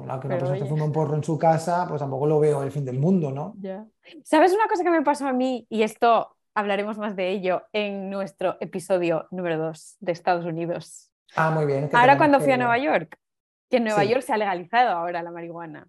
La 0.05 0.19
que 0.19 0.27
una 0.27 0.37
persona 0.39 0.57
se 0.59 0.65
oye. 0.65 0.67
fuma 0.67 0.85
un 0.85 0.93
porro 0.93 1.15
en 1.15 1.23
su 1.23 1.37
casa, 1.39 1.85
pues 1.89 1.99
tampoco 2.01 2.27
lo 2.27 2.39
veo 2.39 2.63
el 2.63 2.71
fin 2.71 2.85
del 2.85 2.99
mundo, 2.99 3.31
¿no? 3.31 3.61
Ya. 3.61 3.87
¿Sabes 4.23 4.53
una 4.53 4.67
cosa 4.67 4.83
que 4.83 4.91
me 4.91 5.01
pasó 5.03 5.27
a 5.27 5.33
mí? 5.33 5.65
Y 5.69 5.83
esto 5.83 6.35
hablaremos 6.53 6.97
más 6.97 7.15
de 7.15 7.31
ello 7.31 7.63
en 7.73 8.09
nuestro 8.09 8.57
episodio 8.61 9.27
número 9.31 9.57
2 9.57 9.97
de 9.99 10.11
Estados 10.11 10.45
Unidos. 10.45 11.08
Ah, 11.35 11.51
muy 11.51 11.65
bien. 11.65 11.89
Ahora 11.93 12.17
cuando 12.17 12.39
fui 12.39 12.51
a 12.51 12.57
Nueva 12.57 12.77
York, 12.77 13.17
que 13.69 13.77
en 13.77 13.83
Nueva 13.85 14.01
Sí. 14.01 14.09
York 14.09 14.21
se 14.23 14.33
ha 14.33 14.37
legalizado 14.37 14.89
ahora 14.89 15.21
la 15.23 15.31
marihuana. 15.31 15.87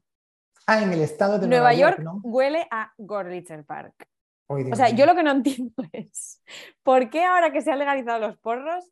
Ah, 0.66 0.82
en 0.82 0.92
el 0.92 1.00
estado 1.00 1.38
de 1.38 1.48
Nueva, 1.48 1.72
Nueva, 1.72 1.74
York, 1.74 1.98
¿no? 2.00 2.20
huele 2.22 2.66
a 2.70 2.92
Gorlitzer 2.98 3.64
Park. 3.64 4.06
O 4.48 4.76
sea, 4.76 4.88
yo 4.90 5.06
lo 5.06 5.14
que 5.14 5.22
no 5.22 5.30
entiendo 5.32 5.72
es 5.92 6.42
por 6.82 7.08
qué 7.10 7.24
ahora 7.24 7.52
que 7.52 7.60
se 7.62 7.70
han 7.72 7.78
legalizado 7.78 8.18
los 8.20 8.36
porros, 8.38 8.90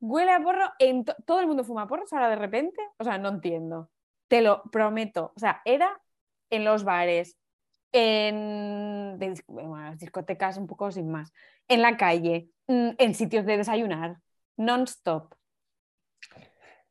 huele 0.00 0.30
a 0.32 0.40
porro 0.40 0.70
en 0.78 1.04
to- 1.04 1.16
todo 1.26 1.40
el 1.40 1.46
mundo 1.46 1.64
fuma 1.64 1.86
porros 1.86 2.12
ahora 2.12 2.28
de 2.30 2.36
repente. 2.36 2.80
O 2.98 3.04
sea, 3.04 3.18
no 3.18 3.28
entiendo. 3.28 3.90
Te 4.28 4.40
lo 4.40 4.62
prometo. 4.70 5.32
O 5.36 5.38
sea, 5.38 5.60
era 5.64 6.00
en 6.50 6.64
los 6.64 6.84
bares, 6.84 7.36
en, 7.92 9.18
de 9.18 9.30
dis- 9.32 9.44
bueno, 9.46 9.76
las 9.78 9.98
discotecas 9.98 10.56
un 10.56 10.66
poco 10.66 10.90
sin 10.90 11.10
más, 11.10 11.32
en 11.68 11.82
la 11.82 11.96
calle, 11.96 12.48
mm, 12.68 12.90
en 12.98 13.14
sitios 13.14 13.44
de 13.46 13.58
desayunar, 13.58 14.16
non-stop. 14.56 15.34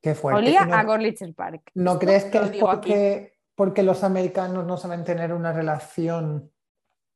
Qué 0.01 0.15
fuerte. 0.15 0.39
Olía 0.39 0.63
¿Y 0.63 0.67
no, 0.69 0.75
a 0.75 0.83
Gorlitzer 0.83 1.33
Park. 1.33 1.71
¿no 1.75 1.99
crees 1.99 2.25
que 2.25 2.37
es 2.39 2.51
porque, 2.59 3.33
porque 3.55 3.83
los 3.83 4.03
americanos 4.03 4.65
no 4.65 4.77
saben 4.77 5.03
tener 5.03 5.31
una 5.33 5.53
relación 5.53 6.51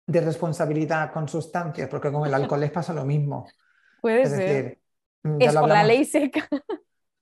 de 0.08 0.22
responsabilidad 0.22 1.12
con 1.12 1.28
sustancias? 1.28 1.90
Porque 1.90 2.12
con 2.12 2.26
el 2.28 2.34
alcohol 2.36 2.60
les 2.60 2.72
pasa 2.72 2.94
lo 2.94 3.06
mismo. 3.06 3.48
Puede 4.02 4.22
Es 4.22 4.30
ser. 4.30 4.40
decir, 4.40 4.82
mm, 5.24 5.42
es 5.42 5.56
por 5.56 5.68
la 5.70 5.84
ley 5.84 6.06
seca. 6.06 6.48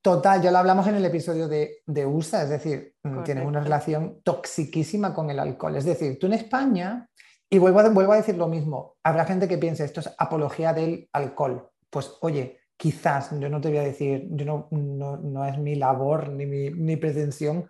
Total, 0.01 0.41
ya 0.41 0.51
lo 0.51 0.57
hablamos 0.57 0.85
en 0.87 0.95
el 0.95 1.05
episodio 1.05 1.47
de, 1.47 1.77
de 1.85 2.05
USA, 2.05 2.43
es 2.43 2.49
decir, 2.49 2.93
mm, 3.03 3.23
tienen 3.23 3.45
una 3.45 3.59
Correcto. 3.59 3.63
relación 3.63 4.21
toxiquísima 4.21 5.13
con 5.13 5.29
el 5.29 5.39
alcohol. 5.39 5.77
Es 5.77 5.85
decir, 5.85 6.19
tú 6.19 6.25
en 6.27 6.33
España, 6.33 7.07
y 7.49 7.57
vuelvo 7.57 7.79
a, 7.79 7.87
vuelvo 7.89 8.11
a 8.11 8.17
decir 8.17 8.35
lo 8.35 8.49
mismo, 8.49 8.97
habrá 9.01 9.23
gente 9.23 9.47
que 9.47 9.57
piense 9.57 9.85
esto 9.85 10.01
es 10.01 10.13
apología 10.17 10.73
del 10.73 11.07
alcohol. 11.13 11.69
Pues 11.89 12.17
oye, 12.19 12.59
quizás, 12.83 13.29
yo 13.39 13.47
no 13.47 13.61
te 13.61 13.69
voy 13.69 13.77
a 13.77 13.83
decir, 13.83 14.27
yo 14.31 14.45
no, 14.45 14.67
no, 14.71 15.15
no 15.15 15.45
es 15.45 15.57
mi 15.57 15.75
labor 15.75 16.27
ni 16.27 16.45
mi, 16.45 16.69
mi 16.69 16.97
pretensión 16.97 17.69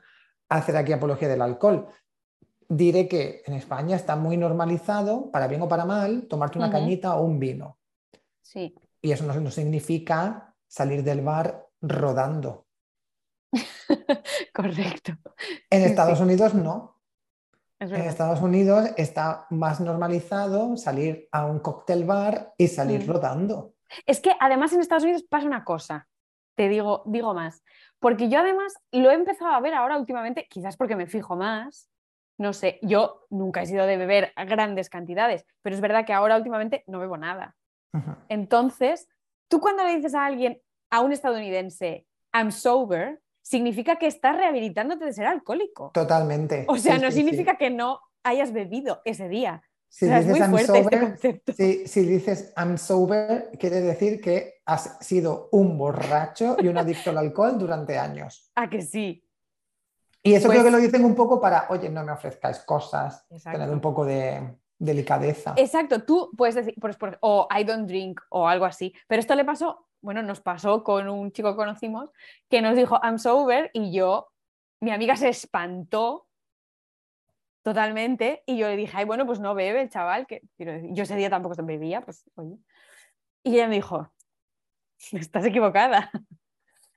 hacer 0.49 0.75
aquí 0.75 0.91
apología 0.91 1.27
del 1.27 1.43
alcohol. 1.43 1.85
Diré 2.67 3.07
que 3.07 3.43
en 3.45 3.53
España 3.53 3.95
está 3.95 4.15
muy 4.15 4.37
normalizado, 4.37 5.29
para 5.29 5.47
bien 5.47 5.61
o 5.61 5.67
para 5.67 5.85
mal, 5.85 6.25
tomarte 6.27 6.57
una 6.57 6.71
cañita 6.71 7.15
o 7.15 7.21
un 7.25 7.37
vino. 7.37 7.77
Sí. 8.41 8.73
Y 9.03 9.11
eso 9.11 9.23
no, 9.25 9.39
no 9.39 9.51
significa 9.51 10.55
salir 10.67 11.03
del 11.03 11.21
bar 11.21 11.67
rodando. 11.79 12.65
Correcto. 14.51 15.11
En 15.69 15.83
Estados 15.83 16.17
sí. 16.17 16.23
Unidos 16.23 16.55
no. 16.55 16.99
Es 17.77 17.91
En. 17.91 18.01
Estados 18.01 18.41
Unidos 18.41 18.89
está 18.97 19.45
más 19.51 19.79
normalizado 19.79 20.75
salir 20.75 21.27
a 21.31 21.45
un 21.45 21.59
cóctel 21.59 22.03
bar 22.03 22.55
y 22.57 22.67
salir 22.67 23.05
rodando. 23.05 23.72
Es 24.05 24.19
que 24.19 24.31
además 24.39 24.73
en 24.73 24.81
Estados 24.81 25.03
Unidos 25.03 25.23
pasa 25.23 25.47
una 25.47 25.63
cosa, 25.63 26.07
te 26.55 26.69
digo, 26.69 27.03
digo 27.05 27.33
más, 27.33 27.63
porque 27.99 28.29
yo 28.29 28.39
además 28.39 28.73
lo 28.91 29.11
he 29.11 29.15
empezado 29.15 29.51
a 29.51 29.59
ver 29.59 29.73
ahora 29.73 29.97
últimamente, 29.97 30.47
quizás 30.49 30.77
porque 30.77 30.95
me 30.95 31.07
fijo 31.07 31.35
más, 31.35 31.89
no 32.37 32.53
sé, 32.53 32.79
yo 32.81 33.25
nunca 33.29 33.61
he 33.61 33.65
sido 33.65 33.85
de 33.85 33.97
beber 33.97 34.33
grandes 34.47 34.89
cantidades, 34.89 35.45
pero 35.61 35.75
es 35.75 35.81
verdad 35.81 36.05
que 36.05 36.13
ahora 36.13 36.37
últimamente 36.37 36.83
no 36.87 36.99
bebo 36.99 37.17
nada. 37.17 37.55
Entonces, 38.27 39.07
tú 39.47 39.59
cuando 39.59 39.83
le 39.83 39.95
dices 39.95 40.15
a 40.15 40.25
alguien, 40.25 40.59
a 40.89 41.01
un 41.01 41.11
estadounidense, 41.11 42.05
I'm 42.33 42.51
sober, 42.51 43.21
significa 43.41 43.97
que 43.97 44.07
estás 44.07 44.35
rehabilitándote 44.35 45.05
de 45.05 45.13
ser 45.13 45.27
alcohólico. 45.27 45.91
Totalmente. 45.93 46.65
O 46.67 46.77
sea, 46.77 46.95
Sí, 46.95 47.01
no 47.01 47.11
sí, 47.11 47.17
significa 47.17 47.51
sí. 47.51 47.57
que 47.57 47.69
no 47.69 47.99
hayas 48.23 48.51
bebido 48.53 49.01
ese 49.05 49.27
día. 49.27 49.61
Si 49.95 50.05
o 50.05 50.07
sea, 50.07 50.19
es 50.19 50.27
dices 50.27 50.41
I'm 50.41 50.55
este 50.55 50.65
sober, 50.65 50.99
concepto. 51.01 51.53
si, 51.53 51.87
si 51.87 52.01
dices 52.01 52.51
I'm 52.57 52.79
sober, 52.79 53.51
quiere 53.59 53.79
decir 53.81 54.19
que 54.19 54.55
has 54.65 54.97
sido 55.05 55.49
un 55.51 55.77
borracho 55.77 56.57
y 56.59 56.67
un 56.67 56.79
adicto 56.79 57.11
al 57.11 57.19
alcohol 57.19 57.59
durante 57.59 57.99
años. 57.99 58.51
¿A 58.55 58.67
que 58.71 58.81
sí? 58.81 59.23
Y 60.23 60.33
eso 60.33 60.47
Pues- 60.47 60.55
creo 60.57 60.63
que 60.65 60.71
lo 60.71 60.79
dicen 60.79 61.05
un 61.05 61.13
poco 61.13 61.39
para, 61.39 61.67
oye, 61.69 61.89
no 61.89 62.03
me 62.03 62.11
ofrezcáis 62.11 62.57
cosas, 62.61 63.23
Exacto. 63.29 63.59
tener 63.59 63.71
un 63.71 63.81
poco 63.81 64.03
de 64.03 64.55
delicadeza. 64.79 65.53
Exacto, 65.57 66.01
tú 66.03 66.31
puedes 66.35 66.55
decir, 66.55 66.73
pues, 66.81 66.97
o 67.21 67.47
I 67.55 67.63
don't 67.63 67.87
drink 67.87 68.19
o 68.29 68.47
algo 68.47 68.65
así, 68.65 68.91
pero 69.07 69.19
esto 69.19 69.35
le 69.35 69.45
pasó, 69.45 69.85
bueno, 70.01 70.23
nos 70.23 70.41
pasó 70.41 70.83
con 70.83 71.07
un 71.07 71.31
chico 71.31 71.51
que 71.51 71.55
conocimos 71.57 72.09
que 72.49 72.63
nos 72.63 72.75
dijo 72.75 72.99
I'm 73.03 73.19
sober 73.19 73.69
y 73.73 73.93
yo, 73.93 74.29
mi 74.81 74.89
amiga 74.89 75.15
se 75.17 75.29
espantó 75.29 76.25
totalmente 77.63 78.43
y 78.45 78.57
yo 78.57 78.67
le 78.67 78.75
dije, 78.75 78.95
ay, 78.95 79.05
bueno, 79.05 79.25
pues 79.25 79.39
no 79.39 79.55
bebe 79.55 79.81
el 79.81 79.89
chaval, 79.89 80.27
que 80.27 80.41
yo 80.57 81.03
ese 81.03 81.15
día 81.15 81.29
tampoco 81.29 81.55
bebía, 81.63 82.01
pues 82.01 82.23
oye. 82.35 82.57
Y 83.43 83.55
ella 83.55 83.67
me 83.67 83.75
dijo, 83.75 84.11
estás 85.11 85.45
equivocada. 85.45 86.11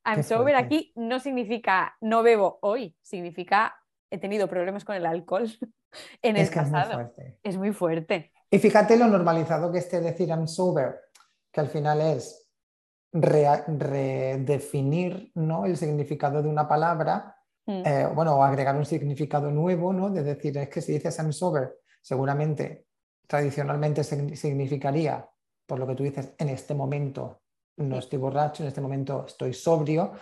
I'm 0.05 0.23
sober 0.23 0.55
aquí 0.55 0.93
no 0.95 1.19
significa 1.19 1.97
no 2.01 2.23
bebo 2.23 2.59
hoy, 2.62 2.97
significa 3.03 3.75
he 4.11 4.19
tenido 4.19 4.49
problemas 4.49 4.85
con 4.85 4.95
el 4.95 5.07
alcohol 5.07 5.51
en 6.23 6.37
es 6.37 6.49
el 6.49 6.55
que 6.55 6.61
es 6.61 6.71
muy 6.71 6.85
fuerte. 6.85 7.39
es 7.43 7.57
muy 7.57 7.73
fuerte. 7.73 8.33
Y 8.51 8.59
fíjate 8.59 8.97
lo 8.97 9.09
normalizado 9.09 9.73
que 9.73 9.79
esté 9.79 10.01
decir 10.01 10.29
I'm 10.29 10.47
sober, 10.47 11.01
que 11.51 11.61
al 11.61 11.69
final 11.69 12.01
es 12.01 12.49
redefinir 13.12 15.33
¿no? 15.35 15.64
el 15.64 15.77
significado 15.77 16.43
de 16.43 16.49
una 16.49 16.69
palabra, 16.69 17.36
Mm. 17.67 17.83
eh, 17.85 18.09
bueno, 18.14 18.37
o 18.37 18.43
agregar 18.43 18.77
un 18.77 18.85
significado 18.87 19.51
nuevo, 19.51 19.93
¿no? 19.93 20.11
De 20.11 20.23
decir, 20.23 20.57
es 20.59 20.69
que 20.69 20.81
si 20.81 20.93
dices 20.93 21.19
I'm 21.19 21.33
sober, 21.33 21.79
seguramente 22.01 22.87
tradicionalmente 23.27 24.03
signi- 24.03 24.37
significaría, 24.37 25.29
por 25.67 25.79
lo 25.81 25.87
que 25.87 25.95
tú 25.97 26.05
dices, 26.05 26.33
en 26.39 26.49
este 26.51 26.75
momento 26.75 27.43
no 27.79 27.99
estoy 27.99 28.19
borracho, 28.19 28.62
en 28.62 28.69
este 28.69 28.81
momento 28.81 29.25
estoy 29.27 29.53
sobrio, 29.53 30.12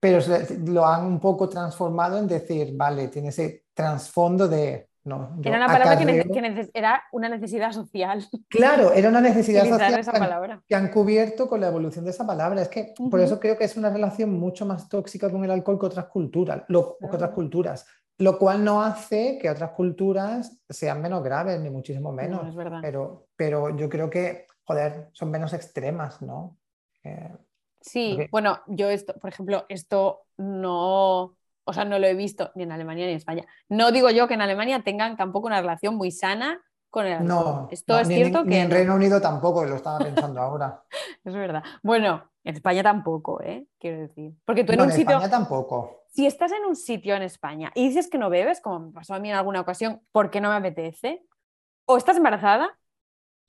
pero 0.00 0.18
lo 0.64 0.86
han 0.86 1.04
un 1.06 1.20
poco 1.20 1.48
transformado 1.48 2.18
en 2.18 2.26
decir, 2.26 2.72
vale, 2.74 3.08
tiene 3.08 3.28
ese 3.28 3.66
trasfondo 3.74 4.48
de 4.48 4.88
No, 5.04 5.36
Era 5.42 5.56
una 5.56 5.66
palabra 5.66 5.98
que, 5.98 6.70
era 6.74 7.02
una 7.10 7.28
necesidad 7.28 7.72
social. 7.72 8.24
Claro, 8.48 8.92
era 8.92 9.08
una 9.08 9.20
necesidad 9.20 9.64
social 9.66 9.98
esa 9.98 10.12
que 10.12 10.16
han- 10.18 10.22
palabra. 10.22 10.62
que 10.68 10.74
han 10.76 10.90
cubierto 10.90 11.48
con 11.48 11.60
la 11.60 11.68
evolución 11.68 12.04
de 12.04 12.12
esa 12.12 12.24
palabra. 12.24 12.62
Es 12.62 12.68
que 12.68 12.94
por 13.10 13.18
eso 13.18 13.40
creo 13.40 13.58
que 13.58 13.64
es 13.64 13.76
una 13.76 13.90
relación 13.90 14.30
mucho 14.38 14.64
más 14.64 14.88
tóxica 14.88 15.28
con 15.30 15.42
el 15.44 15.50
alcohol 15.50 15.78
que 15.80 15.86
otras 15.86 16.06
culturas, 16.06 16.62
lo, 16.68 16.96
que 16.98 17.06
otras 17.06 17.30
culturas, 17.30 17.84
lo 18.18 18.38
cual 18.38 18.62
no 18.64 18.80
hace 18.82 19.38
que 19.40 19.50
otras 19.50 19.70
culturas 19.72 20.62
sean 20.68 21.02
menos 21.02 21.22
graves, 21.24 21.60
ni 21.60 21.70
muchísimo 21.70 22.12
menos. 22.12 22.44
No, 22.44 22.48
es 22.50 22.54
verdad. 22.54 22.78
pero, 22.80 23.26
pero 23.34 23.76
yo 23.76 23.88
creo 23.88 24.08
que, 24.08 24.46
joder, 24.64 25.08
son 25.12 25.30
menos 25.32 25.52
extremas, 25.52 26.22
¿no? 26.22 26.58
Eh, 27.02 27.36
Sí, 27.84 28.16
bueno, 28.30 28.60
yo 28.68 28.88
esto, 28.90 29.14
por 29.14 29.30
ejemplo, 29.30 29.66
esto 29.68 30.20
no, 30.36 31.36
o 31.64 31.72
sea, 31.72 31.84
no 31.84 31.98
lo 31.98 32.06
he 32.06 32.14
visto 32.14 32.50
ni 32.54 32.64
en 32.64 32.72
Alemania 32.72 33.06
ni 33.06 33.12
en 33.12 33.16
España. 33.18 33.44
No 33.68 33.92
digo 33.92 34.10
yo 34.10 34.28
que 34.28 34.34
en 34.34 34.42
Alemania 34.42 34.82
tengan 34.82 35.16
tampoco 35.16 35.46
una 35.46 35.60
relación 35.60 35.94
muy 35.96 36.10
sana 36.10 36.60
con 36.90 37.06
el 37.06 37.14
alcohol. 37.14 37.26
no, 37.28 37.68
Esto 37.70 37.94
no, 37.94 38.00
es 38.00 38.08
ni, 38.08 38.16
cierto 38.16 38.44
ni 38.44 38.50
que 38.50 38.60
en 38.60 38.68
no, 38.68 38.74
Reino 38.74 38.94
Unido 38.94 39.20
tampoco, 39.20 39.64
lo 39.64 39.76
estaba 39.76 39.98
pensando 39.98 40.40
ahora. 40.40 40.82
es 41.24 41.34
verdad. 41.34 41.62
Bueno, 41.82 42.30
en 42.44 42.54
España 42.56 42.82
tampoco, 42.82 43.40
¿eh? 43.42 43.66
Quiero 43.78 43.98
decir. 44.00 44.32
Porque 44.44 44.64
tú 44.64 44.72
en 44.72 44.78
No, 44.78 44.84
un 44.84 44.90
en 44.90 44.96
sitio, 44.96 45.16
España 45.16 45.30
tampoco. 45.30 46.04
si 46.08 46.26
estás 46.26 46.52
en 46.52 46.64
un 46.66 46.76
sitio 46.76 47.14
en 47.14 47.22
España 47.22 47.70
y 47.74 47.88
dices 47.88 48.10
que 48.10 48.18
no 48.18 48.28
bebes, 48.30 48.60
como 48.60 48.80
me 48.80 48.92
pasó 48.92 49.14
a 49.14 49.18
mí 49.20 49.30
en 49.30 49.36
alguna 49.36 49.60
ocasión, 49.60 50.02
porque 50.12 50.40
no 50.40 50.50
me 50.50 50.56
apetece, 50.56 51.24
o 51.86 51.96
estás 51.96 52.16
embarazada, 52.16 52.76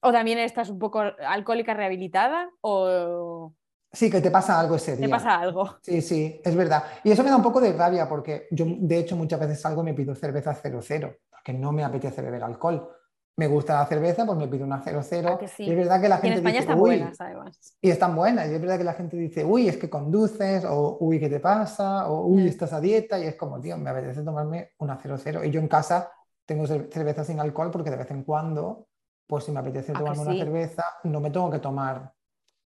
o 0.01 0.11
también 0.11 0.39
estás 0.39 0.69
un 0.69 0.79
poco 0.79 1.01
alcohólica 1.25 1.73
rehabilitada, 1.73 2.49
o 2.61 3.53
Sí, 3.93 4.09
que 4.09 4.21
te 4.21 4.31
pasa 4.31 4.59
algo 4.59 4.75
ese 4.75 4.95
te 4.95 4.97
día. 4.97 5.09
pasa 5.09 5.39
algo. 5.39 5.77
Sí, 5.81 6.01
sí, 6.01 6.41
es 6.43 6.55
verdad. 6.55 6.83
Y 7.03 7.11
eso 7.11 7.23
me 7.23 7.29
da 7.29 7.35
un 7.37 7.43
poco 7.43 7.59
de 7.61 7.73
rabia 7.73 8.07
porque 8.07 8.47
yo, 8.51 8.65
de 8.67 8.99
hecho, 8.99 9.15
muchas 9.17 9.39
veces 9.39 9.61
salgo 9.61 9.81
y 9.81 9.85
me 9.85 9.93
pido 9.93 10.15
cerveza 10.15 10.55
00, 10.55 11.17
porque 11.29 11.53
no 11.53 11.71
me 11.71 11.83
apetece 11.83 12.21
beber 12.21 12.43
alcohol. 12.43 12.89
Me 13.35 13.47
gusta 13.47 13.75
la 13.79 13.85
cerveza, 13.85 14.25
pues 14.25 14.37
me 14.37 14.47
pido 14.47 14.65
una 14.65 14.81
00. 14.81 15.33
¿A 15.33 15.37
que 15.39 15.47
sí? 15.47 15.63
Y 15.65 15.71
es 15.71 15.77
verdad 15.77 16.01
que 16.01 16.09
la 16.09 16.17
Y 16.23 16.27
en 16.27 16.33
gente 16.33 16.37
España 16.37 16.59
dice, 16.59 16.61
están 16.61 16.79
uy, 16.79 16.99
buenas, 16.99 17.21
además. 17.21 17.77
y 17.81 17.89
están 17.91 18.15
buenas. 18.15 18.49
Y 18.49 18.55
es 18.55 18.61
verdad 18.61 18.77
que 18.77 18.83
la 18.85 18.93
gente 18.93 19.17
dice, 19.17 19.43
uy, 19.45 19.67
es 19.67 19.77
que 19.77 19.89
conduces, 19.89 20.65
o 20.65 20.97
uy, 21.01 21.19
¿qué 21.19 21.29
te 21.29 21.39
pasa? 21.39 22.09
O 22.09 22.27
uy, 22.27 22.43
Mm. 22.43 22.47
estás 22.47 22.73
a 22.73 22.79
dieta. 22.81 23.19
Y 23.19 23.27
es 23.27 23.35
como, 23.35 23.59
tío, 23.59 23.77
me 23.77 23.89
apetece 23.89 24.23
tomarme 24.23 24.71
una 24.79 24.97
00. 24.99 25.43
Y 25.43 25.51
yo 25.51 25.59
en 25.59 25.67
casa 25.67 26.11
tengo 26.45 26.65
cer- 26.65 26.89
cerveza 26.91 27.23
sin 27.23 27.39
alcohol 27.39 27.71
porque 27.71 27.89
de 27.91 27.97
vez 27.97 28.11
en 28.11 28.23
cuando, 28.23 28.87
pues 29.27 29.43
si 29.45 29.51
me 29.51 29.59
apetece 29.59 29.91
¿A 29.93 29.95
que 29.95 29.99
tomarme 29.99 30.21
una 30.23 30.35
cerveza, 30.35 30.83
no 31.03 31.19
me 31.19 31.31
tengo 31.31 31.51
que 31.51 31.59
tomar 31.59 32.13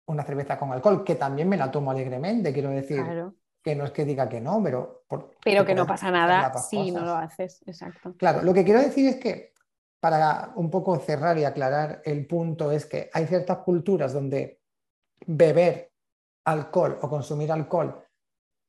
una 0.08 0.24
cerveza 0.24 0.58
con 0.58 0.72
alcohol, 0.72 1.04
que 1.04 1.16
también 1.16 1.48
me 1.50 1.58
la 1.58 1.70
tomo 1.72 1.92
alegremente, 1.92 2.54
quiero 2.54 2.70
decir 2.70 3.04
Claro. 3.04 3.36
que 3.64 3.76
no 3.76 3.86
es 3.86 3.92
que 3.92 4.06
diga 4.06 4.28
que 4.30 4.40
no, 4.42 4.62
pero... 4.64 5.04
por- 5.08 5.32
Pero 5.44 5.66
que 5.66 5.76
no 5.76 5.86
pasa 5.86 6.10
nada 6.12 6.54
si 6.60 6.92
no 6.92 7.02
lo 7.06 7.16
haces, 7.16 7.62
exacto. 7.66 8.16
Claro, 8.18 8.42
lo 8.42 8.54
que 8.54 8.64
quiero 8.64 8.82
decir 8.82 9.08
es 9.10 9.18
que 9.18 9.54
para 10.00 10.52
un 10.56 10.70
poco 10.70 10.98
cerrar 11.00 11.38
y 11.38 11.44
aclarar 11.44 12.02
el 12.06 12.26
punto 12.28 12.72
es 12.72 12.86
que 12.86 13.10
hay 13.14 13.26
ciertas 13.28 13.58
culturas 13.60 14.14
donde 14.14 14.62
beber 15.26 15.92
alcohol 16.46 16.98
o 17.02 17.10
consumir 17.10 17.52
alcohol 17.52 18.02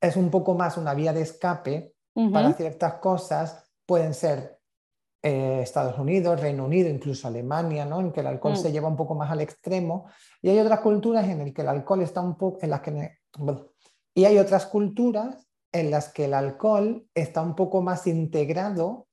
es 0.00 0.16
un 0.16 0.30
poco 0.30 0.54
más 0.54 0.76
una 0.76 0.94
vía 0.94 1.12
de 1.12 1.22
escape 1.22 1.94
para 2.32 2.52
ciertas 2.54 2.94
cosas, 2.94 3.70
pueden 3.86 4.12
ser 4.14 4.57
eh, 5.22 5.60
Estados 5.62 5.98
Unidos, 5.98 6.40
Reino 6.40 6.64
Unido, 6.64 6.88
incluso 6.88 7.26
Alemania, 7.28 7.84
¿no? 7.84 8.00
en 8.00 8.12
que 8.12 8.20
el 8.20 8.26
alcohol 8.28 8.52
Mm. 8.52 8.56
se 8.56 8.72
lleva 8.72 8.88
un 8.88 8.96
poco 8.96 9.14
más 9.14 9.30
al 9.30 9.40
extremo, 9.40 10.06
y 10.40 10.50
hay 10.50 10.58
otras 10.60 10.80
culturas 10.80 11.26
en 11.28 11.38
las 11.38 11.52
que 11.52 11.62
el 11.62 11.68
alcohol 11.68 12.02
está 12.02 12.20
un 12.20 12.36
poco, 12.36 12.58
en 12.62 12.70
las 12.70 12.80
que, 12.80 13.18
y 14.14 14.24
hay 14.24 14.38
otras 14.38 14.66
culturas 14.66 15.48
en 15.72 15.90
las 15.90 16.12
que 16.12 16.24
el 16.26 16.34
alcohol 16.34 17.06
está 17.14 17.42
un 17.42 17.54
poco 17.54 17.82
más 17.82 18.06
integrado 18.06 19.06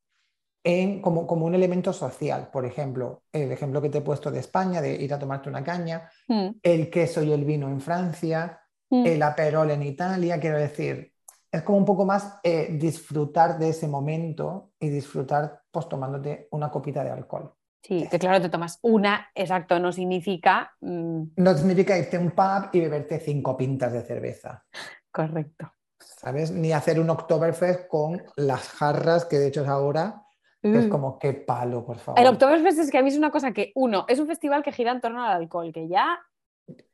en, 0.64 1.01
como, 1.01 1.28
como 1.28 1.45
un 1.45 1.53
elemento 1.53 1.93
social. 1.93 2.49
Por 2.51 2.66
ejemplo, 2.66 3.24
el 3.32 3.51
ejemplo 3.51 3.82
que 3.82 3.89
te 3.89 3.99
he 3.99 4.01
puesto 4.01 4.32
de 4.32 4.39
España, 4.39 4.82
de 4.82 4.95
ir 4.95 5.14
a 5.14 5.20
tomarte 5.20 5.49
una 5.49 5.64
caña, 5.64 6.10
Mm, 6.28 6.49
el 6.64 6.89
queso 6.89 7.22
y 7.22 7.32
el 7.32 7.45
vino 7.45 7.70
en 7.70 7.80
Francia, 7.82 8.60
mm. 8.89 9.06
el 9.06 9.22
aperol 9.22 9.70
en 9.72 9.84
Italia, 9.84 10.39
quiero 10.39 10.58
decir, 10.58 11.12
es 11.56 11.64
como 11.64 11.78
un 11.78 11.86
poco 11.86 12.06
más 12.06 12.38
eh, 12.43 12.68
disfrutar 12.72 13.58
de 13.58 13.70
ese 13.70 13.88
momento 13.88 14.72
y 14.80 14.89
disfrutar 14.89 15.62
pues 15.72 15.88
tomándote 15.88 16.47
una 16.51 16.70
copita 16.70 17.03
de 17.03 17.12
alcohol. 17.12 17.53
Sí, 17.82 18.08
que 18.10 18.20
claro, 18.20 18.41
te 18.41 18.49
tomas 18.49 18.80
una, 18.82 19.30
exacto, 19.36 19.80
no 19.80 19.91
significa 19.91 20.72
mm, 20.82 21.24
No 21.38 21.53
significa 21.56 21.97
irte 21.97 22.18
a 22.18 22.20
un 22.20 22.32
pub 22.32 22.70
y 22.74 22.80
beberte 22.82 23.20
cinco 23.20 23.56
pintas 23.56 23.93
de 23.93 24.01
cerveza, 24.01 24.66
correcto. 25.12 25.72
¿sabes? 25.99 26.51
Ni 26.51 26.74
hacer 26.74 26.99
un 26.99 27.10
Oktoberfest 27.10 27.88
con 27.88 28.22
las 28.36 28.68
jarras, 28.70 29.26
que 29.26 29.38
de 29.38 29.47
hecho 29.47 29.62
es 29.62 29.68
ahora, 29.70 30.24
que 30.62 30.80
es 30.80 30.88
Mm. 30.88 30.89
como 30.89 31.20
qué 31.20 31.34
palo, 31.34 31.86
por 31.86 31.99
favor. 31.99 32.20
El 32.20 32.28
Oktoberfest 32.28 32.80
es 32.80 32.91
que 32.91 32.97
a 32.97 33.03
mí 33.03 33.10
es 33.10 33.18
una 33.18 33.32
cosa 33.32 33.51
que, 33.53 33.72
uno, 33.76 34.06
es 34.10 34.20
un 34.20 34.28
festival 34.28 34.64
que 34.64 34.72
gira 34.72 34.91
en 34.91 34.99
torno 34.99 35.24
al 35.24 35.32
alcohol, 35.34 35.72
que 35.72 35.88
ya 35.88 36.20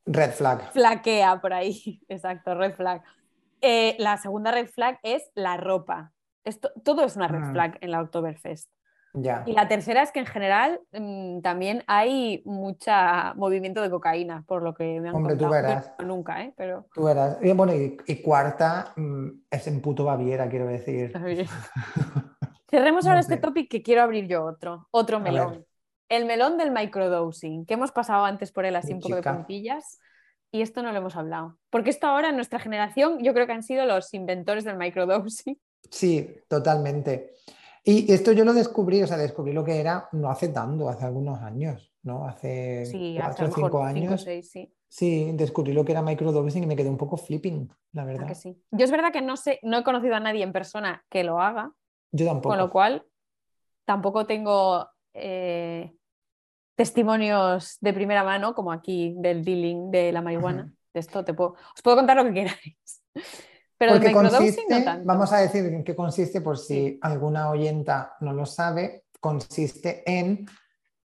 Red 0.06 0.32
flag. 0.32 0.72
flaquea 0.74 1.40
por 1.40 1.54
ahí. 1.54 2.02
Exacto, 2.10 2.54
red 2.54 2.74
flag. 2.76 3.02
Eh, 3.62 3.96
la 4.00 4.18
segunda 4.18 4.52
red 4.52 4.68
flag 4.68 5.00
es 5.04 5.32
la 5.36 5.58
ropa. 5.58 6.12
Esto, 6.44 6.72
todo 6.84 7.06
es 7.06 7.16
una 7.16 7.28
red 7.28 7.52
flag 7.52 7.78
en 7.82 7.92
la 7.92 8.02
Oktoberfest. 8.02 8.70
Ya. 9.14 9.44
Y 9.46 9.54
la 9.54 9.68
tercera 9.68 10.02
es 10.02 10.12
que 10.12 10.20
en 10.20 10.26
general 10.26 10.80
mm, 10.94 11.42
también 11.42 11.84
hay 11.86 12.42
mucha 12.46 13.34
movimiento 13.36 13.82
de 13.82 13.90
cocaína, 13.90 14.44
por 14.48 14.64
lo 14.64 14.74
que 14.74 15.02
me 15.02 15.10
han 15.10 15.16
Hombre, 15.16 15.36
tú 15.36 15.44
contado. 15.44 15.64
Verás. 15.64 15.94
no, 16.00 16.06
nunca, 16.06 16.42
¿eh? 16.42 16.54
Pero 16.56 16.88
Tú 16.94 17.08
eras. 17.10 17.38
Y 17.42 17.52
bueno, 17.52 17.74
y, 17.74 17.98
y 18.08 18.22
cuarta 18.22 18.94
mm, 18.96 19.28
es 19.50 19.68
en 19.68 19.82
puto 19.82 20.06
Baviera, 20.06 20.50
quiero 20.50 20.68
decir. 20.68 21.12
Cerremos 22.72 23.04
No 23.04 23.12
ahora 23.12 23.20
este 23.20 23.38
topic 23.38 23.70
que 23.70 23.84
quiero 23.84 24.02
abrir 24.02 24.28
yo 24.28 24.46
otro, 24.46 24.88
otro 24.92 25.20
melón. 25.20 25.66
El 26.08 26.26
melón 26.26 26.58
del 26.58 26.72
microdosing, 26.72 27.66
que 27.66 27.74
hemos 27.74 27.92
pasado 27.92 28.24
antes 28.24 28.52
por 28.52 28.66
él 28.66 28.76
así 28.78 28.90
Mi 28.90 28.94
un 28.96 29.02
poco 29.02 29.16
de 29.16 29.24
puntillas. 29.24 30.00
Y 30.52 30.62
esto 30.62 30.84
no 30.84 30.92
lo 30.92 30.98
hemos 30.98 31.16
hablado. 31.16 31.58
Porque 31.70 31.90
esto 31.90 32.08
ahora 32.08 32.30
en 32.30 32.36
nuestra 32.36 32.60
generación 32.60 33.20
yo 33.24 33.34
creo 33.34 33.46
que 33.48 33.54
han 33.54 33.64
sido 33.64 33.86
los 33.86 34.14
inventores 34.14 34.64
del 34.66 34.78
microdosing. 34.78 35.60
Sí, 35.90 36.30
totalmente. 36.48 37.34
Y 37.84 38.12
esto 38.12 38.32
yo 38.34 38.46
lo 38.46 38.54
descubrí, 38.54 39.02
o 39.02 39.08
sea, 39.08 39.18
descubrí 39.18 39.54
lo 39.54 39.64
que 39.64 39.80
era 39.80 40.08
no 40.12 40.30
hace 40.30 40.50
tanto, 40.50 40.88
hace 40.90 41.06
algunos 41.06 41.40
años, 41.42 41.92
¿no? 42.04 42.26
Hace 42.28 42.86
Sí, 42.86 43.16
cuatro 43.18 43.48
o 43.48 43.52
cinco 43.52 43.84
años. 43.84 44.22
seis, 44.22 44.52
sí. 44.52 44.72
Sí, 44.88 45.32
descubrí 45.34 45.72
lo 45.74 45.86
que 45.86 45.94
era 45.94 46.02
microdosing 46.02 46.64
y 46.64 46.68
me 46.68 46.76
quedé 46.76 46.90
un 46.90 46.98
poco 46.98 47.16
flipping, 47.18 47.72
la 47.94 48.02
¿A 48.02 48.06
verdad. 48.06 48.24
Ah, 48.26 48.28
que 48.28 48.36
sí? 48.36 48.62
Yo 48.72 48.84
es 48.84 48.92
verdad 48.92 49.12
que 49.14 49.22
no 49.22 49.38
sé, 49.38 49.60
no 49.64 49.78
he 49.80 49.84
conocido 49.84 50.16
a 50.16 50.20
nadie 50.20 50.44
en 50.44 50.52
persona 50.52 51.04
que 51.10 51.24
lo 51.24 51.40
haga, 51.42 51.72
Yo 52.12 52.26
tampoco. 52.26 52.50
con 52.50 52.58
lo 52.58 52.70
cual 52.70 53.06
tampoco 53.86 54.26
tengo 54.28 54.88
eh, 55.14 55.96
testimonios 56.76 57.78
de 57.82 57.94
primera 57.94 58.24
mano, 58.24 58.54
como 58.54 58.72
aquí 58.72 59.16
del 59.18 59.44
dealing 59.44 59.92
de 59.92 60.12
la 60.12 60.22
marihuana. 60.22 60.74
De 60.94 61.00
esto 61.00 61.24
te 61.24 61.34
puedo, 61.34 61.56
os 61.76 61.82
puedo 61.82 61.98
contar 61.98 62.18
lo 62.18 62.26
que 62.26 62.34
queráis. 62.34 63.04
Pero 63.78 63.96
el 63.96 64.14
consiste, 64.14 64.64
no 64.70 64.84
tanto. 64.84 65.06
vamos 65.08 65.34
a 65.34 65.38
decir 65.38 65.66
en 65.66 65.84
qué 65.84 65.96
consiste 65.96 66.42
por 66.42 66.60
si 66.60 67.00
alguna 67.02 67.50
oyenta 67.50 68.16
no 68.20 68.32
lo 68.32 68.46
sabe, 68.46 69.06
consiste 69.20 70.04
en 70.06 70.46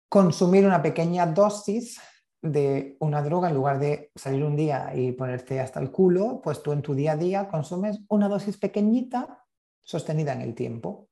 consumir 0.08 0.68
una 0.68 0.80
pequeña 0.80 1.26
dosis 1.26 2.00
de 2.44 2.96
una 3.00 3.24
droga 3.24 3.50
en 3.50 3.56
lugar 3.56 3.80
de 3.80 4.12
salir 4.16 4.44
un 4.44 4.56
día 4.56 4.92
y 4.94 5.12
ponerte 5.14 5.60
hasta 5.60 5.80
el 5.80 5.92
culo, 5.92 6.42
pues 6.44 6.62
tú 6.62 6.72
en 6.72 6.84
tu 6.84 6.94
día 6.94 7.14
a 7.14 7.18
día 7.18 7.48
consumes 7.48 8.02
una 8.08 8.30
dosis 8.30 8.58
pequeñita 8.58 9.44
sostenida 9.82 10.34
en 10.34 10.42
el 10.42 10.54
tiempo. 10.54 11.10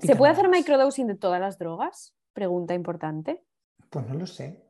¿Se 0.00 0.16
puede 0.16 0.32
hacer 0.32 0.48
más. 0.48 0.60
microdosing 0.60 1.06
de 1.06 1.14
todas 1.14 1.40
las 1.40 1.58
drogas? 1.58 2.14
Pregunta 2.32 2.74
importante. 2.74 3.44
Pues 3.90 4.06
no 4.06 4.14
lo 4.14 4.26
sé. 4.26 4.64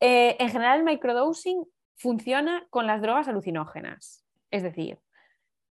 Eh, 0.00 0.36
en 0.38 0.48
general, 0.48 0.78
el 0.78 0.84
microdosing 0.84 1.64
funciona 1.96 2.66
con 2.70 2.86
las 2.86 3.02
drogas 3.02 3.28
alucinógenas. 3.28 4.24
Es 4.50 4.62
decir, 4.62 4.98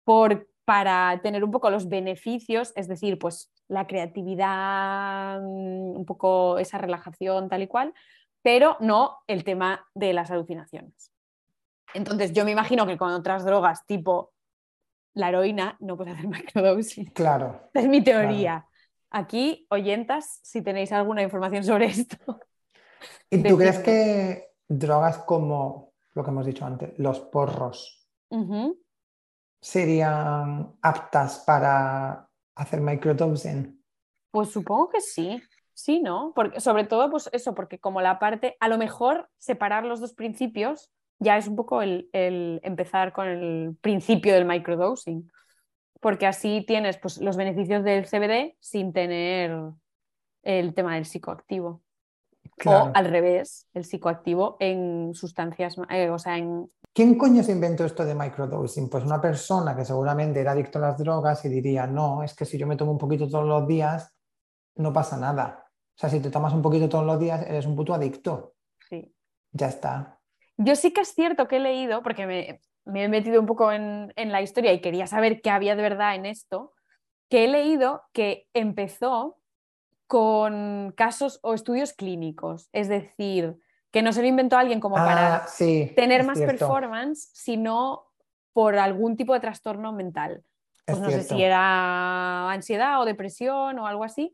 por, 0.05 0.49
para 0.65 1.21
tener 1.23 1.45
un 1.45 1.51
poco 1.51 1.71
los 1.71 1.89
beneficios, 1.89 2.73
es 2.77 2.89
decir, 2.89 3.19
pues 3.19 3.53
la 3.69 3.87
creatividad, 3.87 5.41
mm, 5.41 5.97
un 5.97 6.05
poco 6.07 6.59
esa 6.59 6.79
relajación 6.79 7.49
tal 7.49 7.63
y 7.63 7.67
cual, 7.67 7.93
pero 8.43 8.77
no 8.81 9.19
el 9.27 9.45
tema 9.45 9.87
de 9.95 10.13
las 10.13 10.31
alucinaciones. 10.31 11.13
Entonces, 11.95 12.33
yo 12.33 12.45
me 12.45 12.51
imagino 12.51 12.87
que 12.87 12.97
con 12.97 13.11
otras 13.13 13.45
drogas 13.45 13.87
tipo 13.87 14.33
la 15.15 15.29
heroína 15.29 15.77
no 15.81 15.97
puedes 15.97 16.15
hacer 16.15 16.29
microdosing. 16.29 17.07
Claro. 17.07 17.61
Esta 17.67 17.81
es 17.81 17.89
mi 17.89 18.03
teoría. 18.03 18.67
Aquí, 19.11 19.67
oyentas, 19.71 20.41
si 20.43 20.61
tenéis 20.63 20.91
alguna 20.93 21.23
información 21.23 21.63
sobre 21.65 21.87
esto. 21.87 22.41
¿Y 23.31 23.43
tú 23.43 23.57
crees 23.57 23.79
que 23.81 24.49
drogas 24.69 25.19
como 25.19 25.93
lo 26.13 26.25
que 26.25 26.31
hemos 26.31 26.47
dicho 26.47 26.65
antes, 26.65 26.99
los 26.99 27.21
porros, 27.21 28.09
serían 29.61 30.77
aptas 30.83 31.43
para 31.47 32.29
hacer 32.55 32.81
microdosing? 32.81 33.83
Pues 34.31 34.51
supongo 34.51 34.91
que 34.91 35.01
sí, 35.01 35.43
sí, 35.73 36.01
¿no? 36.01 36.33
Porque, 36.35 36.61
sobre 36.61 36.85
todo, 36.85 37.11
pues 37.11 37.29
eso, 37.33 37.55
porque 37.55 37.79
como 37.79 38.01
la 38.01 38.19
parte, 38.19 38.57
a 38.61 38.69
lo 38.69 38.79
mejor 38.79 39.29
separar 39.39 39.85
los 39.85 40.01
dos 40.01 40.15
principios 40.15 40.91
ya 41.21 41.37
es 41.37 41.47
un 41.47 41.57
poco 41.57 41.83
el, 41.83 42.09
el 42.13 42.61
empezar 42.65 43.13
con 43.13 43.29
el 43.29 43.77
principio 43.81 44.35
del 44.35 44.45
microdosing, 44.45 45.31
porque 46.01 46.27
así 46.27 46.65
tienes 46.67 46.99
pues, 46.99 47.19
los 47.19 47.37
beneficios 47.37 47.83
del 47.85 48.07
CBD 48.07 48.57
sin 48.61 48.93
tener 48.93 49.57
el 50.43 50.75
tema 50.75 50.97
del 50.97 51.07
psicoactivo. 51.07 51.84
O 52.67 52.91
al 52.95 53.05
revés, 53.07 53.67
el 53.75 53.85
psicoactivo 53.85 54.57
en 54.61 55.15
sustancias, 55.15 55.77
eh, 55.91 56.11
o 56.11 56.19
sea, 56.19 56.39
en... 56.39 56.71
¿Quién 56.93 57.19
coño 57.19 57.43
se 57.43 57.53
inventó 57.53 57.85
esto 57.85 58.05
de 58.05 58.15
microdosing? 58.15 58.89
Pues 58.89 59.05
una 59.05 59.21
persona 59.21 59.75
que 59.75 59.85
seguramente 59.85 60.41
era 60.41 60.53
adicto 60.53 60.79
a 60.79 60.83
las 60.83 60.99
drogas 60.99 61.45
y 61.45 61.49
diría, 61.49 61.87
no, 61.87 62.23
es 62.23 62.35
que 62.35 62.45
si 62.45 62.57
yo 62.57 62.67
me 62.67 62.77
tomo 62.77 62.93
un 62.93 62.99
poquito 62.99 63.29
todos 63.29 63.47
los 63.47 63.67
días, 63.67 64.15
no 64.77 64.93
pasa 64.93 65.17
nada. 65.17 65.67
O 65.69 65.99
sea, 65.99 66.09
si 66.09 66.21
te 66.21 66.31
tomas 66.31 66.53
un 66.53 66.63
poquito 66.63 66.89
todos 66.89 67.05
los 67.05 67.19
días, 67.19 67.45
eres 67.47 67.67
un 67.67 67.75
puto 67.75 67.95
adicto. 67.95 68.55
Sí. 68.89 69.13
Ya 69.53 69.69
está. 69.69 70.21
Yo 70.57 70.77
sí 70.77 70.93
que 70.93 71.01
es 71.01 71.09
cierto 71.09 71.49
que 71.49 71.57
he 71.57 71.61
leído, 71.61 72.03
porque 72.03 72.27
me, 72.27 72.61
he 73.03 73.09
metido 73.09 73.41
un 73.41 73.47
poco 73.47 73.73
en, 73.73 74.13
en 74.15 74.31
la 74.31 74.43
historia 74.43 74.73
y 74.73 74.81
quería 74.81 75.09
saber 75.09 75.41
qué 75.41 75.51
había 75.51 75.75
de 75.75 75.83
verdad 75.83 76.15
en 76.15 76.27
esto, 76.27 76.73
que 77.29 77.45
he 77.45 77.49
leído 77.49 78.03
que 78.13 78.47
empezó 78.55 79.39
con 80.15 80.93
casos 80.97 81.41
o 81.43 81.55
estudios 81.55 81.93
clínicos, 81.93 82.69
es 82.73 82.87
decir, 82.87 83.57
que 83.91 84.01
no 84.01 84.13
se 84.13 84.23
lo 84.23 84.29
inventó 84.29 84.57
alguien 84.57 84.79
como 84.79 84.95
para 84.95 85.39
Ah, 85.39 85.47
sí, 85.49 85.91
tener 85.97 86.23
más 86.25 86.39
cierto, 86.39 86.53
performance, 86.69 87.31
sino 87.33 88.05
por 88.53 88.77
algún 88.79 89.17
tipo 89.17 89.35
de 89.35 89.41
trastorno 89.41 89.93
mental. 89.93 90.45
Pues 90.87 90.99
es 90.99 91.03
no 91.03 91.11
sé 91.11 91.25
si 91.25 91.43
era 91.43 92.49
ansiedad 92.49 93.01
o 93.01 93.05
depresión 93.05 93.77
o 93.81 93.89
algo 93.89 94.05
así. 94.05 94.33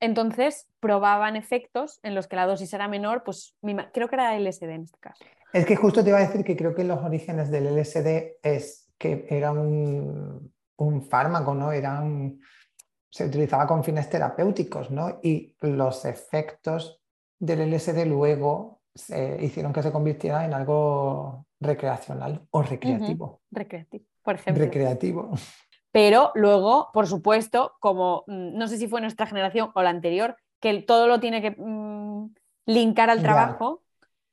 Entonces 0.00 0.66
probaban 0.80 1.36
efectos 1.36 2.00
en 2.02 2.14
los 2.14 2.26
que 2.26 2.36
la 2.36 2.46
dosis 2.46 2.72
era 2.72 2.88
menor, 2.88 3.22
pues 3.22 3.54
creo 3.92 4.08
que 4.08 4.14
era 4.16 4.34
LSD 4.34 4.72
en 4.72 4.84
este 4.84 4.98
caso. 4.98 5.22
Es 5.52 5.66
que 5.66 5.76
justo 5.76 6.02
te 6.02 6.08
iba 6.08 6.20
a 6.20 6.26
decir 6.26 6.42
que 6.42 6.56
creo 6.56 6.74
que 6.74 6.84
los 6.84 7.04
orígenes 7.04 7.50
del 7.50 7.66
LSD 7.66 8.38
es 8.42 8.88
que 8.96 9.26
era 9.28 9.52
un, 9.52 10.54
un 10.76 11.02
fármaco, 11.02 11.52
¿no? 11.52 11.70
Era 11.70 12.00
un- 12.00 12.40
se 13.10 13.24
utilizaba 13.26 13.66
con 13.66 13.84
fines 13.84 14.08
terapéuticos, 14.10 14.90
¿no? 14.90 15.18
Y 15.22 15.56
los 15.60 16.04
efectos 16.04 17.00
del 17.38 17.72
LSD 17.72 18.06
luego 18.06 18.80
se 18.94 19.38
hicieron 19.42 19.72
que 19.72 19.82
se 19.82 19.92
convirtiera 19.92 20.44
en 20.44 20.52
algo 20.54 21.46
recreacional 21.60 22.46
o 22.50 22.62
recreativo. 22.62 23.40
Recreativo, 23.50 24.04
por 24.22 24.34
ejemplo. 24.34 24.64
Recreativo. 24.64 25.30
Pero 25.90 26.32
luego, 26.34 26.90
por 26.92 27.06
supuesto, 27.06 27.74
como 27.80 28.24
mm, 28.26 28.56
no 28.56 28.68
sé 28.68 28.76
si 28.76 28.88
fue 28.88 29.00
nuestra 29.00 29.26
generación 29.26 29.70
o 29.74 29.82
la 29.82 29.90
anterior, 29.90 30.36
que 30.60 30.82
todo 30.82 31.06
lo 31.06 31.20
tiene 31.20 31.40
que 31.40 31.52
mm, 31.52 32.34
linkar 32.66 33.10
al 33.10 33.18
Ya. 33.18 33.24
trabajo, 33.24 33.82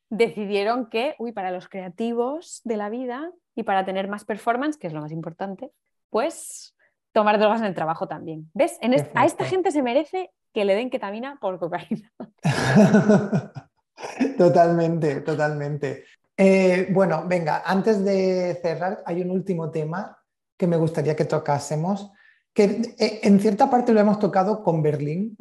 decidieron 0.10 0.90
que, 0.90 1.16
uy, 1.20 1.32
para 1.32 1.52
los 1.52 1.68
creativos 1.70 2.62
de 2.64 2.78
la 2.78 2.90
vida 2.90 3.32
y 3.56 3.64
para 3.64 3.86
tener 3.86 4.08
más 4.08 4.26
performance, 4.26 4.78
que 4.78 4.88
es 4.88 4.94
lo 4.94 5.02
más 5.02 5.12
importante, 5.12 5.72
pues 6.10 6.75
tomar 7.16 7.40
drogas 7.40 7.62
en 7.62 7.68
el 7.68 7.74
trabajo 7.74 8.08
también. 8.08 8.52
¿Ves? 8.54 8.78
En 8.82 8.94
a 9.16 9.26
esta 9.26 9.46
gente 9.46 9.72
se 9.72 9.82
merece 9.82 10.32
que 10.54 10.66
le 10.66 10.76
den 10.76 10.90
ketamina 10.90 11.38
por 11.40 11.58
cocaína. 11.58 12.12
Totalmente, 14.38 15.22
totalmente. 15.22 16.04
Eh, 16.36 16.90
bueno, 16.92 17.24
venga, 17.26 17.64
antes 17.66 18.04
de 18.04 18.60
cerrar, 18.62 19.02
hay 19.06 19.22
un 19.22 19.32
último 19.32 19.72
tema 19.72 20.18
que 20.58 20.68
me 20.68 20.76
gustaría 20.76 21.16
que 21.16 21.24
tocásemos, 21.24 22.12
que 22.54 22.94
eh, 23.00 23.20
en 23.24 23.40
cierta 23.40 23.70
parte 23.70 23.94
lo 23.94 24.02
hemos 24.02 24.20
tocado 24.20 24.62
con 24.62 24.82
Berlín, 24.82 25.38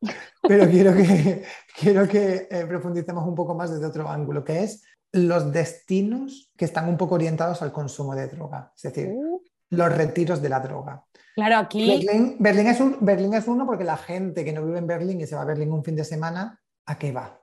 pero 0.42 0.70
quiero 0.70 0.94
que, 0.94 1.44
quiero 1.76 2.06
que 2.06 2.46
eh, 2.48 2.64
profundicemos 2.68 3.26
un 3.26 3.34
poco 3.34 3.56
más 3.56 3.72
desde 3.72 3.86
otro 3.86 4.08
ángulo, 4.08 4.44
que 4.44 4.62
es 4.62 4.84
los 5.10 5.52
destinos 5.52 6.52
que 6.56 6.66
están 6.66 6.88
un 6.88 6.96
poco 6.96 7.16
orientados 7.16 7.62
al 7.62 7.72
consumo 7.72 8.14
de 8.14 8.28
droga, 8.28 8.72
es 8.76 8.82
decir, 8.82 9.08
Uh, 9.08 9.42
los 9.70 9.96
retiros 9.96 10.40
de 10.42 10.48
la 10.48 10.60
droga. 10.60 11.04
claro, 11.34 11.56
aquí 11.58 12.04
Berlín, 12.06 12.36
Berlín 12.38 12.66
es 12.68 12.80
un, 12.80 12.98
Berlín 13.00 13.34
es 13.34 13.46
uno 13.48 13.66
porque 13.66 13.84
la 13.84 13.96
gente 13.96 14.44
que 14.44 14.52
no 14.52 14.64
vive 14.64 14.78
en 14.78 14.86
Berlín 14.86 15.20
y 15.20 15.26
se 15.26 15.34
va 15.34 15.42
a 15.42 15.46
Berlín 15.46 15.72
un 15.72 15.84
fin 15.84 15.96
de 15.96 16.04
semana, 16.04 16.60
¿a 16.86 16.98
qué 16.98 17.12
va? 17.12 17.42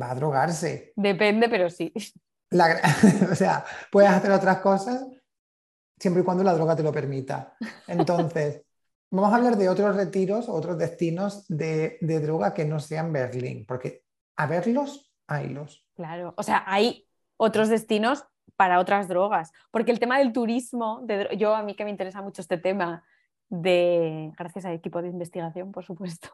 Va 0.00 0.10
a 0.10 0.14
drogarse. 0.14 0.92
depende, 0.96 1.48
pero 1.48 1.70
sí. 1.70 1.92
La 2.50 2.80
o 3.30 3.34
sea, 3.34 3.64
puedes 3.90 4.10
hacer 4.10 4.30
otras 4.30 4.58
cosas 4.58 5.04
siempre 5.98 6.22
y 6.22 6.24
cuando 6.24 6.44
la 6.44 6.54
droga 6.54 6.76
te 6.76 6.82
lo 6.82 6.92
permita. 6.92 7.56
Entonces, 7.86 8.62
vamos 9.10 9.32
a 9.32 9.36
hablar 9.36 9.56
de 9.56 9.68
otros 9.68 9.96
retiros, 9.96 10.48
otros 10.48 10.78
destinos 10.78 11.46
de, 11.48 11.98
de 12.00 12.20
droga 12.20 12.54
que 12.54 12.64
no 12.64 12.80
sean 12.80 13.12
Berlín, 13.12 13.64
porque 13.66 14.04
a 14.36 14.46
verlos, 14.46 15.12
haylos. 15.26 15.86
Claro, 15.94 16.34
o 16.36 16.42
sea, 16.42 16.64
hay 16.66 17.08
otros 17.36 17.68
destinos 17.68 18.24
para 18.56 18.78
otras 18.78 19.08
drogas, 19.08 19.52
porque 19.70 19.90
el 19.90 19.98
tema 19.98 20.18
del 20.18 20.32
turismo, 20.32 21.00
de 21.02 21.28
yo 21.36 21.54
a 21.54 21.62
mí 21.62 21.74
que 21.74 21.84
me 21.84 21.90
interesa 21.90 22.22
mucho 22.22 22.40
este 22.40 22.58
tema, 22.58 23.04
de, 23.48 24.32
gracias 24.38 24.64
al 24.64 24.74
equipo 24.74 25.02
de 25.02 25.08
investigación, 25.08 25.72
por 25.72 25.84
supuesto, 25.84 26.28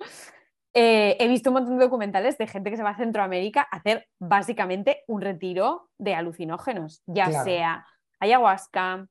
eh, 0.74 1.16
he 1.18 1.28
visto 1.28 1.50
un 1.50 1.54
montón 1.54 1.78
de 1.78 1.84
documentales 1.84 2.38
de 2.38 2.46
gente 2.46 2.70
que 2.70 2.76
se 2.76 2.82
va 2.82 2.90
a 2.90 2.96
Centroamérica 2.96 3.66
a 3.70 3.76
hacer 3.76 4.08
básicamente 4.18 5.02
un 5.06 5.20
retiro 5.20 5.90
de 5.98 6.14
alucinógenos, 6.14 7.02
ya 7.06 7.28
Claro. 7.28 7.44
sea 7.44 7.86
ayahuasca, 8.20 9.06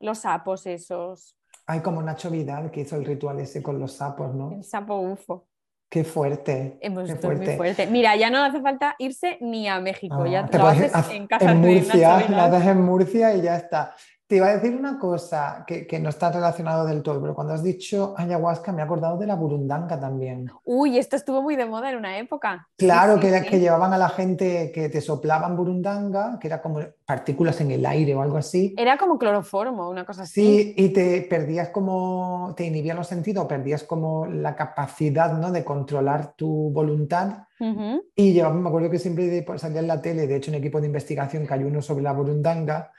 los 0.00 0.18
sapos 0.18 0.66
esos, 0.66 1.36
Hay 1.68 1.80
como 1.80 2.00
Nacho 2.02 2.30
Vidal 2.30 2.70
que 2.70 2.82
hizo 2.82 2.96
el 2.96 3.04
ritual 3.04 3.40
ese 3.40 3.62
con 3.62 3.78
los 3.80 3.92
sapos, 3.92 4.34
¿no? 4.34 4.52
el 4.52 4.62
sapo 4.64 4.98
UFO. 4.98 5.48
Qué 5.96 6.04
fuerte. 6.04 6.76
Hemos 6.82 7.06
qué 7.06 7.14
visto 7.14 7.30
muy 7.30 7.46
fuerte. 7.56 7.86
Mira, 7.86 8.14
ya 8.16 8.28
no 8.28 8.44
hace 8.44 8.60
falta 8.60 8.94
irse 8.98 9.38
ni 9.40 9.66
a 9.66 9.80
México, 9.80 10.18
No, 10.18 10.26
ya 10.26 10.44
te 10.44 10.58
lo 10.58 10.66
haces 10.66 10.92
en 11.10 11.26
casa 11.26 11.52
en 11.52 11.60
Murcia, 11.62 12.28
lo 12.28 12.36
haces 12.42 12.66
en 12.66 12.82
Murcia 12.82 13.34
y 13.34 13.40
ya 13.40 13.56
está. 13.56 13.94
Te 14.28 14.36
iba 14.36 14.48
a 14.48 14.56
decir 14.56 14.76
una 14.76 14.98
cosa 14.98 15.64
que, 15.68 15.86
que 15.86 16.00
no 16.00 16.08
está 16.08 16.32
relacionado 16.32 16.84
del 16.84 17.00
todo, 17.02 17.20
pero 17.20 17.32
cuando 17.32 17.54
has 17.54 17.62
dicho 17.62 18.12
ayahuasca 18.16 18.72
me 18.72 18.82
he 18.82 18.84
acordado 18.84 19.16
de 19.18 19.26
la 19.26 19.36
burundanga 19.36 20.00
también. 20.00 20.50
Uy, 20.64 20.98
esto 20.98 21.14
estuvo 21.14 21.42
muy 21.42 21.54
de 21.54 21.64
moda 21.64 21.90
en 21.90 21.98
una 21.98 22.18
época. 22.18 22.68
Claro, 22.76 23.14
sí, 23.14 23.20
que, 23.20 23.38
sí. 23.38 23.46
que 23.46 23.60
llevaban 23.60 23.92
a 23.92 23.98
la 23.98 24.08
gente 24.08 24.72
que 24.74 24.88
te 24.88 25.00
soplaban 25.00 25.56
burundanga, 25.56 26.38
que 26.40 26.48
era 26.48 26.60
como 26.60 26.80
partículas 27.04 27.60
en 27.60 27.70
el 27.70 27.86
aire 27.86 28.16
o 28.16 28.22
algo 28.22 28.36
así. 28.36 28.74
Era 28.76 28.98
como 28.98 29.16
cloroformo, 29.16 29.88
una 29.88 30.04
cosa 30.04 30.22
así. 30.22 30.32
Sí, 30.32 30.74
y 30.76 30.88
te 30.88 31.22
perdías 31.22 31.68
como, 31.68 32.52
te 32.56 32.64
inhibían 32.64 32.96
los 32.96 33.06
sentidos, 33.06 33.46
perdías 33.46 33.84
como 33.84 34.26
la 34.26 34.56
capacidad, 34.56 35.32
¿no? 35.34 35.52
de 35.52 35.64
controlar 35.64 36.34
tu 36.34 36.72
voluntad. 36.72 37.46
Ujú. 37.60 38.02
Y 38.16 38.34
yo 38.34 38.50
me 38.50 38.68
acuerdo 38.68 38.90
que 38.90 38.98
siempre 38.98 39.42
pues, 39.42 39.60
salía 39.60 39.78
en 39.80 39.86
la 39.86 40.02
tele, 40.02 40.26
de 40.26 40.34
hecho, 40.34 40.50
un 40.50 40.56
equipo 40.56 40.80
de 40.80 40.88
investigación 40.88 41.46
que 41.46 41.54
hay 41.54 41.62
uno 41.62 41.80
sobre 41.80 42.02
la 42.02 42.12
burundanga, 42.12 42.92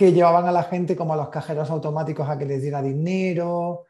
que 0.00 0.14
llevaban 0.14 0.46
a 0.46 0.52
la 0.52 0.62
gente 0.62 0.96
como 0.96 1.12
a 1.12 1.16
los 1.18 1.28
cajeros 1.28 1.68
automáticos 1.70 2.26
a 2.26 2.38
que 2.38 2.46
les 2.46 2.62
diera 2.62 2.80
dinero, 2.80 3.84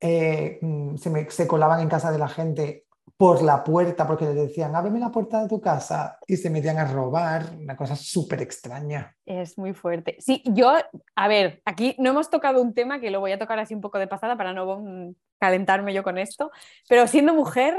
eh, 0.00 0.58
mm, 0.60 0.96
se, 0.96 1.08
me- 1.08 1.30
se 1.30 1.46
colaban 1.46 1.78
en 1.80 1.88
casa 1.88 2.10
de 2.10 2.18
la 2.18 2.26
gente 2.26 2.86
por 3.16 3.42
la 3.42 3.62
puerta 3.62 4.04
porque 4.04 4.24
les 4.24 4.34
decían, 4.34 4.74
ábreme 4.74 4.98
la 4.98 5.12
puerta 5.12 5.40
de 5.40 5.48
tu 5.48 5.60
casa 5.60 6.18
y 6.26 6.36
se 6.36 6.50
metían 6.50 6.78
a 6.78 6.84
robar, 6.84 7.44
una 7.60 7.76
cosa 7.76 7.94
súper 7.94 8.42
extraña. 8.42 9.14
Es 9.24 9.56
muy 9.56 9.72
fuerte. 9.72 10.16
Sí, 10.18 10.42
yo, 10.46 10.72
a 11.14 11.28
ver, 11.28 11.62
aquí 11.64 11.94
no 12.00 12.10
hemos 12.10 12.28
tocado 12.28 12.60
un 12.60 12.74
tema 12.74 12.98
que 12.98 13.12
lo 13.12 13.20
voy 13.20 13.30
a 13.30 13.38
tocar 13.38 13.60
así 13.60 13.72
un 13.72 13.80
poco 13.80 14.00
de 14.00 14.08
pasada 14.08 14.36
para 14.36 14.52
no 14.52 14.80
mm, 14.80 15.14
calentarme 15.38 15.94
yo 15.94 16.02
con 16.02 16.18
esto, 16.18 16.50
pero 16.88 17.06
siendo 17.06 17.34
mujer 17.34 17.76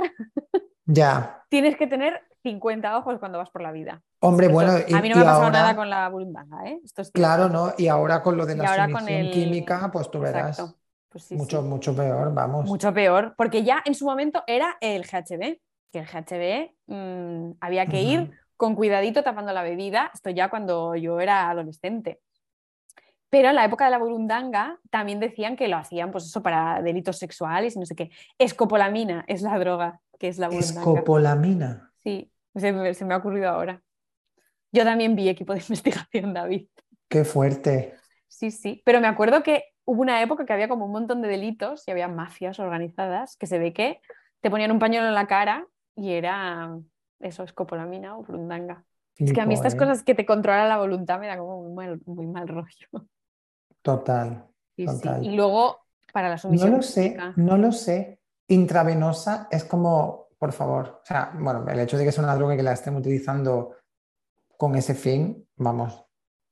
Ya, 0.86 1.44
tienes 1.50 1.76
que 1.76 1.88
tener 1.88 2.22
50 2.44 2.98
ojos 2.98 3.18
cuando 3.20 3.38
vas 3.38 3.50
por 3.50 3.62
la 3.62 3.72
vida. 3.72 4.02
hombre, 4.20 4.48
bueno, 4.48 4.74
y, 4.88 4.94
a 4.94 5.02
mí 5.02 5.10
no 5.10 5.16
me 5.16 5.22
ha 5.22 5.26
pasado 5.26 5.46
ahora- 5.46 5.60
nada 5.60 5.76
con 5.76 5.90
la 5.90 6.08
burundanga, 6.10 6.66
¿eh? 6.66 6.80
Esto 6.84 7.02
es 7.02 7.12
Claro. 7.12 7.50
¿no? 7.50 7.74
Y 7.78 7.88
ahora 7.88 8.22
con 8.22 8.38
lo 8.38 8.46
de 8.46 8.56
la 8.56 8.86
el- 9.08 9.32
química, 9.32 9.90
pues 9.92 10.10
tú 10.12 10.20
verás, 10.20 10.60
Exacto. 10.60 10.78
Pues 11.10 11.26
sí, 11.26 11.36
mucho, 11.36 11.62
sí. 11.62 11.68
mucho 11.68 11.96
peor, 11.96 12.34
vamos. 12.34 12.66
Mucho 12.66 12.94
peor, 12.94 13.36
porque 13.38 13.64
ya 13.64 13.82
en 13.86 13.94
su 13.96 14.06
momento 14.06 14.44
era 14.48 14.78
el 14.82 15.04
GHB, 15.06 15.60
que 15.92 16.00
el 16.00 16.06
GHB 16.08 16.72
mm, 16.88 17.52
había 17.62 17.86
que 17.86 18.02
ir 18.02 18.32
con 18.58 18.76
cuidadito 18.76 19.24
tapando 19.24 19.54
la 19.54 19.62
bebida, 19.62 20.10
esto 20.14 20.30
ya 20.32 20.50
cuando 20.50 20.96
yo 20.96 21.20
era 21.20 21.50
adolescente. 21.50 22.20
Pero 23.30 23.50
en 23.50 23.56
la 23.56 23.66
época 23.66 23.86
de 23.86 23.92
la 23.92 23.98
burundanga 24.00 24.80
también 24.90 25.20
decían 25.20 25.56
que 25.56 25.68
lo 25.68 25.78
hacían 25.78 26.12
pues 26.12 26.26
eso 26.26 26.42
para 26.42 26.82
delitos 26.82 27.18
sexuales 27.18 27.76
y 27.76 27.80
no 27.80 27.86
sé 27.86 27.96
qué. 27.96 28.10
Escopolamina 28.38 29.24
es 29.28 29.42
la 29.42 29.58
droga 29.60 30.00
que 30.20 30.28
es 30.30 30.38
la 30.40 30.48
burundanga. 30.48 30.80
Escopolamina. 30.80 31.92
Sí, 31.98 32.32
se 32.56 32.72
me, 32.72 32.94
se 32.94 33.06
me 33.06 33.14
ha 33.14 33.18
ocurrido 33.18 33.50
ahora. 33.50 33.82
Yo 34.72 34.84
también 34.84 35.16
vi 35.16 35.30
equipo 35.30 35.54
de 35.54 35.60
investigación, 35.70 36.34
David. 36.34 36.68
Qué 37.10 37.24
fuerte. 37.24 37.96
Sí, 38.28 38.52
sí, 38.52 38.82
pero 38.86 39.00
me 39.00 39.08
acuerdo 39.08 39.44
que 39.44 39.64
hubo 39.86 40.02
una 40.02 40.22
época 40.22 40.46
que 40.46 40.54
había 40.54 40.68
como 40.68 40.86
un 40.86 40.92
montón 40.92 41.22
de 41.22 41.28
delitos 41.28 41.88
y 41.88 41.92
había 41.92 42.08
mafias 42.08 42.60
organizadas 42.60 43.38
que 43.38 43.48
se 43.48 43.60
ve 43.60 43.74
que 43.74 44.02
te 44.42 44.50
ponían 44.50 44.72
un 44.72 44.80
pañuelo 44.80 45.08
en 45.08 45.14
la 45.14 45.28
cara 45.28 45.68
y 45.96 46.14
era 46.14 46.76
eso, 47.20 47.44
escopolamina 47.44 48.18
o 48.18 48.24
burundanga. 48.24 48.84
Es 49.24 49.32
que 49.32 49.42
a 49.42 49.46
mí 49.46 49.56
Flipo, 49.56 49.62
estas 49.62 49.76
¿eh? 49.76 49.78
cosas 49.78 50.04
que 50.04 50.16
te 50.16 50.26
controlan 50.26 50.68
la 50.68 50.78
voluntad 50.78 51.20
me 51.20 51.28
da 51.28 51.38
como 51.38 51.62
muy 51.62 51.72
mal, 51.74 52.02
muy 52.06 52.26
mal 52.26 52.48
rollo. 52.48 52.88
Total. 53.82 54.48
Sí, 54.76 54.88
sí. 54.88 54.94
Total. 54.98 55.24
Y 55.24 55.36
luego 55.36 55.80
para 56.12 56.30
la 56.30 56.36
No 56.36 56.40
sumisión 56.40 56.72
lo 56.72 56.82
sé, 56.82 57.18
no 57.36 57.58
lo 57.58 57.72
sé. 57.72 58.20
Intravenosa 58.48 59.48
es 59.52 59.64
como, 59.64 60.28
por 60.44 60.52
favor, 60.52 61.00
o 61.02 61.06
sea, 61.06 61.32
bueno, 61.40 61.66
el 61.70 61.80
hecho 61.80 61.98
de 61.98 62.04
que 62.04 62.12
sea 62.12 62.22
una 62.22 62.36
droga 62.36 62.54
y 62.54 62.58
que 62.58 62.64
la 62.64 62.74
estén 62.74 62.98
utilizando 62.98 63.78
con 64.58 64.76
ese 64.76 64.94
fin, 64.94 65.48
vamos, 65.56 66.04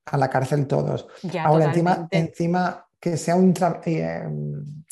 a 0.05 0.15
la 0.15 0.29
cárcel 0.29 0.65
todos. 0.65 1.09
Ya, 1.23 1.43
Ahora, 1.43 1.65
encima, 1.65 1.89
totalmente. 1.89 2.17
encima 2.17 2.87
que 2.97 3.17
sea 3.17 3.35
un 3.35 3.53
eh, 3.83 4.29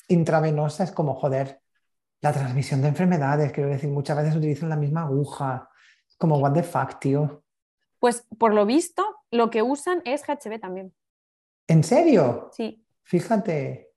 intravenosa 0.09 0.83
es 0.83 0.91
como 0.91 1.15
joder. 1.15 1.61
La 2.19 2.33
transmisión 2.33 2.81
de 2.81 2.89
enfermedades, 2.89 3.53
quiero 3.53 3.69
decir, 3.69 3.89
muchas 3.89 4.17
veces 4.17 4.35
utilizan 4.35 4.67
la 4.67 4.75
misma 4.75 5.03
aguja, 5.03 5.69
como 6.17 6.37
what 6.39 6.51
the 6.51 6.63
fuck, 6.63 6.99
tío. 6.99 7.45
Pues 7.99 8.27
por 8.37 8.53
lo 8.53 8.65
visto, 8.65 9.05
lo 9.31 9.49
que 9.49 9.61
usan 9.61 10.01
es 10.03 10.27
GHB 10.27 10.59
también. 10.59 10.93
¿En 11.69 11.85
serio? 11.85 12.49
Sí. 12.51 12.85
Fíjate. 13.03 13.93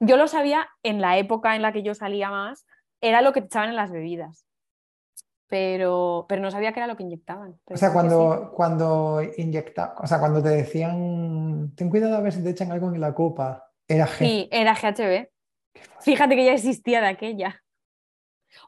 Yo 0.00 0.16
lo 0.16 0.26
sabía 0.28 0.66
en 0.82 1.02
la 1.02 1.18
época 1.18 1.56
en 1.56 1.60
la 1.60 1.72
que 1.72 1.82
yo 1.82 1.94
salía 1.94 2.30
más, 2.30 2.66
era 3.02 3.20
lo 3.22 3.32
que 3.32 3.40
te 3.40 3.48
echaban 3.48 3.68
en 3.68 3.76
las 3.76 3.90
bebidas. 3.90 4.45
Pero, 5.48 6.26
pero 6.28 6.42
no 6.42 6.50
sabía 6.50 6.72
que 6.72 6.80
era 6.80 6.88
lo 6.88 6.96
que 6.96 7.04
inyectaban. 7.04 7.58
O 7.66 7.76
sea, 7.76 7.92
cuando, 7.92 8.52
cuando 8.54 9.20
inyecta, 9.36 9.94
o 9.98 10.06
sea, 10.06 10.18
cuando 10.18 10.42
te 10.42 10.48
decían, 10.48 11.72
ten 11.76 11.88
cuidado 11.88 12.16
a 12.16 12.20
ver 12.20 12.32
si 12.32 12.42
te 12.42 12.50
echan 12.50 12.72
algo 12.72 12.92
en 12.92 13.00
la 13.00 13.14
copa, 13.14 13.70
era 13.86 14.06
G. 14.06 14.18
Sí, 14.18 14.48
era 14.50 14.74
GHB. 14.74 15.28
Fíjate 16.00 16.36
que 16.36 16.44
ya 16.44 16.52
existía 16.52 17.00
de 17.00 17.08
aquella. 17.08 17.62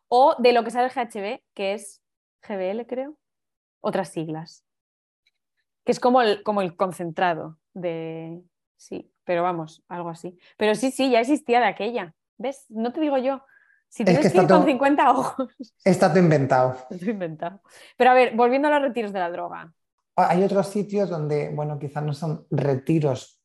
O 0.08 0.36
de 0.38 0.52
lo 0.52 0.64
que 0.64 0.70
sale 0.70 0.86
el 0.86 0.92
GHB, 0.92 1.42
que 1.54 1.74
es 1.74 2.00
GBL, 2.46 2.86
creo. 2.86 3.16
Otras 3.80 4.10
siglas. 4.10 4.64
Que 5.84 5.92
es 5.92 6.00
como 6.00 6.22
el, 6.22 6.42
como 6.42 6.62
el 6.62 6.76
concentrado 6.76 7.58
de. 7.74 8.40
Sí, 8.76 9.12
pero 9.24 9.42
vamos, 9.42 9.82
algo 9.88 10.10
así. 10.10 10.38
Pero 10.56 10.74
sí, 10.74 10.90
sí, 10.90 11.10
ya 11.10 11.20
existía 11.20 11.60
de 11.60 11.66
aquella. 11.66 12.14
¿Ves? 12.36 12.66
No 12.68 12.92
te 12.92 13.00
digo 13.00 13.18
yo. 13.18 13.42
Si 13.88 14.04
tienes 14.04 14.30
que, 14.30 14.38
ir 14.38 14.46
con 14.46 14.64
50 14.64 15.10
ojos. 15.10 15.48
Está 15.84 16.08
todo 16.10 16.20
inventado. 16.20 16.76
Está 16.90 17.10
inventado. 17.10 17.60
Pero 17.96 18.10
a 18.10 18.14
ver, 18.14 18.36
volviendo 18.36 18.68
a 18.68 18.70
los 18.72 18.82
retiros 18.82 19.12
de 19.12 19.18
la 19.18 19.30
droga. 19.30 19.72
Ah, 20.16 20.28
hay 20.30 20.42
otros 20.42 20.66
sitios 20.68 21.08
donde, 21.08 21.50
bueno, 21.50 21.78
quizás 21.78 22.02
no 22.02 22.12
son 22.12 22.46
retiros 22.50 23.40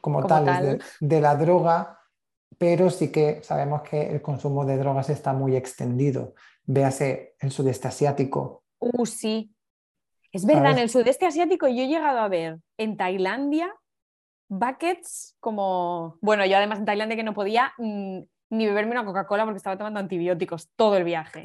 como, 0.00 0.26
tales 0.26 0.82
de, 1.00 1.20
la 1.20 1.36
droga, 1.36 1.98
pero 2.58 2.90
sí 2.90 3.10
que 3.10 3.42
sabemos 3.42 3.82
que 3.82 4.10
el 4.10 4.20
consumo 4.20 4.64
de 4.64 4.76
drogas 4.76 5.10
está 5.10 5.32
muy 5.32 5.56
extendido. 5.56 6.34
Véase 6.64 7.36
el 7.38 7.50
sudeste 7.50 7.88
asiático. 7.88 8.64
Uh, 8.78 9.06
sí. 9.06 9.54
Es 10.32 10.44
verdad, 10.44 10.72
en 10.72 10.78
el 10.78 10.90
sudeste 10.90 11.26
asiático 11.26 11.68
yo 11.68 11.82
he 11.82 11.88
llegado 11.88 12.18
a 12.18 12.28
ver 12.28 12.58
en 12.76 12.96
Tailandia 12.96 13.72
buckets 14.48 15.36
como, 15.40 16.18
bueno, 16.20 16.44
yo 16.46 16.56
además 16.56 16.78
en 16.78 16.84
Tailandia 16.84 17.16
que 17.16 17.22
no 17.22 17.34
podía 17.34 17.72
mm, 17.78 18.20
ni 18.50 18.66
beberme 18.66 18.92
una 18.92 19.04
Coca-Cola 19.04 19.44
porque 19.44 19.58
estaba 19.58 19.76
tomando 19.76 20.00
antibióticos 20.00 20.70
todo 20.76 20.96
el 20.96 21.04
viaje. 21.04 21.42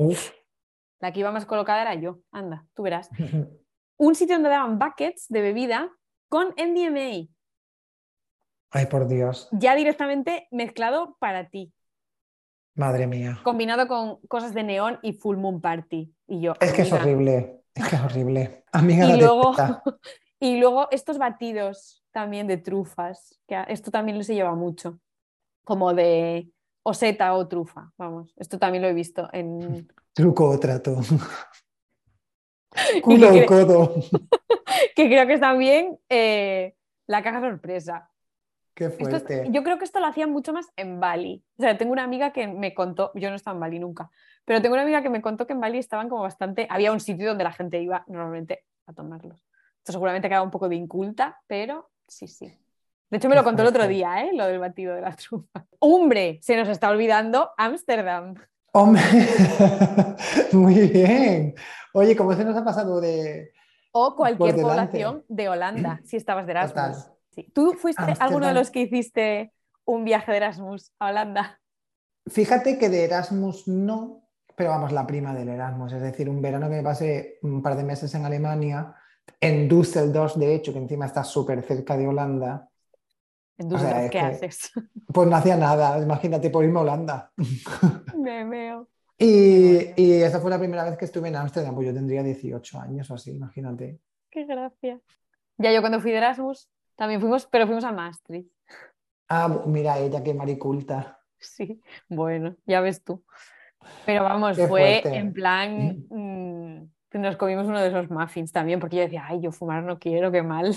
La 1.00 1.14
que 1.14 1.22
iba 1.22 1.32
más 1.32 1.46
colocada 1.46 1.82
era 1.82 1.96
yo, 1.96 2.20
anda, 2.32 2.66
tú 2.74 2.84
verás. 2.84 3.10
Un 3.98 4.16
sitio 4.16 4.36
donde 4.36 4.50
daban 4.50 4.80
buckets 4.80 5.28
de 5.30 5.42
bebida 5.42 5.92
con 6.30 6.50
MDMA. 6.50 7.28
Ay, 8.72 8.86
por 8.86 9.08
Dios. 9.08 9.50
Ya 9.52 9.76
directamente 9.76 10.48
mezclado 10.52 11.18
para 11.20 11.50
ti. 11.50 11.74
Madre 12.76 13.08
mía. 13.08 13.40
Combinado 13.44 13.88
con 13.88 14.22
cosas 14.28 14.54
de 14.54 14.64
neón 14.64 15.00
y 15.02 15.14
full 15.14 15.38
moon 15.38 15.60
party. 15.60 16.14
Y 16.28 16.42
yo. 16.42 16.54
Es 16.62 16.72
que 16.72 16.84
es 16.84 16.94
horrible. 16.94 17.64
Es 17.74 17.90
que 17.90 17.96
es 17.96 18.02
horrible. 18.02 18.64
Amiga, 18.72 19.06
y, 19.06 19.20
luego, 19.20 19.54
y 20.40 20.60
luego 20.60 20.88
estos 20.92 21.18
batidos 21.18 22.06
también 22.12 22.48
de 22.48 22.58
trufas, 22.58 23.40
que 23.48 23.62
esto 23.68 23.92
también 23.92 24.24
se 24.24 24.36
lleva 24.36 24.56
mucho. 24.56 25.00
Como 25.66 25.94
de 25.94 26.50
o 26.84 26.94
seta 26.94 27.34
o 27.34 27.48
trufa, 27.48 27.92
vamos. 27.98 28.34
Esto 28.38 28.58
también 28.58 28.82
lo 28.82 28.88
he 28.88 28.94
visto 28.94 29.30
en... 29.32 29.88
Truco 30.14 30.50
o 30.50 30.60
trato. 30.60 30.98
Culo 33.02 33.34
o 33.34 33.46
codo. 33.46 33.96
que 34.96 35.08
creo 35.08 35.28
que 35.28 35.34
es 35.34 35.40
también 35.40 36.00
eh, 36.10 36.76
la 37.08 37.24
caja 37.24 37.42
sorpresa. 37.42 38.10
Qué 38.74 38.90
fuerte. 38.90 39.48
yo 39.50 39.64
creo 39.64 39.78
que 39.78 39.84
esto 39.84 40.00
lo 40.00 40.06
hacían 40.06 40.32
mucho 40.32 40.54
más 40.54 40.68
en 40.78 41.02
Bali. 41.02 41.44
O 41.58 41.64
sea, 41.64 41.78
tengo 41.78 41.92
una 41.92 42.04
amiga 42.04 42.32
que 42.32 42.48
me 42.48 42.74
contó, 42.74 43.12
yo 43.14 43.30
no 43.30 43.36
estaba 43.36 43.56
en 43.56 43.60
Bali 43.60 43.80
nunca, 43.80 44.10
pero 44.46 44.62
tengo 44.62 44.74
una 44.74 44.84
amiga 44.84 45.02
que 45.02 45.10
me 45.10 45.22
contó 45.22 45.46
que 45.46 45.54
en 45.54 45.60
Bali 45.60 45.80
estaban 45.80 46.08
como 46.08 46.22
bastante, 46.22 46.66
había 46.70 46.94
un 46.94 47.02
sitio 47.02 47.28
donde 47.28 47.44
la 47.44 47.52
gente 47.52 47.82
iba 47.82 48.06
normalmente 48.08 48.64
a 48.86 48.94
tomarlos. 48.94 49.44
Esto 49.80 49.92
seguramente 49.92 50.30
queda 50.30 50.42
un 50.42 50.52
poco 50.52 50.70
de 50.70 50.76
inculta, 50.76 51.42
pero 51.48 51.90
sí, 52.08 52.28
sí. 52.28 52.58
De 53.10 53.18
hecho, 53.18 53.30
me 53.30 53.36
lo 53.36 53.44
contó 53.44 53.64
el 53.64 53.70
otro 53.70 53.88
día, 53.88 54.24
¿eh? 54.24 54.32
lo 54.34 54.46
del 54.46 54.60
batido 54.60 54.94
de 54.94 55.02
la 55.02 55.16
trufa. 55.16 55.66
Hombre, 55.80 56.40
se 56.42 56.56
nos 56.56 56.68
está 56.68 56.90
olvidando 56.90 57.50
Ámsterdam. 57.58 58.36
Hombre, 58.72 59.02
muy 60.52 60.88
bien. 60.90 61.56
Oye, 61.94 62.16
¿cómo 62.16 62.34
se 62.34 62.46
nos 62.46 62.56
ha 62.56 62.64
pasado 62.64 63.02
de... 63.02 63.52
O 63.92 64.16
cualquier 64.16 64.62
población 64.62 65.26
de 65.28 65.50
Holanda, 65.50 66.02
si 66.06 66.18
estabas 66.18 66.46
de 66.46 66.52
Erasmus. 66.52 67.10
¿Tú 67.54 67.74
fuiste 67.74 68.14
alguno 68.20 68.48
de 68.48 68.54
los 68.54 68.70
que 68.70 68.82
hiciste 68.82 69.54
un 69.86 70.06
viaje 70.06 70.32
de 70.32 70.38
Erasmus 70.38 70.94
a 71.00 71.10
Holanda? 71.10 71.60
Fíjate 72.28 72.78
que 72.78 72.90
de 72.90 73.06
Erasmus 73.06 73.68
no, 73.68 74.30
pero 74.56 74.70
vamos, 74.70 74.92
la 74.92 75.08
prima 75.08 75.34
del 75.34 75.50
Erasmus. 75.50 75.94
Es 75.94 76.02
decir, 76.02 76.30
un 76.30 76.42
verano 76.44 76.70
que 76.70 76.76
me 76.76 76.84
pasé 76.84 77.40
un 77.42 77.64
par 77.64 77.76
de 77.76 77.84
meses 77.84 78.14
en 78.14 78.26
Alemania, 78.26 78.94
en 79.42 79.68
Düsseldorf, 79.68 80.36
de 80.36 80.54
hecho, 80.54 80.74
que 80.74 80.80
encima 80.80 81.08
está 81.08 81.24
súper 81.24 81.64
cerca 81.64 81.98
de 81.98 82.08
Holanda, 82.08 82.69
¿qué 84.12 84.20
haces? 84.20 84.72
Pues 85.14 85.28
no 85.28 85.36
hacía 85.36 85.58
nada, 85.58 86.00
imagínate 86.00 86.52
por 86.52 86.64
irme 86.64 86.80
a 86.80 86.84
Holanda. 86.84 87.32
Me 88.16 88.46
veo. 88.46 88.88
Y, 89.18 90.00
y, 90.02 90.22
esa 90.22 90.40
fue 90.40 90.52
la 90.52 90.60
primera 90.60 90.84
vez 90.84 90.98
que 90.98 91.06
estuve 91.06 91.28
en 91.30 91.36
Ámsterdam, 91.36 91.74
pues 91.74 91.88
yo 91.88 91.94
tendría 91.94 92.22
18 92.22 92.80
años 92.80 93.10
o 93.10 93.16
así, 93.16 93.32
imagínate. 93.32 94.00
Qué 94.30 94.46
gracia. 94.46 95.02
Ya 95.58 95.74
yo 95.74 95.82
cuando 95.82 96.00
fui 96.00 96.12
de 96.12 96.18
Erasmus 96.18 96.70
también 96.96 97.20
fuimos, 97.20 97.48
pero 97.48 97.66
fuimos 97.66 97.84
a 97.84 97.92
Maastricht. 97.92 98.50
Ah, 99.28 99.64
mira 99.66 99.98
ella, 99.98 100.24
qué 100.24 100.34
mariculta. 100.34 101.20
Sí, 101.38 101.82
bueno, 102.08 102.56
ya 102.66 102.82
ves 102.82 103.04
tú. 103.04 103.24
Pero 104.06 104.24
vamos, 104.24 104.58
fue 104.68 105.02
en 105.06 105.34
plan, 105.34 106.06
mm, 106.10 107.20
nos 107.20 107.38
comimos 107.38 107.68
uno 107.68 107.80
de 107.80 107.88
esos 107.88 108.10
muffins 108.10 108.52
también, 108.52 108.80
porque 108.80 108.98
yo 108.98 109.02
decía, 109.04 109.26
ay, 109.28 109.42
yo 109.42 109.52
fumar 109.52 109.84
no 109.84 110.00
quiero, 110.00 110.32
qué 110.32 110.44
mal. 110.44 110.76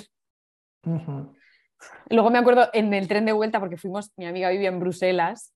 Luego 2.08 2.30
me 2.30 2.38
acuerdo 2.38 2.68
en 2.72 2.92
el 2.94 3.08
tren 3.08 3.24
de 3.24 3.32
vuelta, 3.32 3.60
porque 3.60 3.76
fuimos, 3.76 4.12
mi 4.16 4.26
amiga 4.26 4.50
vivía 4.50 4.68
en 4.68 4.80
Bruselas, 4.80 5.52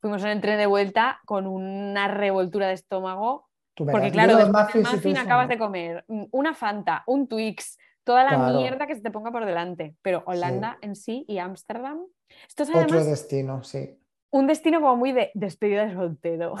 fuimos 0.00 0.22
en 0.22 0.30
el 0.30 0.40
tren 0.40 0.58
de 0.58 0.66
vuelta 0.66 1.20
con 1.24 1.46
una 1.46 2.08
revoltura 2.08 2.68
de 2.68 2.74
estómago. 2.74 3.48
Porque 3.74 4.10
claro, 4.10 4.36
del 4.36 4.50
muffin 4.50 5.18
acabas 5.18 5.48
de 5.48 5.56
comer 5.56 6.04
una 6.08 6.52
Fanta, 6.52 7.04
un 7.06 7.28
Twix, 7.28 7.78
toda 8.02 8.24
la 8.24 8.50
mierda 8.52 8.86
que 8.88 8.96
se 8.96 9.02
te 9.02 9.10
ponga 9.10 9.30
por 9.30 9.46
delante. 9.46 9.94
Pero 10.02 10.24
Holanda 10.26 10.78
en 10.80 10.96
sí 10.96 11.24
y 11.28 11.38
Ámsterdam. 11.38 12.00
Esto 12.48 12.64
es 12.64 12.74
Otro 12.74 13.04
destino, 13.04 13.62
sí. 13.62 13.96
Un 14.30 14.46
destino 14.46 14.80
como 14.80 14.96
muy 14.96 15.12
de 15.12 15.30
despedida 15.34 15.86
de 15.86 15.94
soltero. 15.94 16.54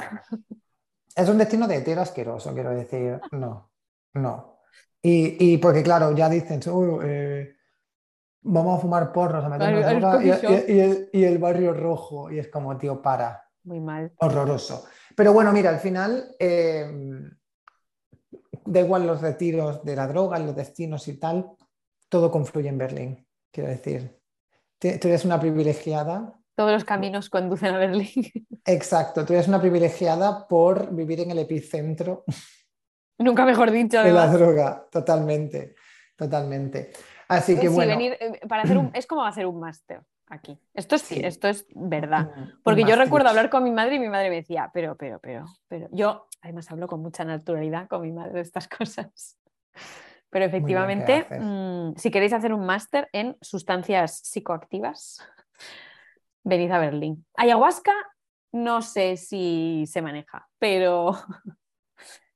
Es 1.14 1.28
un 1.28 1.38
destino 1.38 1.66
de 1.66 1.76
hetero 1.76 2.00
asqueroso, 2.02 2.54
quiero 2.54 2.70
decir. 2.70 3.20
No, 3.32 3.72
no. 4.14 4.60
Y, 5.02 5.52
y 5.52 5.58
porque, 5.58 5.82
claro, 5.82 6.14
ya 6.14 6.28
dicen, 6.28 6.60
eh, 7.02 7.56
vamos 8.42 8.78
a 8.78 8.80
fumar 8.80 9.12
porros, 9.12 9.44
a 9.44 9.48
meternos 9.48 10.22
y, 11.12 11.24
el, 11.24 11.38
barrio 11.38 11.72
rojo. 11.72 12.30
Y 12.30 12.38
es 12.38 12.48
como, 12.48 12.76
tío, 12.76 13.00
para. 13.02 13.44
Muy 13.64 13.80
mal. 13.80 14.12
Horroroso. 14.18 14.84
Pero 15.14 15.32
bueno, 15.32 15.52
mira, 15.52 15.70
al 15.70 15.80
final, 15.80 16.34
eh, 16.38 16.90
da 18.64 18.80
igual 18.80 19.06
los 19.06 19.20
retiros 19.20 19.82
de 19.84 19.96
la 19.96 20.06
droga, 20.06 20.38
los 20.38 20.54
destinos 20.54 21.08
y 21.08 21.18
tal, 21.18 21.50
todo 22.08 22.30
confluye 22.30 22.68
en 22.68 22.78
Berlín, 22.78 23.26
quiero 23.50 23.70
decir. 23.70 24.18
Tú 24.78 24.88
eres 24.88 25.24
una 25.24 25.40
privilegiada. 25.40 26.34
Todos 26.54 26.72
los 26.72 26.84
caminos 26.84 27.30
conducen 27.30 27.74
a 27.74 27.78
Berlín. 27.78 28.30
Exacto, 28.64 29.24
tú 29.24 29.32
eres 29.32 29.48
una 29.48 29.60
privilegiada 29.60 30.46
por 30.46 30.94
vivir 30.94 31.20
en 31.20 31.30
el 31.32 31.40
epicentro. 31.40 32.24
Nunca 33.18 33.44
mejor 33.44 33.70
dicho. 33.70 34.02
De 34.02 34.12
la 34.12 34.28
droga, 34.28 34.86
totalmente, 34.90 35.74
totalmente. 36.16 36.92
Así 37.28 37.58
que 37.58 37.68
bueno. 37.68 37.92
Eh, 38.00 38.40
para 38.48 38.62
hacer 38.62 38.78
es 38.94 39.06
como 39.06 39.24
hacer 39.24 39.46
un 39.46 39.60
máster 39.60 40.02
aquí. 40.26 40.58
Esto 40.74 40.96
es, 40.96 41.02
sí. 41.02 41.20
esto 41.22 41.48
es 41.48 41.66
verdad. 41.74 42.30
Porque 42.62 42.84
yo 42.84 42.96
recuerdo 42.96 43.28
hablar 43.28 43.50
con 43.50 43.62
mi 43.62 43.70
madre 43.70 43.96
y 43.96 43.98
mi 43.98 44.08
madre 44.08 44.30
me 44.30 44.36
decía, 44.36 44.70
pero, 44.72 44.96
pero, 44.96 45.18
pero, 45.20 45.46
pero. 45.68 45.88
Yo 45.92 46.26
además 46.42 46.70
hablo 46.70 46.86
con 46.86 47.00
mucha 47.00 47.24
naturalidad 47.24 47.88
con 47.88 48.02
mi 48.02 48.12
madre 48.12 48.32
de 48.34 48.40
estas 48.40 48.68
cosas. 48.78 49.38
Pero 50.30 50.44
efectivamente, 50.44 51.26
mm, 51.30 51.96
si 51.96 52.10
queréis 52.10 52.32
hacer 52.32 52.52
un 52.52 52.66
máster 52.66 53.08
en 53.12 53.36
sustancias 53.40 54.20
psicoactivas, 54.24 55.22
venid 56.44 56.70
a 56.70 56.78
Berlín. 56.78 57.24
Ayahuasca, 57.34 57.94
no 58.52 58.82
sé 58.82 59.16
si 59.16 59.84
se 59.86 60.02
maneja, 60.02 60.48
pero 60.58 61.12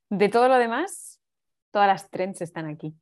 de 0.09 0.29
todo 0.29 0.47
lo 0.47 0.57
demás, 0.57 1.21
todas 1.71 1.87
las 1.87 2.09
trends 2.09 2.41
están 2.41 2.67
aquí. 2.67 2.95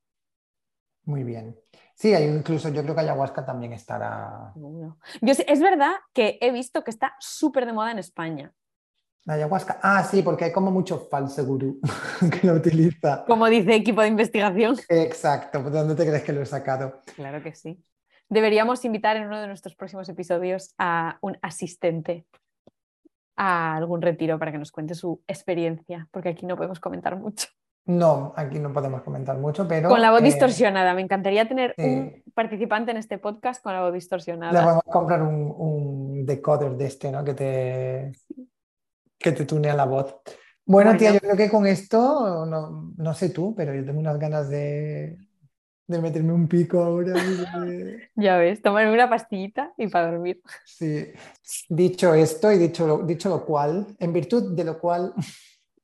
Muy 1.03 1.23
bien. 1.23 1.57
Sí, 1.95 2.13
hay 2.13 2.25
incluso 2.25 2.69
yo 2.69 2.83
creo 2.83 2.95
que 2.95 3.01
ayahuasca 3.01 3.45
también 3.45 3.73
estará. 3.73 4.53
Yo 4.55 5.33
es 5.47 5.59
verdad 5.59 5.93
que 6.13 6.37
he 6.41 6.51
visto 6.51 6.83
que 6.83 6.91
está 6.91 7.15
súper 7.19 7.65
de 7.65 7.73
moda 7.73 7.91
en 7.91 7.99
España. 7.99 8.53
La 9.23 9.35
ayahuasca. 9.35 9.79
Ah, 9.83 10.03
sí, 10.03 10.23
porque 10.23 10.45
hay 10.45 10.51
como 10.51 10.71
mucho 10.71 11.07
falso 11.09 11.45
gurú 11.45 11.79
que 12.41 12.47
lo 12.47 12.53
utiliza. 12.53 13.23
Como 13.25 13.47
dice 13.47 13.75
equipo 13.75 14.01
de 14.01 14.07
investigación. 14.07 14.77
Exacto, 14.89 15.61
¿de 15.63 15.69
dónde 15.69 15.95
te 15.95 16.07
crees 16.07 16.23
que 16.23 16.33
lo 16.33 16.41
he 16.41 16.45
sacado? 16.45 17.01
Claro 17.15 17.43
que 17.43 17.53
sí. 17.53 17.83
Deberíamos 18.29 18.83
invitar 18.85 19.17
en 19.17 19.27
uno 19.27 19.39
de 19.39 19.47
nuestros 19.47 19.75
próximos 19.75 20.09
episodios 20.09 20.73
a 20.77 21.19
un 21.21 21.37
asistente 21.41 22.25
a 23.35 23.75
algún 23.75 24.01
retiro 24.01 24.39
para 24.39 24.51
que 24.51 24.57
nos 24.57 24.71
cuente 24.71 24.95
su 24.95 25.21
experiencia, 25.27 26.07
porque 26.11 26.29
aquí 26.29 26.45
no 26.45 26.55
podemos 26.55 26.79
comentar 26.79 27.17
mucho. 27.17 27.47
No, 27.85 28.33
aquí 28.37 28.59
no 28.59 28.71
podemos 28.71 29.01
comentar 29.01 29.37
mucho, 29.37 29.67
pero... 29.67 29.89
Con 29.89 30.01
la 30.01 30.11
voz 30.11 30.21
eh, 30.21 30.25
distorsionada, 30.25 30.93
me 30.93 31.01
encantaría 31.01 31.47
tener 31.47 31.73
un 31.77 32.23
participante 32.33 32.91
en 32.91 32.97
este 32.97 33.17
podcast 33.17 33.61
con 33.63 33.73
la 33.73 33.81
voz 33.81 33.91
Le 33.91 33.95
distorsionada. 33.97 34.63
vamos 34.65 34.83
a 34.87 34.91
comprar 34.91 35.21
un, 35.23 35.53
un 35.57 36.25
decoder 36.25 36.73
de 36.77 36.85
este, 36.85 37.11
¿no? 37.11 37.23
Que 37.23 37.33
te, 37.33 38.11
que 39.17 39.31
te 39.31 39.45
tunea 39.45 39.73
la 39.75 39.85
voz. 39.85 40.15
Bueno, 40.63 40.95
tía, 40.95 41.09
Bueno. 41.09 41.13
yo 41.15 41.19
creo 41.21 41.37
que 41.37 41.49
con 41.51 41.65
esto, 41.65 42.45
no, 42.45 42.93
no 42.95 43.13
sé 43.15 43.29
tú, 43.29 43.55
pero 43.55 43.73
yo 43.73 43.83
tengo 43.83 43.99
unas 43.99 44.19
ganas 44.19 44.47
de, 44.47 45.17
de 45.87 45.99
meterme 46.01 46.33
un 46.33 46.47
pico 46.47 46.83
ahora. 46.83 47.13
de- 47.13 48.09
Ya 48.15 48.37
ves, 48.37 48.61
tomarme 48.61 48.93
una 48.93 49.09
pastillita 49.09 49.73
y 49.75 49.87
para 49.87 50.11
dormir. 50.11 50.39
Sí. 50.65 51.07
Dicho 51.67 52.13
esto 52.13 52.51
y 52.51 52.59
dicho 52.59 52.85
lo, 52.85 52.99
dicho 52.99 53.27
lo 53.27 53.43
cual, 53.43 53.87
en 53.99 54.13
virtud 54.13 54.55
de 54.55 54.63
lo 54.63 54.79
cual, 54.79 55.13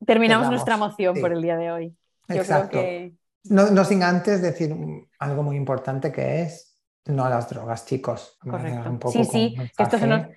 Terminamos 0.05 0.49
nuestra 0.49 0.77
moción 0.77 1.15
sí. 1.15 1.21
por 1.21 1.31
el 1.33 1.41
día 1.41 1.57
de 1.57 1.71
hoy. 1.71 1.97
Yo 2.27 2.35
exacto. 2.35 2.69
creo 2.71 2.83
que 2.83 3.13
No, 3.45 3.69
no 3.71 3.83
sin 3.85 4.03
antes 4.03 4.41
decir 4.41 4.75
algo 5.19 5.43
muy 5.43 5.55
importante 5.55 6.11
que 6.11 6.41
es 6.43 6.81
no 7.05 7.23
a 7.25 7.29
las 7.29 7.49
drogas, 7.49 7.85
chicos. 7.85 8.37
Correcto. 8.41 8.89
un 8.89 8.99
poco 8.99 9.13
Sí, 9.13 9.23
sí, 9.23 9.55
que 9.75 9.83
esto 9.83 9.97
nos- 10.05 10.27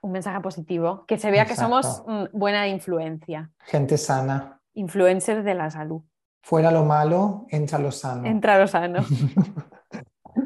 un 0.00 0.12
mensaje 0.12 0.40
positivo, 0.40 1.04
que 1.06 1.16
se 1.18 1.30
vea 1.30 1.46
que 1.46 1.56
somos 1.56 2.02
mm, 2.06 2.24
buena 2.32 2.68
influencia, 2.68 3.50
Gente 3.60 3.96
sana. 3.96 4.60
influencers 4.74 5.44
de 5.44 5.54
la 5.54 5.70
salud. 5.70 6.02
Fuera 6.42 6.70
lo 6.70 6.84
malo, 6.84 7.46
entra 7.48 7.78
lo 7.78 7.90
sano. 7.90 8.26
Entra 8.26 8.58
lo 8.58 8.66
sano. 8.66 9.02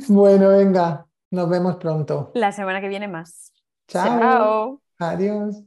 Bueno, 0.08 0.50
venga, 0.50 1.06
nos 1.30 1.48
vemos 1.48 1.76
pronto. 1.76 2.30
La 2.34 2.52
semana 2.52 2.80
que 2.80 2.88
viene 2.88 3.08
más. 3.08 3.52
Chao. 3.88 4.18
Chao. 4.20 4.82
Adiós. 4.98 5.64